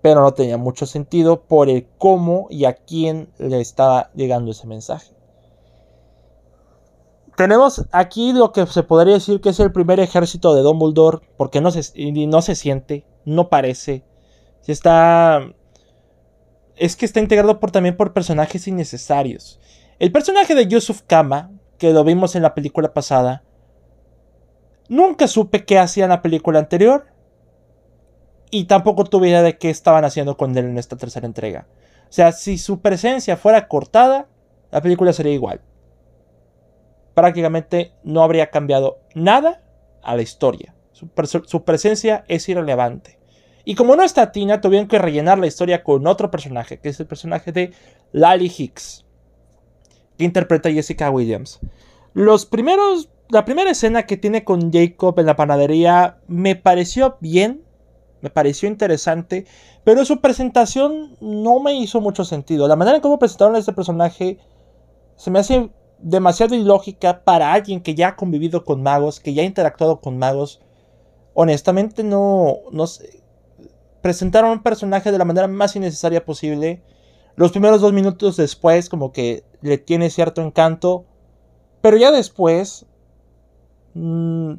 pero 0.00 0.22
no 0.22 0.34
tenía 0.34 0.56
mucho 0.56 0.86
sentido 0.86 1.42
por 1.42 1.68
el 1.68 1.86
cómo 1.98 2.48
y 2.50 2.64
a 2.64 2.74
quién 2.74 3.30
le 3.38 3.60
estaba 3.60 4.10
llegando 4.14 4.50
ese 4.50 4.66
mensaje. 4.66 5.14
Tenemos 7.36 7.86
aquí 7.92 8.32
lo 8.32 8.52
que 8.52 8.66
se 8.66 8.82
podría 8.82 9.14
decir 9.14 9.40
que 9.40 9.50
es 9.50 9.60
el 9.60 9.72
primer 9.72 10.00
ejército 10.00 10.54
de 10.54 10.62
Dumbledore, 10.62 11.20
porque 11.36 11.60
no 11.60 11.70
se, 11.70 11.92
no 12.26 12.42
se 12.42 12.54
siente, 12.54 13.06
no 13.24 13.48
parece. 13.48 14.04
Está. 14.66 15.40
Es 16.76 16.96
que 16.96 17.04
está 17.04 17.20
integrado 17.20 17.58
también 17.58 17.96
por 17.96 18.12
personajes 18.12 18.66
innecesarios. 18.68 19.60
El 19.98 20.12
personaje 20.12 20.54
de 20.54 20.66
Yusuf 20.66 21.02
Kama, 21.06 21.50
que 21.78 21.92
lo 21.92 22.04
vimos 22.04 22.34
en 22.34 22.42
la 22.42 22.54
película 22.54 22.92
pasada, 22.92 23.44
nunca 24.88 25.28
supe 25.28 25.64
qué 25.64 25.78
hacía 25.78 26.04
en 26.04 26.10
la 26.10 26.22
película 26.22 26.58
anterior 26.58 27.06
y 28.50 28.64
tampoco 28.64 29.04
tuve 29.04 29.28
idea 29.28 29.42
de 29.42 29.56
qué 29.56 29.70
estaban 29.70 30.04
haciendo 30.04 30.36
con 30.36 30.56
él 30.56 30.66
en 30.66 30.78
esta 30.78 30.96
tercera 30.96 31.26
entrega. 31.26 31.66
O 32.08 32.12
sea, 32.12 32.32
si 32.32 32.58
su 32.58 32.80
presencia 32.80 33.38
fuera 33.38 33.68
cortada, 33.68 34.28
la 34.70 34.82
película 34.82 35.12
sería 35.12 35.32
igual. 35.32 35.62
Prácticamente 37.14 37.92
no 38.04 38.22
habría 38.22 38.50
cambiado 38.50 39.00
nada 39.14 39.62
a 40.02 40.16
la 40.16 40.22
historia. 40.22 40.74
Su, 40.92 41.64
presencia 41.64 42.24
es 42.28 42.48
irrelevante. 42.48 43.18
Y 43.64 43.74
como 43.74 43.96
no 43.96 44.02
está 44.02 44.32
Tina, 44.32 44.60
tuvieron 44.60 44.88
que 44.88 44.98
rellenar 44.98 45.38
la 45.38 45.46
historia 45.46 45.82
con 45.82 46.06
otro 46.06 46.30
personaje, 46.30 46.78
que 46.78 46.90
es 46.90 47.00
el 47.00 47.06
personaje 47.06 47.52
de 47.52 47.72
Lally 48.12 48.52
Hicks, 48.56 49.04
que 50.18 50.24
interpreta 50.24 50.70
Jessica 50.70 51.10
Williams. 51.10 51.60
Los 52.12 52.44
primeros, 52.44 53.08
la 53.32 53.46
primera 53.46 53.70
escena 53.70 54.02
que 54.02 54.18
tiene 54.18 54.44
con 54.44 54.70
Jacob 54.70 55.18
en 55.18 55.24
la 55.24 55.36
panadería 55.36 56.18
me 56.26 56.54
pareció 56.54 57.16
bien, 57.20 57.64
me 58.20 58.28
pareció 58.28 58.68
interesante, 58.68 59.46
pero 59.84 60.04
su 60.04 60.20
presentación 60.20 61.16
no 61.22 61.58
me 61.58 61.72
hizo 61.74 62.02
mucho 62.02 62.26
sentido. 62.26 62.68
La 62.68 62.76
manera 62.76 62.96
en 62.96 63.02
cómo 63.02 63.18
presentaron 63.18 63.56
a 63.56 63.58
este 63.58 63.72
personaje 63.72 64.38
se 65.16 65.30
me 65.30 65.38
hace 65.38 65.70
demasiado 65.98 66.54
ilógica 66.54 67.24
para 67.24 67.54
alguien 67.54 67.80
que 67.80 67.94
ya 67.94 68.08
ha 68.08 68.16
convivido 68.16 68.66
con 68.66 68.82
magos, 68.82 69.18
que 69.18 69.32
ya 69.32 69.42
ha 69.42 69.46
interactuado 69.46 70.02
con 70.02 70.18
magos. 70.18 70.60
Honestamente 71.32 72.04
no, 72.04 72.58
no 72.70 72.86
sé. 72.86 73.22
Presentaron 74.02 74.50
un 74.50 74.62
personaje 74.62 75.10
de 75.10 75.16
la 75.16 75.24
manera 75.24 75.48
más 75.48 75.74
innecesaria 75.74 76.22
posible. 76.26 76.82
Los 77.36 77.52
primeros 77.52 77.80
dos 77.80 77.94
minutos 77.94 78.36
después 78.36 78.90
como 78.90 79.10
que 79.10 79.42
le 79.62 79.78
tiene 79.78 80.10
cierto 80.10 80.42
encanto. 80.42 81.06
Pero 81.80 81.96
ya 81.96 82.10
después... 82.10 82.84
Mmm, 83.94 84.54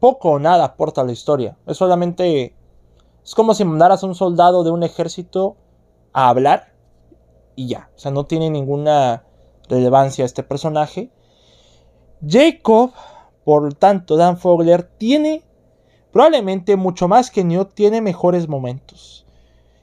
poco 0.00 0.30
o 0.30 0.38
nada 0.38 0.64
aporta 0.64 1.00
a 1.00 1.04
la 1.04 1.12
historia. 1.12 1.56
Es 1.66 1.76
solamente 1.76 2.54
es 3.26 3.34
como 3.34 3.54
si 3.54 3.64
mandaras 3.64 4.04
a 4.04 4.06
un 4.06 4.14
soldado 4.14 4.62
de 4.62 4.70
un 4.70 4.84
ejército 4.84 5.56
a 6.12 6.28
hablar 6.28 6.72
y 7.56 7.66
ya. 7.66 7.90
O 7.96 7.98
sea, 7.98 8.12
no 8.12 8.24
tiene 8.24 8.50
ninguna 8.50 9.24
relevancia 9.68 10.24
este 10.24 10.44
personaje. 10.44 11.10
Jacob, 12.24 12.92
por 13.44 13.74
tanto, 13.74 14.16
Dan 14.16 14.38
Fogler 14.38 14.84
tiene 14.84 15.42
probablemente 16.12 16.76
mucho 16.76 17.08
más 17.08 17.32
que 17.32 17.42
Newt, 17.42 17.74
tiene 17.74 18.00
mejores 18.00 18.48
momentos. 18.48 19.26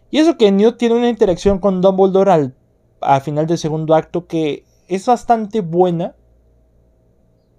Y 0.09 0.19
eso 0.19 0.38
que 0.38 0.51
Newt 0.53 0.77
tiene 0.77 0.95
una 0.95 1.09
interacción 1.09 1.59
con 1.59 1.81
Dumbledore 1.81 2.31
al, 2.31 2.55
al 3.01 3.21
final 3.21 3.45
del 3.45 3.57
segundo 3.57 3.93
acto 3.93 4.25
que 4.25 4.63
es 4.88 5.05
bastante 5.05 5.59
buena. 5.59 6.15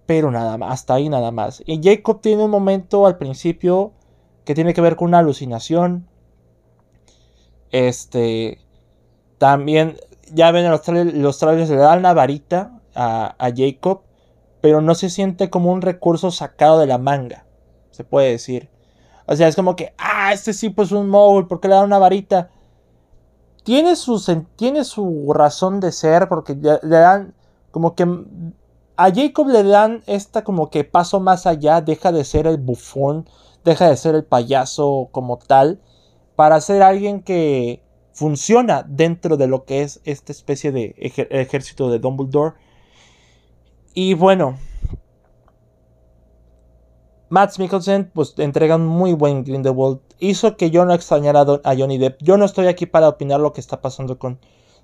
Pero 0.07 0.31
nada 0.31 0.59
más, 0.59 0.73
hasta 0.73 0.95
ahí 0.95 1.09
nada 1.09 1.31
más. 1.31 1.62
Y 1.67 1.81
Jacob 1.83 2.21
tiene 2.21 2.45
un 2.45 2.51
momento 2.51 3.07
al 3.07 3.17
principio 3.17 3.93
que 4.45 4.55
tiene 4.55 4.75
que 4.75 4.81
ver 4.81 4.97
con 4.97 5.09
una 5.09 5.19
alucinación. 5.19 6.07
Este. 7.71 8.59
También, 9.38 9.97
ya 10.33 10.51
ven 10.53 10.71
los 10.71 10.87
los 10.88 11.38
trailers 11.38 11.71
le 11.71 11.77
dan 11.77 12.03
la 12.03 12.14
varita 12.14 12.81
a, 12.95 13.53
Jacob, 13.55 14.03
pero 14.61 14.81
no 14.81 14.95
se 14.95 15.11
siente 15.11 15.51
como 15.51 15.73
un 15.73 15.83
recurso 15.83 16.31
sacado 16.31 16.79
de 16.79 16.87
la 16.87 16.99
manga, 16.99 17.45
se 17.90 18.05
puede 18.05 18.31
decir. 18.31 18.71
O 19.27 19.37
sea, 19.37 19.49
es 19.49 19.57
como 19.57 19.75
que, 19.77 19.95
ah, 19.99 20.33
este 20.33 20.53
sí 20.53 20.71
pues 20.71 20.93
un 20.93 21.09
móvil, 21.09 21.47
¿por 21.47 21.61
qué 21.61 21.69
le 21.69 21.75
dan 21.75 21.85
una 21.85 21.99
varita? 21.99 22.51
Tiene 23.64 23.97
su, 23.97 24.23
tiene 24.57 24.85
su 24.85 25.33
razón 25.35 25.81
de 25.81 25.93
ser, 25.93 26.29
porque 26.29 26.55
le 26.55 26.97
dan 26.97 27.35
como 27.71 27.95
que 27.95 28.07
a 28.97 29.13
Jacob 29.13 29.49
le 29.49 29.63
dan 29.63 30.03
esta 30.07 30.45
como 30.45 30.71
que 30.71 30.85
paso 30.85 31.21
más 31.21 31.47
allá, 31.47 31.81
deja 31.81 32.13
de 32.13 32.25
ser 32.25 32.47
el 32.47 32.59
bufón, 32.59 33.29
deja 33.65 33.89
de 33.89 33.97
ser 33.97 34.15
el 34.15 34.25
payaso 34.25 35.09
como 35.11 35.39
tal, 35.39 35.81
para 36.37 36.61
ser 36.61 36.83
alguien 36.83 37.23
que 37.23 37.83
funciona 38.13 38.85
dentro 38.87 39.37
de 39.37 39.49
lo 39.49 39.65
que 39.65 39.83
es 39.83 40.01
esta 40.05 40.33
especie 40.33 40.71
de 40.71 40.95
ejército 40.99 41.91
de 41.91 41.99
Dumbledore. 41.99 42.55
Y 43.95 44.15
bueno, 44.15 44.59
Matt 47.29 47.59
Mikkelsen 47.59 48.11
pues 48.15 48.35
entrega 48.39 48.77
un 48.77 48.87
muy 48.87 49.13
buen 49.13 49.43
Grindelwald. 49.43 49.99
Hizo 50.21 50.57
que 50.57 50.71
yo 50.71 50.85
no 50.85 50.95
extrañara 50.95 51.41
a 51.65 51.77
Johnny 51.77 51.99
Depp. 51.99 52.23
Yo 52.23 52.37
no 52.37 52.45
estoy 52.45 52.69
aquí 52.69 52.87
para 52.87 53.09
opinar 53.09 53.41
lo 53.41 53.53
que 53.53 53.61
está 53.61 53.81
pasando 53.81 54.19
con, 54.19 54.39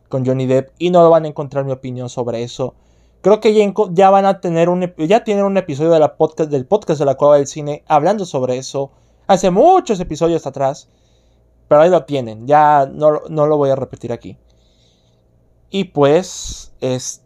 con 0.09 0.27
Johnny 0.27 0.47
Depp 0.47 0.71
y 0.79 0.91
no 0.91 1.09
van 1.09 1.25
a 1.25 1.29
encontrar 1.29 1.65
mi 1.65 1.71
opinión 1.71 2.09
sobre 2.09 2.43
eso. 2.43 2.75
Creo 3.23 3.41
que 3.41 3.55
ya, 3.93 4.11
van 4.11 4.25
a 4.25 4.41
tener 4.41 4.69
un, 4.71 4.95
ya 4.97 5.25
tienen 5.25 5.45
un 5.45 5.57
episodio 5.59 6.17
podcast, 6.17 6.51
del 6.51 6.67
podcast 6.67 7.01
de 7.01 7.05
la 7.05 7.17
Cueva 7.17 7.37
del 7.37 7.47
Cine 7.47 7.85
hablando 7.87 8.25
sobre 8.25 8.57
eso. 8.57 8.93
Hace 9.27 9.51
muchos 9.51 10.01
episodios 10.01 10.47
atrás. 10.47 10.89
Pero 11.69 11.83
ahí 11.83 11.91
lo 11.91 12.05
tienen. 12.05 12.49
Ya 12.49 12.91
no, 12.93 13.13
lo 13.29 13.57
voy 13.57 13.71
a 13.71 13.77
repetir 13.77 14.13
aquí. 14.13 14.37
Y 15.71 15.85
pues, 15.85 16.73
es, 16.81 17.23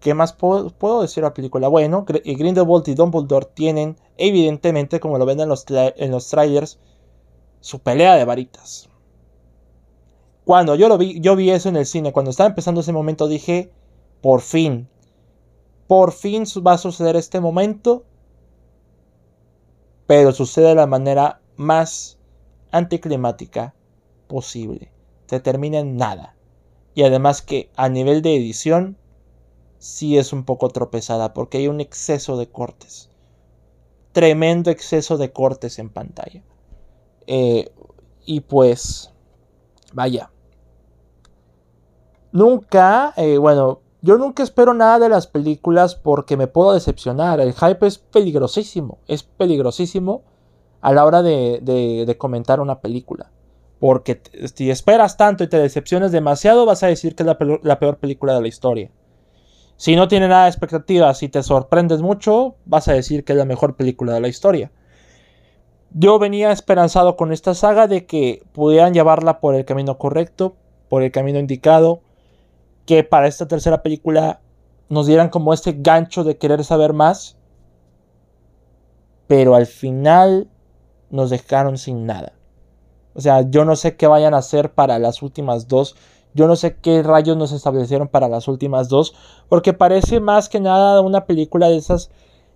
¿qué 0.00 0.14
más 0.14 0.32
puedo, 0.32 1.02
decir 1.02 1.22
de 1.22 1.28
la 1.28 1.34
película? 1.34 1.68
Bueno, 1.68 2.06
Grindelwald 2.06 2.88
y 2.88 2.94
Dumbledore 2.94 3.48
tienen, 3.52 3.98
evidentemente, 4.16 4.98
como 4.98 5.18
lo 5.18 5.26
ven 5.26 5.40
en 5.40 5.48
los, 5.50 5.66
en 5.68 6.10
los 6.10 6.28
trailers, 6.28 6.78
su 7.60 7.80
pelea 7.80 8.14
de 8.14 8.24
varitas. 8.24 8.88
Cuando 10.46 10.74
yo 10.74 10.88
lo 10.88 10.96
vi, 10.96 11.20
yo 11.20 11.36
vi 11.36 11.50
eso 11.50 11.68
en 11.68 11.76
el 11.76 11.84
cine, 11.84 12.12
cuando 12.12 12.30
estaba 12.30 12.48
empezando 12.48 12.80
ese 12.80 12.92
momento, 12.92 13.28
dije, 13.28 13.72
por 14.22 14.40
fin, 14.40 14.88
por 15.92 16.12
fin 16.12 16.44
va 16.66 16.72
a 16.72 16.78
suceder 16.78 17.16
este 17.16 17.38
momento, 17.38 18.06
pero 20.06 20.32
sucede 20.32 20.68
de 20.68 20.74
la 20.74 20.86
manera 20.86 21.42
más 21.56 22.18
anticlimática 22.70 23.74
posible. 24.26 24.90
Se 25.26 25.38
termina 25.38 25.80
en 25.80 25.98
nada. 25.98 26.34
Y 26.94 27.02
además 27.02 27.42
que 27.42 27.70
a 27.76 27.90
nivel 27.90 28.22
de 28.22 28.34
edición 28.34 28.96
sí 29.76 30.16
es 30.16 30.32
un 30.32 30.44
poco 30.46 30.70
tropezada 30.70 31.34
porque 31.34 31.58
hay 31.58 31.68
un 31.68 31.82
exceso 31.82 32.38
de 32.38 32.48
cortes. 32.48 33.10
Tremendo 34.12 34.70
exceso 34.70 35.18
de 35.18 35.30
cortes 35.30 35.78
en 35.78 35.90
pantalla. 35.90 36.42
Eh, 37.26 37.70
y 38.24 38.40
pues, 38.40 39.12
vaya. 39.92 40.32
Nunca, 42.32 43.12
eh, 43.18 43.36
bueno, 43.36 43.82
yo 44.02 44.18
nunca 44.18 44.42
espero 44.42 44.74
nada 44.74 44.98
de 44.98 45.08
las 45.08 45.28
películas 45.28 45.94
porque 45.94 46.36
me 46.36 46.48
puedo 46.48 46.74
decepcionar. 46.74 47.40
El 47.40 47.54
hype 47.54 47.86
es 47.86 47.98
peligrosísimo, 47.98 48.98
es 49.06 49.22
peligrosísimo 49.22 50.24
a 50.80 50.92
la 50.92 51.06
hora 51.06 51.22
de, 51.22 52.16
comentar 52.18 52.60
una 52.60 52.80
película. 52.80 53.30
Porque 53.78 54.20
si 54.54 54.70
esperas 54.70 55.16
tanto 55.16 55.44
y 55.44 55.48
te 55.48 55.58
decepciones 55.58 56.10
demasiado, 56.10 56.66
vas 56.66 56.82
a 56.82 56.88
decir 56.88 57.14
que 57.14 57.22
es 57.22 57.26
la, 57.62 57.78
peor 57.78 57.98
película 57.98 58.34
de 58.34 58.40
la 58.40 58.48
historia. 58.48 58.90
Si 59.76 59.94
no 59.94 60.08
tiene 60.08 60.26
nada 60.26 60.44
de 60.44 60.50
expectativas 60.50 61.22
y 61.22 61.28
te 61.28 61.42
sorprendes 61.44 62.02
mucho, 62.02 62.56
vas 62.64 62.88
a 62.88 62.92
decir 62.92 63.24
que 63.24 63.32
es 63.32 63.38
la 63.38 63.44
mejor 63.44 63.76
película 63.76 64.14
de 64.14 64.20
la 64.20 64.28
historia. 64.28 64.72
Yo 65.92 66.18
venía 66.18 66.50
esperanzado 66.50 67.16
con 67.16 67.32
esta 67.32 67.54
saga 67.54 67.86
de 67.86 68.04
que 68.06 68.42
pudieran 68.52 68.94
llevarla 68.94 69.38
por 69.38 69.54
el 69.54 69.64
camino 69.64 69.96
correcto, 69.98 70.56
por 70.88 71.02
el 71.02 71.12
camino 71.12 71.38
indicado, 71.38 72.00
que 72.92 73.04
para 73.04 73.26
esta 73.26 73.48
tercera 73.48 73.82
película 73.82 74.42
nos 74.90 75.06
dieran 75.06 75.30
como 75.30 75.54
este 75.54 75.74
gancho 75.78 76.24
de 76.24 76.36
querer 76.36 76.62
saber 76.62 76.92
más. 76.92 77.38
Pero 79.26 79.54
al 79.54 79.64
final 79.64 80.50
nos 81.08 81.30
dejaron 81.30 81.78
sin 81.78 82.04
nada. 82.04 82.34
O 83.14 83.22
sea, 83.22 83.48
yo 83.48 83.64
no 83.64 83.76
sé 83.76 83.96
qué 83.96 84.06
vayan 84.06 84.34
a 84.34 84.38
hacer 84.38 84.74
para 84.74 84.98
las 84.98 85.22
últimas 85.22 85.68
dos. 85.68 85.96
Yo 86.34 86.46
no 86.46 86.54
sé 86.54 86.76
qué 86.76 87.02
rayos 87.02 87.34
nos 87.34 87.52
establecieron 87.52 88.08
para 88.08 88.28
las 88.28 88.46
últimas 88.46 88.90
dos. 88.90 89.14
Porque 89.48 89.72
parece 89.72 90.20
más 90.20 90.50
que 90.50 90.60
nada 90.60 91.00
una 91.00 91.24
película 91.24 91.70
de 91.70 91.78
esas 91.78 92.10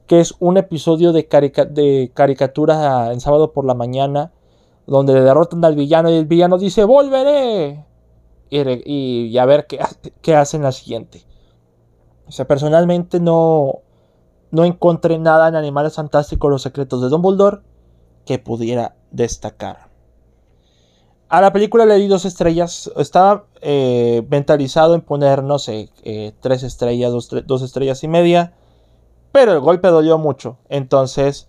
que 0.07 0.21
es 0.21 0.35
un 0.39 0.59
episodio 0.59 1.15
de, 1.15 1.27
de 1.71 2.11
caricatura 2.13 3.11
en 3.11 3.23
sábado 3.23 3.55
por 3.55 3.65
la 3.65 3.73
mañana. 3.73 4.33
Donde 4.87 5.15
le 5.15 5.23
derrotan 5.23 5.65
al 5.65 5.77
villano 5.77 6.11
y 6.11 6.17
el 6.17 6.27
villano 6.27 6.59
dice, 6.59 6.85
volveré 6.85 7.87
y, 8.51 9.37
a 9.39 9.45
ver 9.47 9.67
qué, 9.67 9.79
qué 10.23 10.35
hacen 10.35 10.63
la 10.63 10.73
siguiente. 10.73 11.25
O 12.27 12.33
sea, 12.33 12.47
personalmente 12.47 13.21
no, 13.21 13.81
no 14.51 14.65
encontré 14.65 15.19
nada 15.19 15.49
en 15.49 15.55
Animales 15.55 15.95
Fantásticos 15.95 16.51
Los 16.51 16.63
Secretos 16.63 17.03
de 17.03 17.09
Dumbledore 17.09 17.61
que 18.25 18.39
pudiera 18.39 18.97
destacar. 19.11 19.89
A 21.29 21.41
la 21.41 21.53
película 21.53 21.87
le 21.87 21.97
di 21.97 22.07
dos 22.07 22.25
estrellas. 22.25 22.91
Estaba 22.97 23.47
eh, 23.61 24.25
mentalizado 24.31 24.95
en 24.95 25.01
poner, 25.01 25.43
no 25.43 25.59
sé, 25.59 25.91
eh, 26.05 26.33
tres 26.41 26.63
estrellas, 26.63 27.11
dos, 27.11 27.29
dos, 27.47 27.63
estrellas 27.63 28.05
y 28.05 28.09
media. 28.09 28.55
Pero 29.33 29.53
el 29.53 29.61
golpe 29.61 29.89
dolió 29.89 30.19
mucho. 30.19 30.59
Entonces 30.69 31.49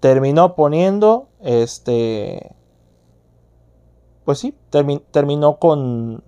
terminó 0.00 0.54
poniendo 0.54 1.28
este 1.40 2.54
pues 4.28 4.40
sí, 4.40 4.54
terminó 5.10 5.58
con 5.58 6.22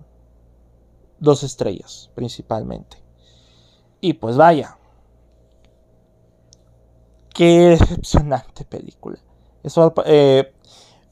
dos 1.19 1.43
estrellas 1.43 2.09
principalmente. 2.15 2.97
Y 3.99 4.13
pues 4.13 4.37
vaya, 4.37 4.79
qué 7.31 7.77
decepcionante 7.79 8.65
película. 8.65 9.19
Eso, 9.61 9.93
eh, 10.07 10.51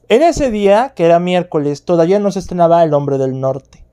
en 0.08 0.22
ese 0.22 0.50
día, 0.50 0.92
que 0.96 1.04
era 1.04 1.20
miércoles, 1.20 1.84
todavía 1.84 2.18
no 2.18 2.32
se 2.32 2.40
estrenaba 2.40 2.82
El 2.82 2.92
Hombre 2.92 3.18
del 3.18 3.38
Norte. 3.38 3.86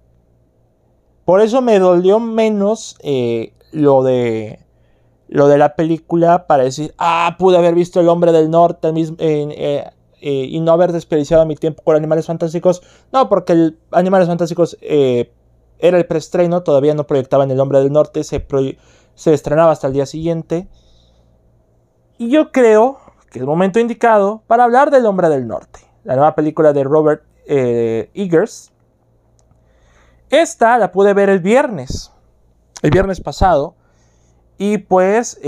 Por 1.24 1.42
eso 1.42 1.62
me 1.62 1.78
dolió 1.78 2.20
menos 2.20 2.98
eh, 3.04 3.54
lo 3.72 4.02
de 4.02 4.66
lo 5.28 5.48
de 5.48 5.60
la 5.60 5.76
película 5.76 6.48
para 6.48 6.64
decir, 6.64 6.96
ah, 6.98 7.36
pude 7.38 7.58
haber 7.58 7.76
visto 7.76 8.00
El 8.00 8.10
Hombre 8.10 8.32
del 8.32 8.50
Norte 8.50 8.92
mismo, 8.92 9.18
eh, 9.20 9.92
eh, 10.20 10.48
y 10.50 10.60
no 10.60 10.72
haber 10.72 10.92
desperdiciado 10.92 11.46
mi 11.46 11.56
tiempo 11.56 11.84
con 11.84 11.96
Animales 11.96 12.26
Fantásticos. 12.26 12.82
No, 13.12 13.30
porque 13.30 13.54
el 13.54 13.80
Animales 13.92 14.28
Fantásticos 14.28 14.78
eh, 14.82 15.32
era 15.80 15.98
el 15.98 16.06
preestreno, 16.08 16.64
todavía 16.64 16.96
no 16.96 17.06
proyectaba 17.06 17.44
en 17.44 17.52
El 17.52 17.60
Hombre 17.60 17.80
del 17.80 17.92
Norte, 17.92 18.24
se, 18.24 18.46
se 19.14 19.34
estrenaba 19.34 19.72
hasta 19.72 19.88
el 19.88 19.94
día 19.94 20.06
siguiente. 20.06 20.68
Y 22.18 22.30
yo 22.32 22.52
creo 22.52 22.98
que 23.30 23.40
es 23.40 23.42
el 23.42 23.48
momento 23.48 23.80
indicado 23.80 24.42
para 24.48 24.64
hablar 24.64 24.90
del 24.90 25.06
Hombre 25.06 25.30
del 25.30 25.48
Norte, 25.48 25.82
la 26.04 26.16
nueva 26.16 26.34
película 26.34 26.74
de 26.74 26.84
Robert 26.84 27.24
eh, 27.46 28.10
Eggers. 28.16 28.72
Esta 30.30 30.78
la 30.80 30.92
pude 30.92 31.14
ver 31.14 31.30
el 31.30 31.40
viernes, 31.40 32.12
el 32.82 32.90
viernes 32.90 33.22
pasado. 33.22 33.76
Y 34.58 34.80
pues, 34.80 35.40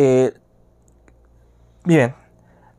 miren, 1.83 2.13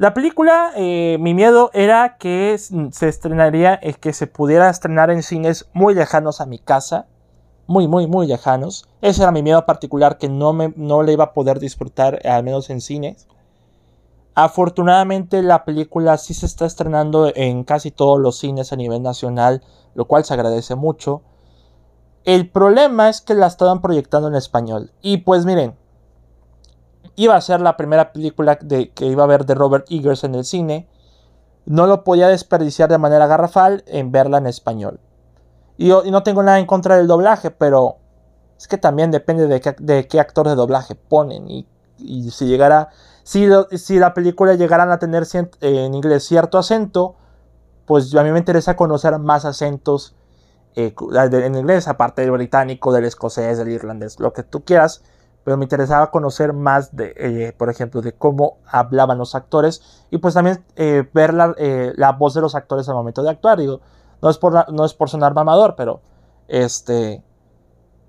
la 0.00 0.14
película, 0.14 0.72
eh, 0.76 1.18
mi 1.20 1.34
miedo 1.34 1.68
era 1.74 2.16
que 2.16 2.56
se 2.56 3.06
estrenaría, 3.06 3.74
es 3.74 3.98
que 3.98 4.14
se 4.14 4.26
pudiera 4.26 4.70
estrenar 4.70 5.10
en 5.10 5.22
cines 5.22 5.68
muy 5.74 5.94
lejanos 5.94 6.40
a 6.40 6.46
mi 6.46 6.58
casa. 6.58 7.06
Muy, 7.66 7.86
muy, 7.86 8.06
muy 8.06 8.26
lejanos. 8.26 8.88
Ese 9.02 9.22
era 9.22 9.30
mi 9.30 9.42
miedo 9.42 9.66
particular, 9.66 10.16
que 10.16 10.30
no, 10.30 10.54
me, 10.54 10.72
no 10.74 11.02
le 11.02 11.12
iba 11.12 11.24
a 11.24 11.32
poder 11.34 11.60
disfrutar, 11.60 12.26
al 12.26 12.42
menos 12.44 12.70
en 12.70 12.80
cines. 12.80 13.28
Afortunadamente 14.34 15.42
la 15.42 15.66
película 15.66 16.16
sí 16.16 16.32
se 16.32 16.46
está 16.46 16.64
estrenando 16.64 17.30
en 17.36 17.62
casi 17.64 17.90
todos 17.90 18.18
los 18.18 18.38
cines 18.38 18.72
a 18.72 18.76
nivel 18.76 19.02
nacional, 19.02 19.62
lo 19.94 20.06
cual 20.06 20.24
se 20.24 20.32
agradece 20.32 20.76
mucho. 20.76 21.20
El 22.24 22.48
problema 22.48 23.10
es 23.10 23.20
que 23.20 23.34
la 23.34 23.48
estaban 23.48 23.82
proyectando 23.82 24.28
en 24.28 24.34
español. 24.34 24.92
Y 25.02 25.18
pues 25.18 25.44
miren, 25.44 25.76
iba 27.16 27.36
a 27.36 27.40
ser 27.40 27.60
la 27.60 27.76
primera 27.76 28.12
película 28.12 28.58
de, 28.60 28.90
que 28.90 29.06
iba 29.06 29.24
a 29.24 29.26
ver 29.26 29.46
de 29.46 29.54
Robert 29.54 29.86
Eggers 29.90 30.24
en 30.24 30.34
el 30.34 30.44
cine, 30.44 30.88
no 31.66 31.86
lo 31.86 32.04
podía 32.04 32.28
desperdiciar 32.28 32.88
de 32.88 32.98
manera 32.98 33.26
garrafal 33.26 33.84
en 33.86 34.12
verla 34.12 34.38
en 34.38 34.46
español. 34.46 35.00
Y, 35.76 35.88
no 35.88 36.22
tengo 36.22 36.42
nada 36.42 36.58
en 36.58 36.66
contra 36.66 36.96
del 36.96 37.06
doblaje, 37.06 37.50
pero 37.50 37.96
es 38.58 38.68
que 38.68 38.78
también 38.78 39.10
depende 39.10 39.46
de 39.46 40.06
qué, 40.08 40.20
actor 40.20 40.48
de 40.48 40.54
doblaje 40.54 40.94
ponen. 40.94 41.48
Y, 41.48 41.66
si 42.30 42.46
llegara, 42.46 42.88
si, 43.22 43.48
si, 43.76 43.98
la 43.98 44.14
película 44.14 44.54
llegaran 44.54 44.90
a 44.90 44.98
tener 44.98 45.24
en 45.60 45.94
inglés 45.94 46.24
cierto 46.24 46.58
acento, 46.58 47.16
pues 47.86 48.14
a 48.14 48.22
mí 48.22 48.30
me 48.30 48.38
interesa 48.38 48.76
conocer 48.76 49.18
más 49.18 49.44
acentos 49.44 50.14
eh, 50.76 50.94
en 51.32 51.54
inglés, 51.54 51.88
aparte 51.88 52.22
del 52.22 52.30
británico, 52.30 52.92
del 52.92 53.04
escocés, 53.04 53.58
del 53.58 53.70
irlandés, 53.70 54.20
lo 54.20 54.32
que 54.32 54.42
tú 54.42 54.64
quieras 54.64 55.02
pero 55.44 55.56
me 55.56 55.64
interesaba 55.64 56.10
conocer 56.10 56.52
más 56.52 56.94
de, 56.94 57.14
eh, 57.16 57.54
por 57.56 57.70
ejemplo, 57.70 58.02
de 58.02 58.12
cómo 58.12 58.58
hablaban 58.66 59.18
los 59.18 59.34
actores 59.34 60.04
y 60.10 60.18
pues 60.18 60.34
también 60.34 60.64
eh, 60.76 61.08
ver 61.12 61.34
eh, 61.56 61.92
la, 61.96 62.12
voz 62.12 62.34
de 62.34 62.40
los 62.40 62.54
actores 62.54 62.88
al 62.88 62.94
momento 62.94 63.22
de 63.22 63.30
actuar. 63.30 63.58
Digo, 63.58 63.80
no 64.20 64.28
es 64.28 64.38
por, 64.38 64.70
no 64.72 64.84
es 64.84 64.94
por 64.94 65.08
sonar 65.08 65.34
mamador, 65.34 65.76
pero 65.76 66.02
este, 66.48 67.22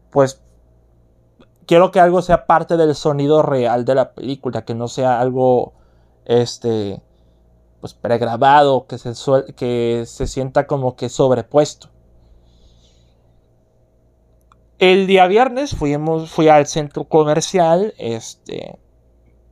pues 0.10 0.42
quiero 1.66 1.92
que 1.92 2.02
algo 2.02 2.22
sea 2.22 2.46
parte 2.48 2.76
del 2.76 2.96
sonido 2.96 3.42
real 3.44 3.86
de 3.86 3.96
la 3.96 4.12
película, 4.12 4.66
que 4.66 4.76
no 4.76 4.90
sea 4.90 5.22
algo, 5.22 5.74
este, 6.26 7.02
pues 7.80 7.94
pregrabado, 7.94 8.88
que 8.88 8.98
se, 8.98 9.14
que 9.56 10.04
se 10.06 10.28
sienta 10.28 10.68
como 10.68 10.98
que 10.98 11.08
sobrepuesto. 11.08 11.91
El 14.82 15.06
día 15.06 15.28
viernes 15.28 15.76
fuimos, 15.76 16.32
fui 16.32 16.48
al 16.48 16.66
centro 16.66 17.04
comercial, 17.04 17.94
este, 18.00 18.80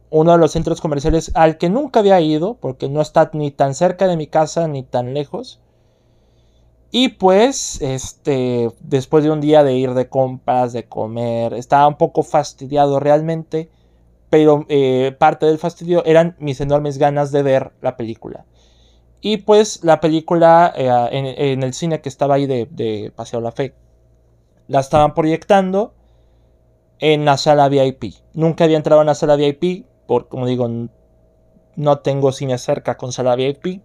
uno 0.09 0.31
de 0.31 0.39
los 0.39 0.53
centros 0.53 0.81
comerciales 0.81 1.29
al 1.35 1.59
que 1.59 1.69
nunca 1.69 1.99
había 1.99 2.19
ido, 2.19 2.55
porque 2.55 2.89
no 2.89 2.99
está 2.99 3.29
ni 3.33 3.51
tan 3.51 3.75
cerca 3.75 4.07
de 4.07 4.17
mi 4.17 4.25
casa 4.25 4.67
ni 4.67 4.81
tan 4.81 5.13
lejos. 5.13 5.59
Y 6.89 7.09
pues, 7.09 7.79
este, 7.79 8.71
después 8.79 9.23
de 9.23 9.29
un 9.29 9.39
día 9.39 9.63
de 9.63 9.75
ir 9.75 9.93
de 9.93 10.09
compras, 10.09 10.73
de 10.73 10.85
comer, 10.87 11.53
estaba 11.53 11.87
un 11.87 11.99
poco 11.99 12.23
fastidiado 12.23 12.99
realmente, 12.99 13.69
pero 14.31 14.65
eh, 14.67 15.15
parte 15.19 15.45
del 15.45 15.59
fastidio 15.59 16.03
eran 16.05 16.37
mis 16.39 16.59
enormes 16.59 16.97
ganas 16.97 17.31
de 17.31 17.43
ver 17.43 17.71
la 17.81 17.97
película. 17.97 18.45
Y 19.21 19.37
pues 19.37 19.83
la 19.83 19.99
película 20.01 20.73
eh, 20.75 20.89
en, 21.11 21.61
el 21.61 21.73
cine 21.75 22.01
que 22.01 22.09
estaba 22.09 22.33
ahí 22.33 22.47
de, 22.47 22.67
de 22.71 23.13
Paseo 23.15 23.41
La 23.41 23.51
Fe, 23.51 23.75
la 24.69 24.79
estaban 24.79 25.15
proyectando 25.15 25.93
en 26.99 27.25
la 27.25 27.37
sala 27.37 27.67
VIP. 27.67 28.13
Nunca 28.33 28.63
había 28.63 28.77
entrado 28.77 29.01
en 29.01 29.07
la 29.07 29.15
sala 29.15 29.35
VIP, 29.35 29.87
porque 30.07 30.29
como 30.29 30.45
digo, 30.45 30.69
no 31.75 31.99
tengo 31.99 32.31
cine 32.31 32.57
cerca 32.59 32.95
con 32.95 33.11
sala 33.11 33.35
VIP. 33.35 33.81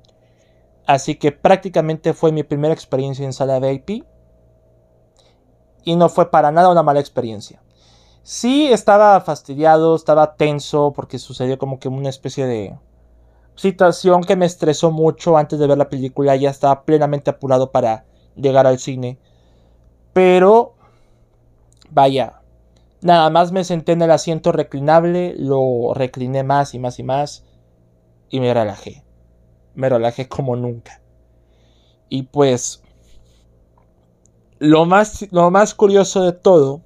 Así 0.87 1.15
que 1.15 1.33
prácticamente 1.33 2.13
fue 2.13 2.33
mi 2.33 2.43
primera 2.43 2.75
experiencia 2.75 3.25
en 3.25 3.33
sala 3.33 3.59
VIP. 3.61 4.05
Y 5.85 5.97
no 5.97 6.11
fue 6.11 6.31
para 6.31 6.53
nada 6.53 6.69
una 6.69 6.83
mala 6.83 7.01
experiencia. 7.01 7.63
Sí 8.23 8.67
estaba 8.71 9.19
fastidiado, 9.23 9.97
estaba 9.97 10.37
tenso 10.37 10.93
porque 10.95 11.19
sucedió 11.19 11.57
como 11.59 11.79
que 11.79 11.89
una 11.89 12.11
especie 12.11 12.47
de 12.47 12.79
situación 13.55 14.23
que 14.25 14.37
me 14.37 14.47
estresó 14.47 14.91
mucho 14.91 15.39
antes 15.39 15.59
de 15.59 15.67
ver 15.67 15.79
la 15.79 15.89
película. 15.89 16.37
Ya 16.37 16.51
estaba 16.51 16.85
plenamente 16.85 17.31
apurado 17.31 17.73
para 17.73 18.05
llegar 18.37 18.67
al 18.67 18.79
cine. 18.79 19.19
Pero, 20.15 20.74
vaya, 21.95 22.43
Nada 23.05 23.29
más 23.29 23.53
me 23.53 23.65
senté 23.65 23.93
en 23.93 24.01
el 24.01 24.11
asiento 24.11 24.51
reclinable, 24.51 25.35
lo 25.37 25.93
recliné 25.93 26.43
más 26.43 26.73
y 26.73 26.79
más 26.79 26.99
y 26.99 27.03
más 27.03 27.45
y 28.31 28.41
me 28.41 28.55
relajé. 28.55 29.05
Me 29.75 29.91
relajé 29.91 30.27
como 30.31 30.57
nunca. 30.57 31.03
Y 32.09 32.23
pues 32.23 32.83
lo 34.59 34.87
más, 34.87 35.31
lo 35.33 35.51
más 35.51 35.75
curioso 35.75 36.23
de 36.23 36.33
todo, 36.33 36.81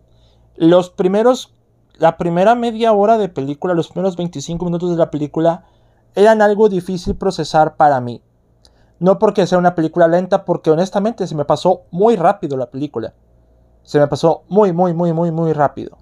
los 0.57 0.90
primeros, 0.90 1.55
la 1.99 2.16
primera 2.16 2.57
media 2.57 2.92
hora 2.92 3.16
de 3.16 3.29
película, 3.29 3.75
los 3.75 3.87
primeros 3.87 4.16
25 4.16 4.64
minutos 4.64 4.90
de 4.90 4.97
la 4.97 5.12
película, 5.12 5.66
eran 6.16 6.42
algo 6.42 6.68
difícil 6.68 7.14
procesar 7.14 7.77
para 7.77 8.01
mí. 8.01 8.23
No 8.99 9.21
porque 9.21 9.47
sea 9.47 9.59
una 9.59 9.77
película 9.77 10.09
lenta, 10.09 10.44
porque 10.44 10.73
honestamente 10.73 11.29
se 11.29 11.37
me 11.37 11.44
pasó 11.44 11.83
muy 11.92 12.16
rápido 12.16 12.57
la 12.57 12.73
película. 12.73 13.14
Se 13.88 13.98
me 13.98 14.07
pasó 14.07 14.44
muy, 14.48 14.74
muy, 14.74 14.92
muy, 14.92 15.14
muy, 15.14 15.31
muy 15.31 15.55
rápido. 15.55 15.96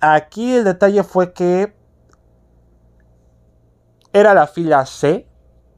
Aquí 0.00 0.52
el 0.52 0.64
detalle 0.64 1.04
fue 1.04 1.32
que 1.32 1.72
era 4.12 4.34
la 4.34 4.48
fila 4.48 4.84
C 4.84 5.28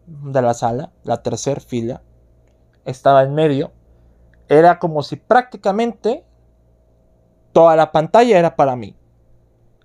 de 0.06 0.40
la 0.40 0.54
sala, 0.54 0.92
la 1.04 1.22
tercera 1.22 1.60
fila. 1.60 2.00
Estaba 2.86 3.22
en 3.22 3.34
medio. 3.34 3.72
Era 4.48 4.78
como 4.78 5.02
si 5.02 5.16
prácticamente 5.16 6.24
toda 7.52 7.76
la 7.76 7.92
pantalla 7.92 8.38
era 8.38 8.56
para 8.56 8.76
mí. 8.76 8.96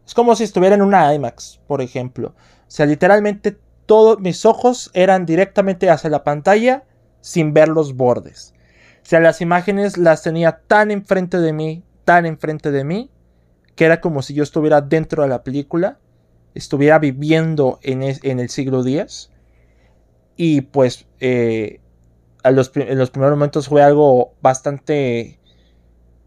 Es 0.06 0.14
como 0.14 0.38
si 0.38 0.46
estuviera 0.46 0.76
en 0.76 0.84
una 0.84 1.14
IMAX, 1.14 1.60
por 1.68 1.82
ejemplo. 1.82 2.30
O 2.30 2.72
sea, 2.72 2.86
literalmente 2.86 3.60
todos 3.86 4.22
mis 4.22 4.46
ojos 4.46 4.90
eran 4.94 5.26
directamente 5.26 5.90
hacia 5.90 6.10
la 6.10 6.24
pantalla 6.24 6.86
sin 7.20 7.54
ver 7.54 7.68
los 7.68 7.94
bordes. 7.98 8.55
O 9.06 9.08
sea, 9.08 9.20
las 9.20 9.40
imágenes 9.40 10.00
las 10.00 10.24
tenía 10.24 10.62
tan 10.66 10.90
enfrente 10.90 11.38
de 11.38 11.54
mí, 11.54 11.84
tan 12.06 12.26
enfrente 12.26 12.72
de 12.72 12.84
mí, 12.84 13.12
que 13.76 13.86
era 13.86 14.02
como 14.02 14.24
si 14.24 14.34
yo 14.34 14.42
estuviera 14.42 14.82
dentro 14.82 15.22
de 15.22 15.30
la 15.30 15.44
película, 15.44 16.00
estuviera 16.56 16.98
viviendo 16.98 17.78
en, 17.84 18.02
el 18.02 18.50
siglo 18.50 18.84
X. 18.84 19.30
Y 20.36 20.62
pues 20.62 21.06
eh, 21.20 21.82
en 22.44 22.56
los 22.56 22.70
primeros 22.72 23.38
momentos 23.38 23.68
fue 23.68 23.84
algo 23.84 24.34
bastante 24.42 25.40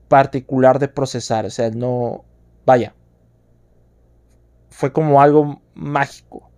particular 0.07 0.79
de 0.79 0.87
procesar. 0.87 1.47
O 1.47 1.51
sea, 1.51 1.71
no. 1.71 2.25
Vaya. 2.65 2.95
Fue 4.71 4.93
como 4.93 5.21
algo 5.21 5.61
mágico. 5.75 6.49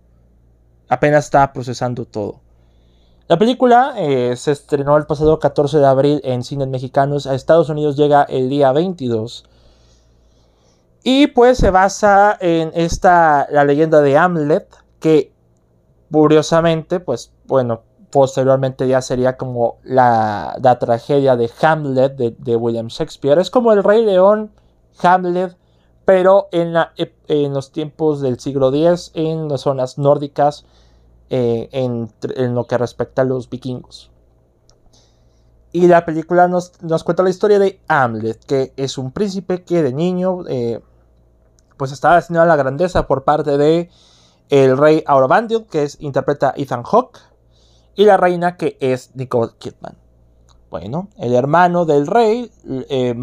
Apenas 0.87 1.25
estaba 1.25 1.51
procesando 1.51 2.05
todo. 2.05 2.40
La 3.31 3.39
película 3.39 3.93
eh, 3.95 4.35
se 4.35 4.51
estrenó 4.51 4.97
el 4.97 5.05
pasado 5.05 5.39
14 5.39 5.79
de 5.79 5.85
abril 5.85 6.19
en 6.25 6.43
cines 6.43 6.67
mexicanos. 6.67 7.27
A 7.27 7.33
Estados 7.33 7.69
Unidos 7.69 7.95
llega 7.95 8.23
el 8.23 8.49
día 8.49 8.73
22. 8.73 9.45
Y 11.01 11.27
pues 11.27 11.57
se 11.57 11.69
basa 11.71 12.37
en 12.41 12.71
esta, 12.73 13.47
la 13.49 13.63
leyenda 13.63 14.01
de 14.01 14.17
Hamlet, 14.17 14.67
que 14.99 15.31
curiosamente, 16.11 16.99
pues 16.99 17.31
bueno, 17.45 17.83
posteriormente 18.09 18.85
ya 18.89 19.01
sería 19.01 19.37
como 19.37 19.77
la, 19.85 20.57
tragedia 20.81 21.37
de 21.37 21.49
Hamlet 21.61 22.17
de, 22.17 22.55
William 22.57 22.87
Shakespeare. 22.87 23.39
Es 23.39 23.49
como 23.49 23.71
el 23.71 23.81
Rey 23.81 24.03
León, 24.03 24.51
Hamlet, 25.01 25.55
pero 26.03 26.49
en, 26.51 26.73
la, 26.73 26.91
en 26.97 27.53
los 27.53 27.71
tiempos 27.71 28.19
del 28.19 28.41
siglo 28.41 28.75
X, 28.75 29.11
en 29.13 29.47
las 29.47 29.61
zonas 29.61 29.97
nórdicas, 29.97 30.65
eh, 31.33 31.69
en, 31.71 32.09
lo 32.53 32.67
que 32.67 32.77
respecta 32.77 33.21
a 33.21 33.25
los 33.25 33.49
vikingos. 33.49 34.11
Y 35.71 35.87
la 35.87 36.03
película 36.03 36.49
nos, 36.49 36.73
cuenta 37.05 37.23
la 37.23 37.29
historia 37.29 37.57
de 37.57 37.79
Hamlet, 37.87 38.43
que 38.43 38.73
es 38.75 38.97
un 38.97 39.13
príncipe 39.13 39.63
que 39.63 39.81
de 39.81 39.93
niño 39.93 40.45
eh, 40.49 40.81
pues 41.77 41.93
estaba 41.93 42.17
destinado 42.17 42.43
a 42.43 42.49
la 42.49 42.57
grandeza 42.57 43.07
por 43.07 43.23
parte 43.23 43.57
de 43.57 43.89
el 44.49 44.77
rey 44.77 45.05
Aurobandil, 45.07 45.67
que 45.71 45.83
es, 45.83 45.95
interpreta 46.01 46.53
Ethan 46.57 46.83
Hawke, 46.83 47.19
y 47.95 48.03
la 48.03 48.17
reina, 48.17 48.57
que 48.57 48.75
es 48.81 49.15
Nicole 49.15 49.53
Kidman. 49.57 49.95
Bueno, 50.69 51.07
el 51.17 51.33
hermano 51.33 51.85
del 51.85 52.07
rey, 52.07 52.51
eh, 52.89 53.15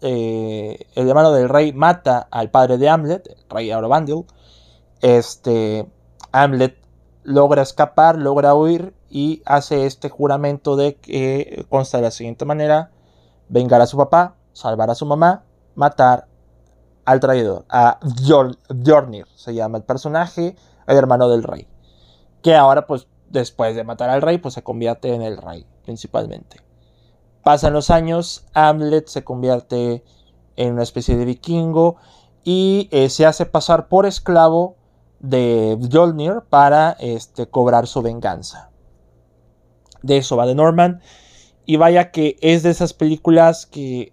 eh, 0.00 0.86
el 0.94 1.08
hermano 1.08 1.32
del 1.32 1.50
rey 1.50 1.74
mata 1.74 2.26
al 2.30 2.50
padre 2.50 2.78
de 2.78 2.88
Hamlet, 2.88 3.26
el 3.26 3.50
rey 3.50 3.70
Aurobandil. 3.70 4.24
Este, 5.02 5.86
Hamlet 6.32 6.79
logra 7.22 7.62
escapar, 7.62 8.16
logra 8.16 8.54
huir 8.54 8.94
y 9.08 9.42
hace 9.44 9.86
este 9.86 10.08
juramento 10.08 10.76
de 10.76 10.96
que 10.96 11.66
consta 11.68 11.98
de 11.98 12.04
la 12.04 12.10
siguiente 12.10 12.44
manera: 12.44 12.90
vengar 13.48 13.80
a 13.80 13.86
su 13.86 13.96
papá, 13.96 14.36
salvar 14.52 14.90
a 14.90 14.94
su 14.94 15.06
mamá, 15.06 15.44
matar 15.74 16.26
al 17.04 17.20
traidor, 17.20 17.64
a 17.68 17.98
Jornir, 18.84 19.26
se 19.34 19.54
llama 19.54 19.78
el 19.78 19.84
personaje, 19.84 20.56
el 20.86 20.96
hermano 20.96 21.28
del 21.28 21.42
rey. 21.42 21.66
Que 22.42 22.54
ahora, 22.54 22.86
pues, 22.86 23.08
después 23.28 23.74
de 23.74 23.84
matar 23.84 24.10
al 24.10 24.22
rey, 24.22 24.38
pues 24.38 24.54
se 24.54 24.62
convierte 24.62 25.14
en 25.14 25.22
el 25.22 25.36
rey, 25.36 25.66
principalmente. 25.84 26.62
Pasan 27.42 27.72
los 27.72 27.90
años, 27.90 28.46
Hamlet 28.54 29.08
se 29.08 29.24
convierte 29.24 30.04
en 30.56 30.74
una 30.74 30.82
especie 30.82 31.16
de 31.16 31.24
vikingo 31.24 31.96
y 32.44 32.88
eh, 32.92 33.08
se 33.08 33.26
hace 33.26 33.46
pasar 33.46 33.88
por 33.88 34.06
esclavo 34.06 34.76
de 35.20 35.78
Jolnir 35.90 36.42
para 36.48 36.96
este, 36.98 37.46
cobrar 37.46 37.86
su 37.86 38.02
venganza. 38.02 38.70
De 40.02 40.16
eso 40.16 40.36
va 40.36 40.46
de 40.46 40.54
Norman. 40.54 41.00
Y 41.66 41.76
vaya 41.76 42.10
que 42.10 42.36
es 42.40 42.62
de 42.62 42.70
esas 42.70 42.94
películas 42.94 43.66
que 43.66 44.12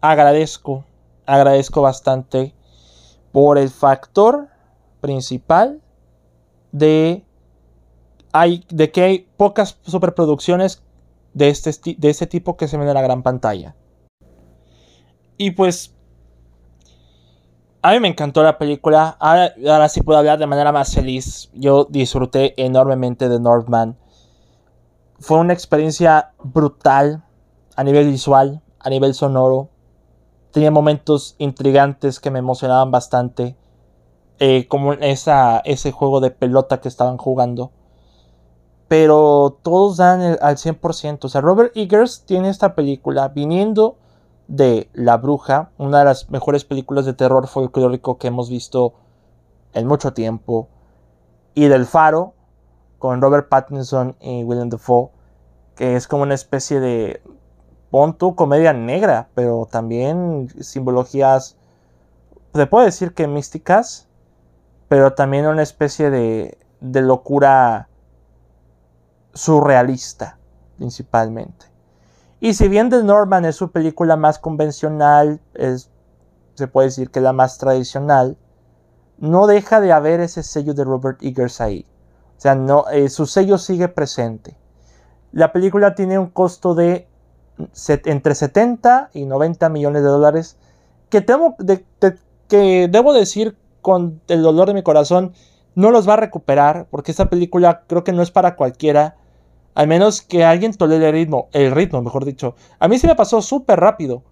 agradezco 0.00 0.84
agradezco 1.30 1.82
bastante 1.82 2.54
por 3.32 3.58
el 3.58 3.70
factor 3.70 4.48
principal 5.00 5.80
de, 6.72 7.24
hay, 8.32 8.64
de 8.68 8.90
que 8.90 9.02
hay 9.02 9.28
pocas 9.36 9.78
superproducciones 9.82 10.82
de 11.32 11.48
este, 11.48 11.96
de 11.96 12.10
este 12.10 12.26
tipo 12.26 12.56
que 12.56 12.66
se 12.68 12.76
ven 12.76 12.88
en 12.88 12.94
la 12.94 13.02
gran 13.02 13.22
pantalla. 13.22 13.76
Y 15.36 15.52
pues 15.52 15.94
a 17.82 17.92
mí 17.92 18.00
me 18.00 18.08
encantó 18.08 18.42
la 18.42 18.58
película. 18.58 19.16
Ahora, 19.18 19.88
sí 19.88 20.02
puedo 20.02 20.18
hablar 20.18 20.38
de 20.38 20.46
manera 20.46 20.72
más 20.72 20.94
feliz. 20.94 21.50
Yo 21.54 21.86
disfruté 21.88 22.54
enormemente 22.62 23.28
de 23.28 23.40
Northman. 23.40 23.96
Fue 25.18 25.38
una 25.38 25.52
experiencia 25.52 26.32
brutal 26.42 27.24
a 27.76 27.84
nivel 27.84 28.06
visual, 28.06 28.62
a 28.78 28.90
nivel 28.90 29.14
sonoro. 29.14 29.70
Tenía 30.50 30.70
momentos 30.70 31.36
intrigantes 31.38 32.20
que 32.20 32.30
me 32.30 32.38
emocionaban 32.38 32.90
bastante. 32.90 33.56
Eh, 34.38 34.66
como 34.68 34.94
esa, 34.94 35.60
ese 35.60 35.92
juego 35.92 36.20
de 36.20 36.30
pelota 36.30 36.80
que 36.80 36.88
estaban 36.88 37.16
jugando. 37.16 37.72
Pero 38.88 39.58
todos 39.62 39.96
dan 39.96 40.38
al 40.42 40.56
100%. 40.56 41.24
O 41.24 41.28
sea, 41.28 41.40
Robert 41.40 41.74
Eggers 41.76 42.24
tiene 42.26 42.50
esta 42.50 42.74
película 42.74 43.28
viniendo 43.28 43.96
de 44.50 44.90
La 44.94 45.16
Bruja, 45.16 45.70
una 45.78 46.00
de 46.00 46.04
las 46.06 46.28
mejores 46.28 46.64
películas 46.64 47.06
de 47.06 47.12
terror 47.12 47.46
folclórico 47.46 48.18
que 48.18 48.26
hemos 48.26 48.50
visto 48.50 48.94
en 49.72 49.86
mucho 49.86 50.12
tiempo. 50.12 50.68
Y 51.54 51.68
del 51.68 51.86
Faro, 51.86 52.34
con 52.98 53.22
Robert 53.22 53.48
Pattinson 53.48 54.16
y 54.20 54.42
William 54.42 54.68
Dafoe, 54.68 55.10
que 55.76 55.94
es 55.94 56.08
como 56.08 56.24
una 56.24 56.34
especie 56.34 56.80
de 56.80 57.22
pon 57.92 58.18
tu 58.18 58.34
comedia 58.34 58.72
negra, 58.72 59.28
pero 59.34 59.68
también 59.70 60.48
simbologías, 60.60 61.56
se 62.52 62.66
puede 62.66 62.86
decir 62.86 63.14
que 63.14 63.28
místicas, 63.28 64.08
pero 64.88 65.14
también 65.14 65.46
una 65.46 65.62
especie 65.62 66.10
de, 66.10 66.58
de 66.80 67.02
locura 67.02 67.88
surrealista, 69.32 70.38
principalmente. 70.76 71.69
Y 72.40 72.54
si 72.54 72.68
bien 72.68 72.88
The 72.88 73.02
Norman 73.02 73.44
es 73.44 73.56
su 73.56 73.70
película 73.70 74.16
más 74.16 74.38
convencional, 74.38 75.40
es, 75.54 75.90
se 76.54 76.66
puede 76.66 76.88
decir 76.88 77.10
que 77.10 77.20
la 77.20 77.34
más 77.34 77.58
tradicional, 77.58 78.38
no 79.18 79.46
deja 79.46 79.80
de 79.80 79.92
haber 79.92 80.20
ese 80.20 80.42
sello 80.42 80.72
de 80.72 80.84
Robert 80.84 81.22
Eggers 81.22 81.60
ahí. 81.60 81.86
O 82.38 82.40
sea, 82.40 82.54
no, 82.54 82.88
eh, 82.88 83.10
su 83.10 83.26
sello 83.26 83.58
sigue 83.58 83.88
presente. 83.88 84.56
La 85.30 85.52
película 85.52 85.94
tiene 85.94 86.18
un 86.18 86.28
costo 86.30 86.74
de 86.74 87.06
entre 88.06 88.34
70 88.34 89.10
y 89.12 89.26
90 89.26 89.68
millones 89.68 90.02
de 90.02 90.08
dólares 90.08 90.56
que, 91.10 91.26
que 92.48 92.88
debo 92.90 93.12
decir 93.12 93.56
con 93.82 94.22
el 94.28 94.42
dolor 94.42 94.68
de 94.68 94.74
mi 94.74 94.82
corazón 94.82 95.34
no 95.74 95.90
los 95.90 96.08
va 96.08 96.14
a 96.14 96.16
recuperar 96.16 96.86
porque 96.90 97.10
esta 97.10 97.28
película 97.28 97.84
creo 97.86 98.02
que 98.02 98.12
no 98.12 98.22
es 98.22 98.30
para 98.30 98.56
cualquiera 98.56 99.16
al 99.74 99.88
menos 99.88 100.22
que 100.22 100.44
alguien 100.44 100.72
tolere 100.74 101.06
el 101.08 101.12
ritmo 101.12 101.48
el 101.52 101.70
ritmo 101.70 102.02
mejor 102.02 102.24
dicho 102.24 102.54
a 102.78 102.88
mí 102.88 102.98
sí 102.98 103.06
me 103.06 103.14
pasó 103.14 103.42
súper 103.42 103.80
rápido 103.80 104.22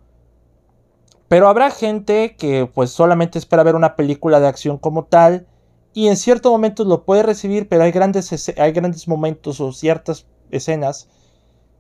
pero 1.29 1.49
habrá 1.49 1.71
gente 1.71 2.37
que 2.37 2.71
pues 2.73 2.91
solamente 2.91 3.39
espera 3.39 3.63
ver 3.63 3.75
una 3.75 3.97
película 3.97 4.41
de 4.41 4.49
acción 4.49 4.79
como 4.79 5.05
tal 5.05 5.47
y 5.95 6.09
en 6.09 6.17
ciertos 6.17 6.51
momentos 6.51 6.87
lo 6.87 7.05
puede 7.05 7.23
recibir 7.23 7.69
pero 7.69 7.83
hay 7.83 7.93
grandes 7.93 8.33
hay 8.59 8.73
grandes 8.73 9.09
momentos 9.09 9.61
o 9.61 9.73
ciertas 9.73 10.27
escenas 10.51 11.09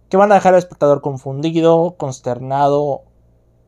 que 0.08 0.16
van 0.16 0.32
a 0.32 0.36
dejar 0.36 0.54
al 0.54 0.58
espectador 0.58 1.00
confundido, 1.00 1.96
consternado, 1.98 3.02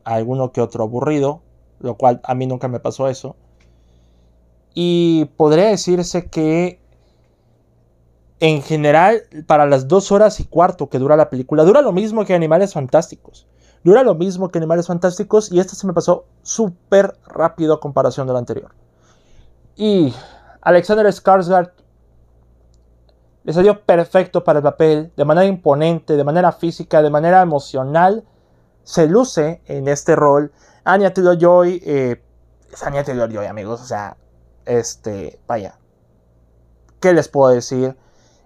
alguno 0.04 0.52
que 0.52 0.60
otro 0.60 0.84
aburrido, 0.84 1.42
lo 1.78 1.96
cual 1.96 2.20
a 2.24 2.34
mí 2.34 2.46
nunca 2.46 2.68
me 2.68 2.80
pasó 2.80 3.08
eso. 3.08 3.36
Y 4.74 5.26
podría 5.36 5.66
decirse 5.66 6.26
que 6.26 6.79
en 8.40 8.62
general, 8.62 9.22
para 9.46 9.66
las 9.66 9.86
dos 9.86 10.10
horas 10.10 10.40
y 10.40 10.44
cuarto 10.44 10.88
que 10.88 10.98
dura 10.98 11.16
la 11.16 11.28
película, 11.28 11.62
dura 11.62 11.82
lo 11.82 11.92
mismo 11.92 12.24
que 12.24 12.34
Animales 12.34 12.72
Fantásticos. 12.72 13.46
Dura 13.84 14.02
lo 14.02 14.14
mismo 14.14 14.50
que 14.50 14.58
Animales 14.58 14.86
Fantásticos 14.86 15.52
y 15.52 15.60
esta 15.60 15.74
se 15.74 15.86
me 15.86 15.92
pasó 15.92 16.24
súper 16.42 17.16
rápido 17.26 17.74
a 17.74 17.80
comparación 17.80 18.26
de 18.26 18.32
la 18.32 18.38
anterior. 18.38 18.74
Y 19.76 20.14
Alexander 20.62 21.06
Skarsgård 21.06 21.72
le 23.44 23.52
salió 23.52 23.82
perfecto 23.82 24.44
para 24.44 24.58
el 24.58 24.62
papel, 24.62 25.12
de 25.16 25.24
manera 25.24 25.46
imponente, 25.46 26.16
de 26.16 26.24
manera 26.24 26.52
física, 26.52 27.02
de 27.02 27.10
manera 27.10 27.42
emocional. 27.42 28.24
Se 28.84 29.06
luce 29.06 29.62
en 29.66 29.88
este 29.88 30.16
rol. 30.16 30.52
Anya 30.84 31.12
Taylor-Joy 31.12 31.82
eh, 31.84 32.22
es 32.72 32.82
Anya 32.82 33.04
Taylor-Joy, 33.04 33.46
amigos. 33.46 33.80
O 33.80 33.86
sea, 33.86 34.16
este, 34.64 35.38
vaya. 35.46 35.78
¿Qué 37.00 37.12
les 37.14 37.28
puedo 37.28 37.50
decir? 37.50 37.96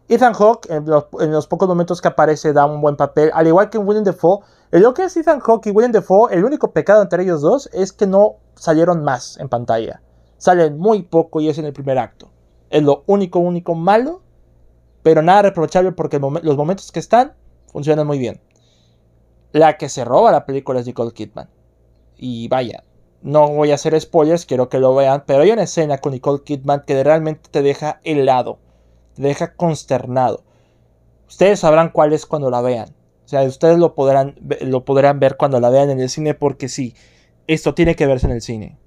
Ethan 0.06 0.34
Hawke, 0.34 0.68
en 0.70 0.84
los, 0.84 1.46
pocos 1.46 1.66
momentos 1.66 2.02
que 2.02 2.08
aparece, 2.08 2.52
da 2.52 2.66
un 2.66 2.82
buen 2.82 2.96
papel. 2.96 3.30
Al 3.32 3.46
igual 3.46 3.70
que 3.70 3.78
William 3.78 4.04
Defoe. 4.04 4.40
Lo 4.70 4.92
que 4.92 5.04
es 5.04 5.16
Ethan 5.16 5.40
Hawke 5.40 5.68
y 5.68 5.70
William 5.70 5.92
Defoe, 5.92 6.34
el 6.34 6.44
único 6.44 6.72
pecado 6.72 7.00
entre 7.00 7.22
ellos 7.22 7.40
dos 7.40 7.70
es 7.72 7.92
que 7.92 8.06
no 8.06 8.36
salieron 8.54 9.02
más 9.02 9.38
en 9.38 9.48
pantalla. 9.48 10.02
Salen 10.36 10.78
muy 10.78 11.02
poco 11.02 11.40
y 11.40 11.48
es 11.48 11.56
en 11.58 11.64
el 11.64 11.72
primer 11.72 11.98
acto. 11.98 12.30
Es 12.68 12.82
lo 12.82 13.04
único, 13.06 13.38
único 13.38 13.74
malo. 13.74 14.20
Pero 15.02 15.22
nada 15.22 15.42
reprochable 15.42 15.92
porque 15.92 16.18
los 16.18 16.56
momentos 16.56 16.90
que 16.92 16.98
están 16.98 17.34
funcionan 17.72 18.06
muy 18.06 18.18
bien. 18.18 18.40
La 19.52 19.78
que 19.78 19.88
se 19.88 20.04
roba 20.04 20.32
la 20.32 20.44
película 20.44 20.80
es 20.80 20.86
Nicole 20.86 21.12
Kidman. 21.12 21.48
Y 22.16 22.48
vaya, 22.48 22.84
no 23.22 23.48
voy 23.48 23.70
a 23.70 23.76
hacer 23.76 23.98
spoilers, 23.98 24.44
quiero 24.44 24.68
que 24.68 24.80
lo 24.80 24.94
vean. 24.94 25.24
Pero 25.26 25.42
hay 25.42 25.50
una 25.50 25.62
escena 25.62 25.98
con 25.98 26.12
Nicole 26.12 26.42
Kidman 26.42 26.82
que 26.86 27.02
realmente 27.02 27.48
te 27.50 27.62
deja 27.62 28.00
helado 28.04 28.58
te 29.14 29.22
deja 29.22 29.54
consternado. 29.54 30.44
Ustedes 31.28 31.60
sabrán 31.60 31.90
cuál 31.90 32.12
es 32.12 32.26
cuando 32.26 32.50
la 32.50 32.60
vean. 32.60 32.90
O 33.24 33.28
sea, 33.28 33.42
ustedes 33.42 33.78
lo 33.78 33.94
podrán, 33.94 34.34
lo 34.60 34.84
podrán 34.84 35.18
ver 35.18 35.36
cuando 35.36 35.58
la 35.60 35.70
vean 35.70 35.90
en 35.90 36.00
el 36.00 36.10
cine 36.10 36.34
porque 36.34 36.68
sí, 36.68 36.94
esto 37.46 37.74
tiene 37.74 37.96
que 37.96 38.06
verse 38.06 38.26
en 38.26 38.32
el 38.32 38.42
cine. 38.42 38.78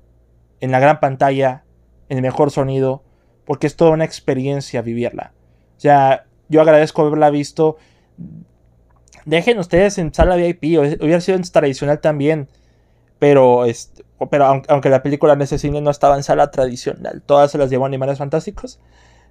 En 0.59 0.71
la 0.71 0.79
gran 0.79 0.99
pantalla, 0.99 1.63
en 2.09 2.17
el 2.17 2.21
mejor 2.21 2.51
sonido, 2.51 3.03
porque 3.45 3.67
es 3.67 3.75
toda 3.75 3.91
una 3.91 4.05
experiencia 4.05 4.81
vivirla. 4.81 5.33
O 5.77 5.79
sea, 5.79 6.25
yo 6.49 6.61
agradezco 6.61 7.01
haberla 7.01 7.29
visto. 7.29 7.77
Dejen 9.25 9.59
ustedes 9.59 9.97
en 9.97 10.13
sala 10.13 10.35
VIP, 10.35 10.63
hubiera 11.01 11.21
sido 11.21 11.39
tradicional 11.51 11.99
también. 11.99 12.47
Pero, 13.19 13.65
pero 14.29 14.63
aunque, 14.67 14.89
la 14.89 15.01
película 15.01 15.33
en 15.33 15.41
ese 15.41 15.57
cine 15.57 15.81
no 15.81 15.89
estaba 15.89 16.15
en 16.15 16.23
sala 16.23 16.51
tradicional, 16.51 17.23
todas 17.25 17.51
se 17.51 17.57
las 17.57 17.69
llevó 17.69 17.85
Animales 17.85 18.19
Fantásticos. 18.19 18.79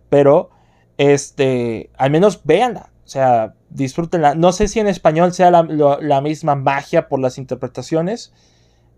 Pero 0.09 0.51
este, 0.99 1.90
al 1.97 2.11
menos 2.11 2.42
véanla. 2.44 2.90
O 3.05 3.09
sea, 3.09 3.55
disfrútenla. 3.70 4.34
No 4.34 4.53
sé 4.53 4.68
si 4.68 4.80
en 4.80 4.88
español 4.88 5.32
sea 5.32 5.51
la, 5.51 6.20
misma 6.20 6.57
magia 6.57 7.09
por 7.09 7.20
las 7.20 7.38
interpretaciones. 7.38 8.32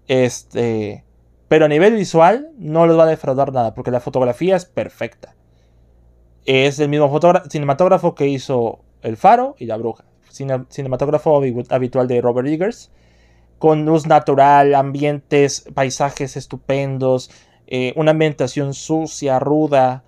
Este, 0.06 1.04
pero 1.48 1.66
a 1.66 1.68
nivel 1.68 1.94
visual 1.94 2.50
no 2.58 2.86
les 2.86 2.96
va 2.96 3.02
a 3.02 3.06
defraudar 3.06 3.52
nada 3.52 3.74
porque 3.74 3.90
la 3.90 4.00
fotografía 4.00 4.56
es 4.56 4.64
perfecta. 4.64 5.34
Es 6.46 6.78
el 6.78 6.88
mismo 6.88 7.20
cinematógrafo 7.50 8.14
que 8.14 8.28
hizo 8.28 8.80
El 9.02 9.18
Faro 9.18 9.54
y 9.58 9.66
La 9.66 9.76
Bruja. 9.76 10.04
cinematógrafo 10.30 11.42
habitual 11.68 12.08
de 12.08 12.20
Robert 12.22 12.48
Eggers. 12.48 12.90
Con 13.58 13.84
luz 13.84 14.06
natural, 14.06 14.74
ambientes, 14.74 15.66
paisajes 15.74 16.36
estupendos, 16.36 17.30
eh, 17.66 17.92
una 17.96 18.12
ambientación 18.12 18.72
sucia, 18.72 19.38
ruda, 19.40 20.04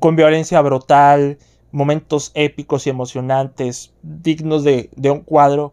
con 0.00 0.16
violencia 0.16 0.60
brutal, 0.60 1.38
momentos 1.70 2.30
épicos 2.34 2.86
y 2.86 2.90
emocionantes, 2.90 3.92
dignos 4.02 4.64
de, 4.64 4.90
un 5.10 5.20
cuadro. 5.20 5.72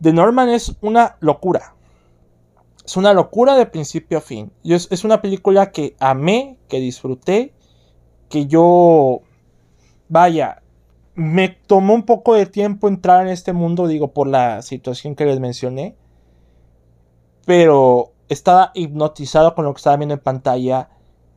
The 0.00 0.12
Norman 0.12 0.48
es 0.48 0.76
una 0.80 1.16
locura. 1.20 1.74
Es 2.84 2.96
una 2.96 3.12
locura 3.12 3.56
de 3.56 3.66
principio 3.66 4.18
a 4.18 4.20
fin. 4.20 4.50
Es, 4.64 4.88
es 4.90 5.04
una 5.04 5.20
película 5.20 5.72
que 5.72 5.94
amé, 5.98 6.58
que 6.68 6.80
disfruté, 6.80 7.52
que 8.28 8.46
yo... 8.46 9.22
Vaya, 10.10 10.62
me 11.14 11.48
tomó 11.48 11.94
un 11.94 12.04
poco 12.04 12.34
de 12.34 12.46
tiempo 12.46 12.88
entrar 12.88 13.26
en 13.26 13.32
este 13.32 13.52
mundo, 13.52 13.86
digo, 13.88 14.12
por 14.12 14.26
la 14.26 14.62
situación 14.62 15.14
que 15.14 15.26
les 15.26 15.38
mencioné. 15.38 15.96
Pero 17.44 18.12
estaba 18.28 18.70
hipnotizado 18.74 19.54
con 19.54 19.66
lo 19.66 19.74
que 19.74 19.78
estaba 19.78 19.96
viendo 19.96 20.14
en 20.14 20.20
pantalla. 20.20 20.88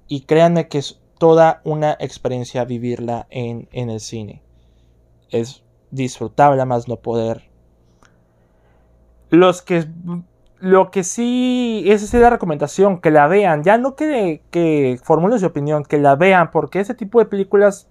Y 0.08 0.22
créanme 0.22 0.70
que 0.70 0.78
es 0.78 1.01
toda 1.22 1.62
una 1.66 1.96
experiencia 2.00 2.66
vivirla 2.66 3.28
en, 3.30 3.68
el 3.72 4.00
cine. 4.00 4.42
Es 5.30 5.62
disfrutable 5.92 6.66
más 6.66 6.88
no 6.88 6.96
poder. 6.96 7.44
Los 9.30 9.62
que 9.62 9.86
lo 10.60 10.90
que 10.90 11.04
sí 11.04 11.84
es 11.86 12.12
la 12.16 12.32
recomendación, 12.32 13.00
que 13.00 13.12
la 13.12 13.28
vean, 13.28 13.64
ya 13.64 13.78
no 13.78 13.96
que, 13.96 14.42
que 14.50 15.00
formulen 15.04 15.40
su 15.40 15.46
opinión, 15.46 15.84
que 15.84 16.00
la 16.00 16.16
vean, 16.16 16.50
porque 16.50 16.80
ese 16.80 16.96
tipo 16.96 17.20
de 17.20 17.26
películas 17.26 17.88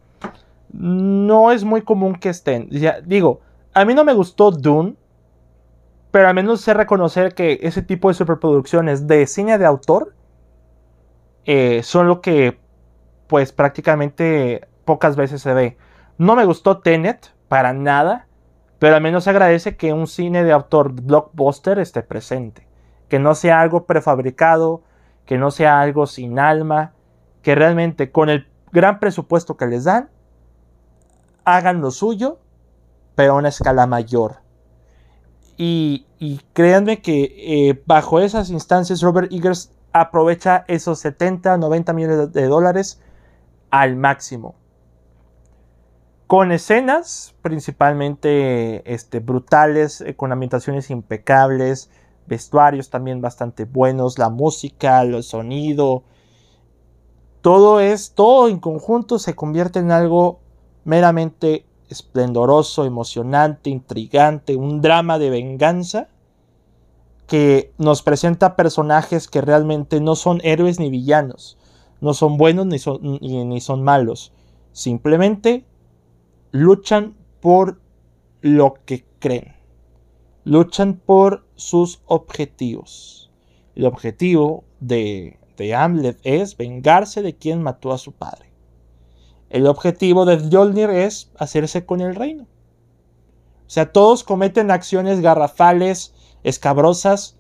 no 0.72 1.52
es 1.52 1.62
muy 1.62 1.82
común 1.82 2.16
que 2.16 2.30
estén. 2.30 2.68
Ya, 2.70 3.00
digo, 3.00 3.42
a 3.74 3.84
mí 3.84 3.94
no 3.94 4.02
me 4.02 4.12
gustó 4.12 4.50
Dune, 4.50 4.96
pero 6.10 6.26
al 6.26 6.34
menos 6.34 6.62
sé 6.62 6.74
reconocer 6.74 7.32
que 7.36 7.60
ese 7.62 7.82
tipo 7.82 8.08
de 8.08 8.14
superproducciones 8.14 9.06
de 9.06 9.24
cine 9.28 9.56
de 9.56 9.66
autor 9.66 10.16
eh, 11.44 11.84
son 11.84 12.08
lo 12.08 12.20
que 12.20 12.58
pues 13.30 13.52
prácticamente 13.52 14.66
pocas 14.84 15.14
veces 15.14 15.40
se 15.40 15.54
ve. 15.54 15.78
No 16.18 16.34
me 16.34 16.44
gustó 16.44 16.80
Tenet 16.80 17.32
para 17.46 17.72
nada, 17.72 18.26
pero 18.80 18.96
al 18.96 19.02
menos 19.02 19.28
agradece 19.28 19.76
que 19.76 19.92
un 19.92 20.08
cine 20.08 20.42
de 20.42 20.50
autor 20.50 20.92
blockbuster 20.92 21.78
esté 21.78 22.02
presente. 22.02 22.66
Que 23.08 23.20
no 23.20 23.36
sea 23.36 23.60
algo 23.60 23.86
prefabricado, 23.86 24.82
que 25.26 25.38
no 25.38 25.52
sea 25.52 25.80
algo 25.80 26.08
sin 26.08 26.40
alma, 26.40 26.92
que 27.40 27.54
realmente 27.54 28.10
con 28.10 28.30
el 28.30 28.48
gran 28.72 28.98
presupuesto 28.98 29.56
que 29.56 29.68
les 29.68 29.84
dan, 29.84 30.10
hagan 31.44 31.80
lo 31.80 31.92
suyo, 31.92 32.40
pero 33.14 33.34
a 33.34 33.36
una 33.36 33.50
escala 33.50 33.86
mayor. 33.86 34.38
Y, 35.56 36.06
créanme 36.52 37.00
que 37.00 37.68
eh, 37.68 37.82
bajo 37.86 38.18
esas 38.18 38.50
instancias 38.50 39.02
Robert 39.02 39.30
Eggers 39.32 39.70
aprovecha 39.92 40.64
esos 40.66 40.98
70, 40.98 41.58
90 41.58 41.92
millones 41.92 42.32
de 42.32 42.46
dólares 42.48 43.00
al 43.70 43.96
máximo. 43.96 44.54
Con 46.26 46.52
escenas 46.52 47.34
principalmente 47.42 48.92
este, 48.92 49.18
brutales, 49.18 50.00
eh, 50.00 50.14
con 50.14 50.32
ambientaciones 50.32 50.90
impecables, 50.90 51.90
vestuarios 52.26 52.90
también 52.90 53.20
bastante 53.20 53.64
buenos, 53.64 54.18
la 54.18 54.28
música, 54.28 55.02
el 55.02 55.22
sonido, 55.22 56.04
todo 57.40 57.80
es, 57.80 58.12
todo 58.12 58.48
en 58.48 58.58
conjunto 58.58 59.18
se 59.18 59.34
convierte 59.34 59.78
en 59.78 59.90
algo 59.90 60.40
meramente 60.84 61.64
esplendoroso, 61.88 62.84
emocionante, 62.84 63.70
intrigante, 63.70 64.56
un 64.56 64.80
drama 64.80 65.18
de 65.18 65.30
venganza 65.30 66.08
que 67.26 67.72
nos 67.78 68.02
presenta 68.02 68.56
personajes 68.56 69.28
que 69.28 69.40
realmente 69.40 70.00
no 70.00 70.16
son 70.16 70.40
héroes 70.44 70.78
ni 70.78 70.90
villanos, 70.90 71.56
no 72.00 72.14
son 72.14 72.36
buenos 72.36 72.66
ni 72.66 72.78
son, 72.78 73.18
ni, 73.20 73.60
son 73.60 73.82
malos. 73.82 74.32
Simplemente 74.72 75.64
luchan 76.50 77.14
por 77.40 77.80
lo 78.40 78.74
que 78.86 79.04
creen. 79.18 79.54
Luchan 80.44 80.94
por 80.94 81.44
sus 81.56 82.00
objetivos. 82.06 83.30
El 83.74 83.84
objetivo 83.84 84.64
de, 84.80 85.38
de 85.56 85.74
Hamlet 85.74 86.18
es 86.22 86.56
vengarse 86.56 87.22
de 87.22 87.36
quien 87.36 87.62
mató 87.62 87.92
a 87.92 87.98
su 87.98 88.12
padre. 88.12 88.50
El 89.50 89.66
objetivo 89.66 90.24
de 90.24 90.38
Jolnir 90.50 90.90
es 90.90 91.30
hacerse 91.36 91.84
con 91.84 92.00
el 92.00 92.14
reino. 92.14 92.44
O 92.44 93.72
sea, 93.72 93.92
todos 93.92 94.24
cometen 94.24 94.70
acciones 94.70 95.20
garrafales, 95.20 96.14
escabrosas, 96.44 97.36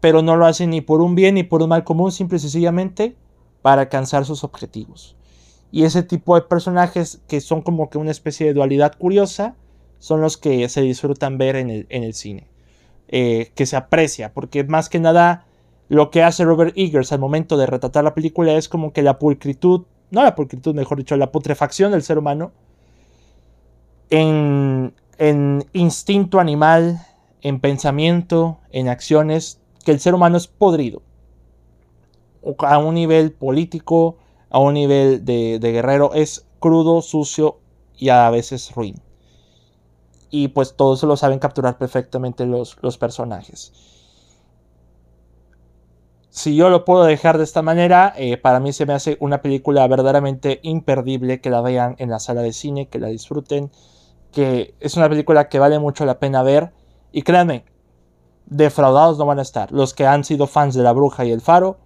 pero 0.00 0.22
no 0.22 0.36
lo 0.36 0.46
hacen 0.46 0.70
ni 0.70 0.80
por 0.80 1.00
un 1.00 1.14
bien 1.14 1.34
ni 1.36 1.42
por 1.42 1.62
un 1.62 1.70
mal 1.70 1.84
común, 1.84 2.12
simple 2.12 2.36
y 2.36 2.40
sencillamente 2.40 3.16
para 3.62 3.82
alcanzar 3.82 4.24
sus 4.24 4.44
objetivos. 4.44 5.16
Y 5.72 5.84
ese 5.84 6.02
tipo 6.02 6.34
de 6.34 6.42
personajes 6.42 7.20
que 7.28 7.40
son 7.40 7.62
como 7.62 7.90
que 7.90 7.98
una 7.98 8.10
especie 8.10 8.46
de 8.46 8.54
dualidad 8.54 8.96
curiosa 8.98 9.54
son 9.98 10.20
los 10.20 10.36
que 10.36 10.68
se 10.68 10.80
disfrutan 10.80 11.38
ver 11.38 11.56
en 11.56 11.86
el, 11.88 12.14
cine. 12.14 12.48
Eh, 13.08 13.52
que 13.54 13.66
se 13.66 13.76
aprecia, 13.76 14.32
porque 14.32 14.64
más 14.64 14.88
que 14.88 14.98
nada 14.98 15.44
lo 15.88 16.10
que 16.10 16.22
hace 16.22 16.44
Robert 16.44 16.72
Eggers 16.76 17.12
al 17.12 17.18
momento 17.18 17.56
de 17.56 17.66
retratar 17.66 18.04
la 18.04 18.14
película 18.14 18.52
es 18.52 18.68
como 18.68 18.92
que 18.92 19.02
la 19.02 19.18
pulcritud, 19.18 19.86
no 20.10 20.22
la 20.22 20.36
pulcritud, 20.36 20.74
mejor 20.74 20.98
dicho, 20.98 21.16
la 21.16 21.32
putrefacción 21.32 21.90
del 21.92 22.02
ser 22.02 22.18
humano 22.18 22.52
en, 24.08 24.94
en 25.18 25.66
instinto 25.72 26.38
animal, 26.38 27.00
en 27.42 27.60
pensamiento, 27.60 28.58
en 28.70 28.88
acciones, 28.88 29.60
que 29.84 29.90
el 29.90 30.00
ser 30.00 30.14
humano 30.14 30.36
es 30.36 30.46
podrido. 30.46 31.02
A 32.58 32.78
un 32.78 32.94
nivel 32.94 33.32
político, 33.32 34.16
a 34.48 34.58
un 34.58 34.74
nivel 34.74 35.24
de, 35.24 35.58
guerrero, 35.60 36.14
es 36.14 36.46
crudo, 36.58 37.02
sucio 37.02 37.58
y 37.96 38.08
a 38.08 38.28
veces 38.30 38.74
ruin. 38.74 38.96
Y 40.30 40.48
pues 40.48 40.76
todo 40.76 40.94
eso 40.94 41.06
lo 41.06 41.16
saben 41.16 41.38
capturar 41.38 41.76
perfectamente 41.76 42.46
los, 42.46 42.76
los 42.82 42.98
personajes. 42.98 43.72
Si 46.30 46.54
yo 46.54 46.68
lo 46.70 46.84
puedo 46.84 47.04
dejar 47.04 47.38
de 47.38 47.44
esta 47.44 47.60
manera, 47.60 48.14
eh, 48.16 48.36
para 48.36 48.60
mí 48.60 48.72
se 48.72 48.86
me 48.86 48.92
hace 48.92 49.16
una 49.20 49.42
película 49.42 49.86
verdaderamente 49.88 50.60
imperdible 50.62 51.40
que 51.40 51.50
la 51.50 51.60
vean 51.60 51.96
en 51.98 52.08
la 52.08 52.20
sala 52.20 52.40
de 52.40 52.52
cine, 52.52 52.88
que 52.88 53.00
la 53.00 53.08
disfruten, 53.08 53.72
que 54.32 54.74
es 54.78 54.96
una 54.96 55.08
película 55.08 55.48
que 55.48 55.58
vale 55.58 55.80
mucho 55.80 56.04
la 56.04 56.20
pena 56.20 56.44
ver. 56.44 56.72
Y 57.10 57.22
créanme, 57.22 57.64
defraudados 58.46 59.18
no 59.18 59.26
van 59.26 59.40
a 59.40 59.42
estar. 59.42 59.72
Los 59.72 59.92
que 59.92 60.06
han 60.06 60.22
sido 60.22 60.46
fans 60.46 60.74
de 60.74 60.84
La 60.84 60.92
Bruja 60.92 61.24
y 61.24 61.32
El 61.32 61.40
Faro 61.40 61.78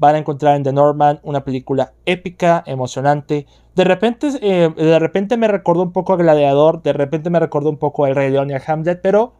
van 0.00 0.14
a 0.14 0.18
encontrar 0.18 0.56
en 0.56 0.62
The 0.62 0.72
Norman 0.72 1.20
una 1.22 1.44
película 1.44 1.92
épica, 2.06 2.64
emocionante. 2.66 3.46
De 3.74 3.84
repente, 3.84 4.30
eh, 4.40 4.72
de 4.74 4.98
repente 4.98 5.36
me 5.36 5.46
recordó 5.46 5.82
un 5.82 5.92
poco 5.92 6.14
a 6.14 6.16
Gladiador, 6.16 6.82
de 6.82 6.94
repente 6.94 7.28
me 7.28 7.38
recordó 7.38 7.68
un 7.68 7.76
poco 7.76 8.04
a 8.04 8.08
El 8.08 8.16
Rey 8.16 8.30
León 8.30 8.50
y 8.50 8.54
a 8.54 8.62
Hamlet, 8.66 9.02
pero 9.02 9.34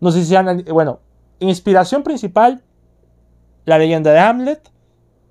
no 0.00 0.12
sé 0.12 0.20
si 0.20 0.26
sean, 0.26 0.64
bueno, 0.72 1.00
inspiración 1.40 2.04
principal, 2.04 2.62
la 3.64 3.78
leyenda 3.78 4.12
de 4.12 4.20
Hamlet 4.20 4.70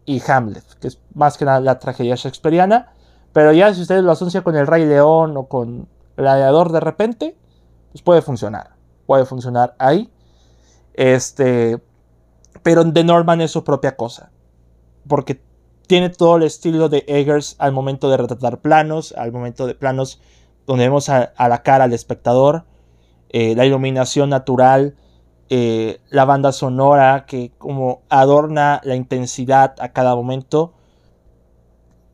y 0.06 0.22
Hamlet, 0.30 0.66
que 0.82 0.90
es 0.90 1.00
más 1.14 1.38
que 1.38 1.46
nada 1.46 1.62
la 1.62 1.80
tragedia 1.80 2.16
shakespeariana. 2.16 2.92
Pero 3.32 3.54
ya 3.54 3.74
si 3.74 3.82
ustedes 3.82 4.04
lo 4.04 4.12
asocian 4.12 4.44
con 4.44 4.58
El 4.58 4.68
Rey 4.68 4.86
León 4.86 5.38
o 5.38 5.48
con 5.48 5.88
Gladiador 6.18 6.74
de 6.74 6.82
repente, 6.82 7.38
pues 7.94 8.02
puede 8.02 8.22
funcionar. 8.22 8.72
Puede 9.06 9.26
funcionar 9.26 9.76
ahí. 9.80 10.12
Este, 10.94 11.82
pero 12.62 12.92
The 12.92 13.04
Norman 13.06 13.40
es 13.40 13.52
su 13.52 13.64
propia 13.64 13.96
cosa. 13.96 14.32
Porque 15.08 15.42
tiene 15.88 16.10
todo 16.10 16.38
el 16.38 16.44
estilo 16.44 16.90
de 16.90 17.04
Eggers 17.08 17.56
al 17.60 17.72
momento 17.72 18.10
de 18.10 18.18
retratar 18.18 18.60
planos, 18.60 19.14
al 19.18 19.32
momento 19.32 19.68
de 19.68 19.76
planos 19.76 20.22
donde 20.66 20.86
vemos 20.86 21.10
a, 21.10 21.32
la 21.38 21.62
cara 21.62 21.84
al 21.84 21.94
espectador, 21.94 22.66
eh, 23.30 23.56
la 23.56 23.66
iluminación 23.66 24.30
natural, 24.30 24.96
eh, 25.50 26.00
la 26.10 26.26
banda 26.26 26.52
sonora 26.52 27.26
que 27.28 27.52
como 27.58 28.02
adorna 28.10 28.82
la 28.84 28.96
intensidad 28.96 29.76
a 29.80 29.90
cada 29.90 30.16
momento. 30.16 30.74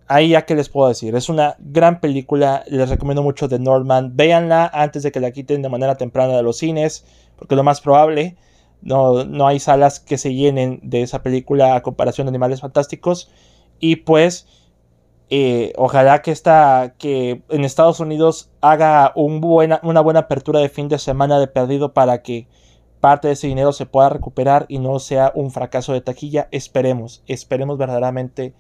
Ahí 0.08 0.30
ya 0.30 0.46
que 0.46 0.56
les 0.56 0.68
puedo 0.68 0.90
decir, 0.90 1.16
es 1.16 1.30
una 1.30 1.56
gran 1.60 2.02
película, 2.02 2.66
les 2.68 2.90
recomiendo 2.90 3.24
mucho 3.24 3.48
The 3.48 3.60
Norman, 3.60 4.18
véanla 4.18 4.70
antes 4.74 5.04
de 5.04 5.12
que 5.14 5.22
la 5.22 5.32
quiten 5.32 5.62
de 5.62 5.70
manera 5.70 5.96
temprana 5.96 6.36
de 6.36 6.44
los 6.44 6.58
cines, 6.58 7.06
porque 7.38 7.56
lo 7.56 7.64
más 7.64 7.80
probable 7.80 8.36
no, 8.82 9.26
no 9.26 9.48
hay 9.48 9.60
salas 9.60 10.00
que 10.00 10.18
se 10.18 10.34
llenen 10.34 10.80
de 10.84 11.04
esa 11.04 11.22
película 11.22 11.76
a 11.76 11.82
comparación 11.82 12.26
de 12.26 12.30
Animales 12.30 12.62
Fantásticos. 12.62 13.32
Y 13.80 13.98
pues, 13.98 14.48
eh, 15.30 15.74
ojalá 15.78 16.22
que, 16.22 16.32
esta, 16.32 16.96
que 16.98 17.42
en 17.50 17.64
Estados 17.64 18.00
Unidos 18.00 18.50
haga 18.62 19.14
buena, 19.16 19.80
una 19.84 20.02
buena 20.02 20.22
apertura 20.22 20.60
de 20.60 20.70
fin 20.70 20.88
de 20.88 21.00
semana 21.00 21.40
de 21.40 21.48
perdido 21.48 21.94
para 21.94 22.22
que 22.22 22.48
parte 23.00 23.28
de 23.28 23.34
ese 23.34 23.48
dinero 23.48 23.74
se 23.74 23.86
pueda 23.86 24.10
recuperar 24.10 24.66
y 24.68 24.80
no 24.80 25.00
sea 25.00 25.32
un 25.36 25.52
fracaso 25.52 25.94
de 25.94 26.02
taquilla. 26.02 26.48
Esperemos, 26.52 27.24
esperemos 27.28 27.78
verdaderamente 27.78 28.54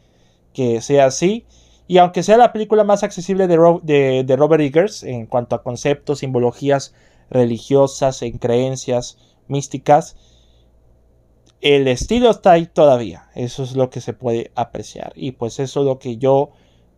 que 0.53 0.81
sea 0.81 1.05
así. 1.05 1.45
Y 1.87 1.97
aunque 1.97 2.23
sea 2.23 2.37
la 2.37 2.53
película 2.53 2.83
más 2.83 3.03
accesible 3.03 3.47
de, 3.47 4.23
de 4.23 4.35
Robert 4.37 4.63
Eggers 4.63 5.03
en 5.03 5.25
cuanto 5.25 5.55
a 5.55 5.63
conceptos, 5.63 6.19
simbologías 6.19 6.93
religiosas, 7.29 8.21
en 8.21 8.37
creencias, 8.37 9.17
místicas, 9.51 10.15
el 11.61 11.87
estilo 11.87 12.31
está 12.31 12.53
ahí 12.53 12.65
todavía. 12.65 13.29
Eso 13.35 13.63
es 13.63 13.75
lo 13.75 13.89
que 13.89 14.01
se 14.01 14.13
puede 14.13 14.51
apreciar. 14.55 15.13
Y 15.15 15.33
pues 15.33 15.59
eso 15.59 15.81
es 15.81 15.85
lo 15.85 15.99
que 15.99 16.17
yo 16.17 16.51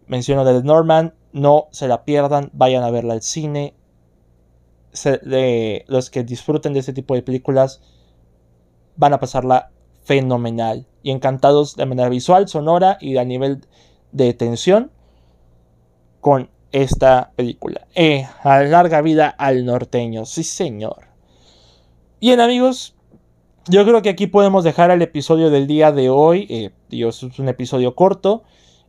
menciono 0.08 0.46
de 0.46 0.64
Norman. 0.64 1.14
No 1.34 1.68
se 1.72 1.88
la 1.88 2.06
pierdan, 2.06 2.50
vayan 2.54 2.84
a 2.84 2.92
verla 2.92 3.14
al 3.14 3.22
cine. 3.22 3.76
los 5.88 6.10
que 6.10 6.24
disfruten 6.24 6.74
de 6.74 6.80
este 6.80 6.94
tipo 6.94 7.14
de 7.14 7.24
películas 7.24 7.82
van 8.96 9.14
a 9.14 9.20
pasarla 9.20 9.72
fenomenal. 10.04 10.88
Y 11.02 11.12
encantados 11.12 11.76
de 11.76 11.86
manera 11.86 12.08
visual, 12.08 12.48
sonora 12.48 12.98
y 13.02 13.18
a 13.18 13.26
nivel 13.26 13.66
de 14.14 14.34
tensión 14.34 14.92
con 16.22 16.50
esta 16.72 17.32
película. 17.36 17.88
Eh, 17.96 18.26
a 18.44 18.64
larga 18.64 19.02
vida 19.02 19.28
al 19.28 19.66
norteño, 19.66 20.26
sí 20.26 20.44
señor. 20.44 21.13
Bien 22.24 22.40
amigos, 22.40 22.96
yo 23.68 23.84
creo 23.84 24.02
que 24.02 24.08
aquí 24.08 24.28
podemos 24.28 24.64
dejar 24.64 24.90
el 24.92 25.02
episodio 25.02 25.50
del 25.50 25.68
día 25.68 25.92
de 25.92 26.10
hoy. 26.10 26.48
Eh, 26.50 26.72
Dios, 26.88 27.22
es 27.22 27.38
un 27.38 27.50
episodio 27.50 27.96
corto. 27.96 28.44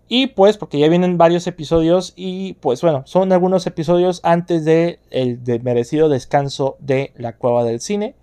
Y 0.06 0.28
pues, 0.28 0.56
porque 0.56 0.78
ya 0.78 0.86
vienen 0.88 1.18
varios 1.18 1.48
episodios 1.48 2.12
y 2.14 2.52
pues 2.52 2.80
bueno, 2.80 3.02
son 3.06 3.32
algunos 3.32 3.66
episodios 3.66 4.20
antes 4.22 4.64
de 4.64 5.00
el 5.10 5.40
merecido 5.64 6.08
descanso 6.08 6.76
de 6.78 7.12
la 7.16 7.36
cueva 7.36 7.64
del 7.64 7.80
cine. 7.80 8.14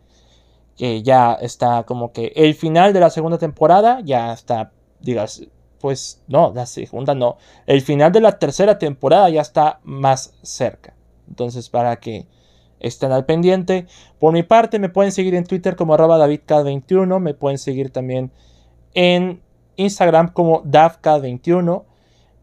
Que 0.78 1.04
ya 1.04 1.34
está 1.34 1.84
como 1.84 2.14
que 2.14 2.32
el 2.38 2.56
final 2.56 2.94
de 2.94 3.02
la 3.02 3.10
segunda 3.10 3.38
temporada, 3.38 4.00
ya 4.06 4.32
está, 4.32 4.72
digas, 5.02 5.44
pues 5.82 6.24
no, 6.30 6.54
la 6.56 6.66
segunda 6.66 7.16
no. 7.16 7.36
El 7.66 7.82
final 7.82 8.14
de 8.14 8.22
la 8.22 8.40
tercera 8.40 8.80
temporada 8.80 9.30
ya 9.30 9.42
está 9.42 9.82
más 9.84 10.36
cerca. 10.42 10.96
Entonces, 11.28 11.68
para 11.68 11.98
que 12.00 12.28
estén 12.82 13.12
al 13.12 13.26
pendiente. 13.26 13.88
Por 14.20 14.34
mi 14.34 14.44
parte, 14.44 14.80
me 14.80 14.90
pueden 14.90 15.12
seguir 15.12 15.36
en 15.36 15.46
Twitter 15.46 15.76
como 15.76 15.94
arroba 15.94 16.18
davidk21. 16.18 17.20
Me 17.20 17.34
pueden 17.34 17.58
seguir 17.58 17.92
también 17.92 18.32
en 18.94 19.42
Instagram 19.78 20.34
como 20.34 20.64
davk21. 20.64 21.84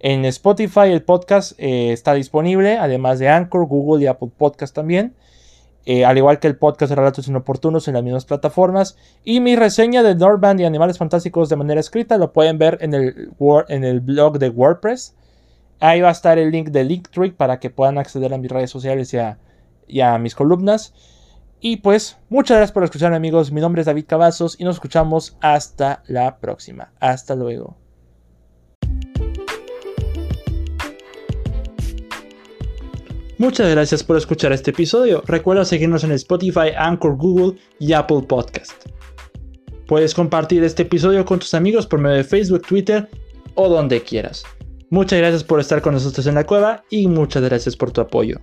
En 0.00 0.24
Spotify 0.26 0.92
el 0.92 1.02
podcast 1.02 1.52
eh, 1.58 1.92
está 1.92 2.14
disponible, 2.14 2.78
además 2.78 3.18
de 3.18 3.28
Anchor, 3.28 3.66
Google 3.66 4.04
y 4.04 4.06
Apple 4.06 4.30
Podcast 4.36 4.74
también. 4.74 5.14
Eh, 5.86 6.04
al 6.04 6.18
igual 6.18 6.38
que 6.38 6.46
el 6.46 6.56
podcast 6.56 6.90
de 6.90 6.96
Relatos 6.96 7.28
Inoportunos 7.28 7.88
en 7.88 7.94
las 7.94 8.04
mismas 8.04 8.24
plataformas. 8.26 8.96
Y 9.24 9.40
mi 9.40 9.56
reseña 9.56 10.02
de 10.02 10.14
Northband 10.14 10.60
y 10.60 10.64
Animales 10.64 10.98
Fantásticos 10.98 11.48
de 11.48 11.56
manera 11.56 11.80
escrita 11.80 12.18
lo 12.18 12.32
pueden 12.32 12.58
ver 12.58 12.78
en 12.80 12.94
el, 12.94 13.30
en 13.68 13.84
el 13.84 14.00
blog 14.00 14.38
de 14.38 14.50
WordPress. 14.50 15.14
Ahí 15.80 16.00
va 16.00 16.08
a 16.08 16.12
estar 16.12 16.38
el 16.38 16.50
link 16.50 16.68
de 16.68 16.84
Linktree 16.84 17.32
para 17.32 17.58
que 17.58 17.70
puedan 17.70 17.98
acceder 17.98 18.34
a 18.34 18.38
mis 18.38 18.50
redes 18.50 18.70
sociales 18.70 19.12
y 19.14 19.18
a 19.18 19.38
y 19.88 20.00
a 20.00 20.18
mis 20.18 20.34
columnas. 20.34 20.94
Y 21.60 21.78
pues, 21.78 22.18
muchas 22.28 22.56
gracias 22.56 22.72
por 22.72 22.84
escuchar 22.84 23.12
amigos. 23.12 23.50
Mi 23.50 23.60
nombre 23.60 23.80
es 23.80 23.86
David 23.86 24.04
Cavazos 24.06 24.60
y 24.60 24.64
nos 24.64 24.76
escuchamos 24.76 25.36
hasta 25.40 26.02
la 26.06 26.38
próxima. 26.38 26.92
Hasta 27.00 27.34
luego. 27.34 27.76
Muchas 33.38 33.70
gracias 33.70 34.02
por 34.02 34.16
escuchar 34.16 34.52
este 34.52 34.72
episodio. 34.72 35.22
Recuerda 35.24 35.64
seguirnos 35.64 36.02
en 36.02 36.10
Spotify, 36.10 36.70
Anchor, 36.76 37.16
Google 37.16 37.56
y 37.78 37.92
Apple 37.92 38.22
Podcast. 38.28 38.72
Puedes 39.86 40.12
compartir 40.12 40.64
este 40.64 40.82
episodio 40.82 41.24
con 41.24 41.38
tus 41.38 41.54
amigos 41.54 41.86
por 41.86 42.00
medio 42.00 42.16
de 42.16 42.24
Facebook, 42.24 42.62
Twitter 42.66 43.08
o 43.54 43.68
donde 43.68 44.02
quieras. 44.02 44.42
Muchas 44.90 45.20
gracias 45.20 45.44
por 45.44 45.60
estar 45.60 45.80
con 45.82 45.94
nosotros 45.94 46.26
en 46.26 46.34
la 46.34 46.44
cueva 46.44 46.82
y 46.90 47.06
muchas 47.06 47.44
gracias 47.44 47.76
por 47.76 47.92
tu 47.92 48.00
apoyo. 48.00 48.38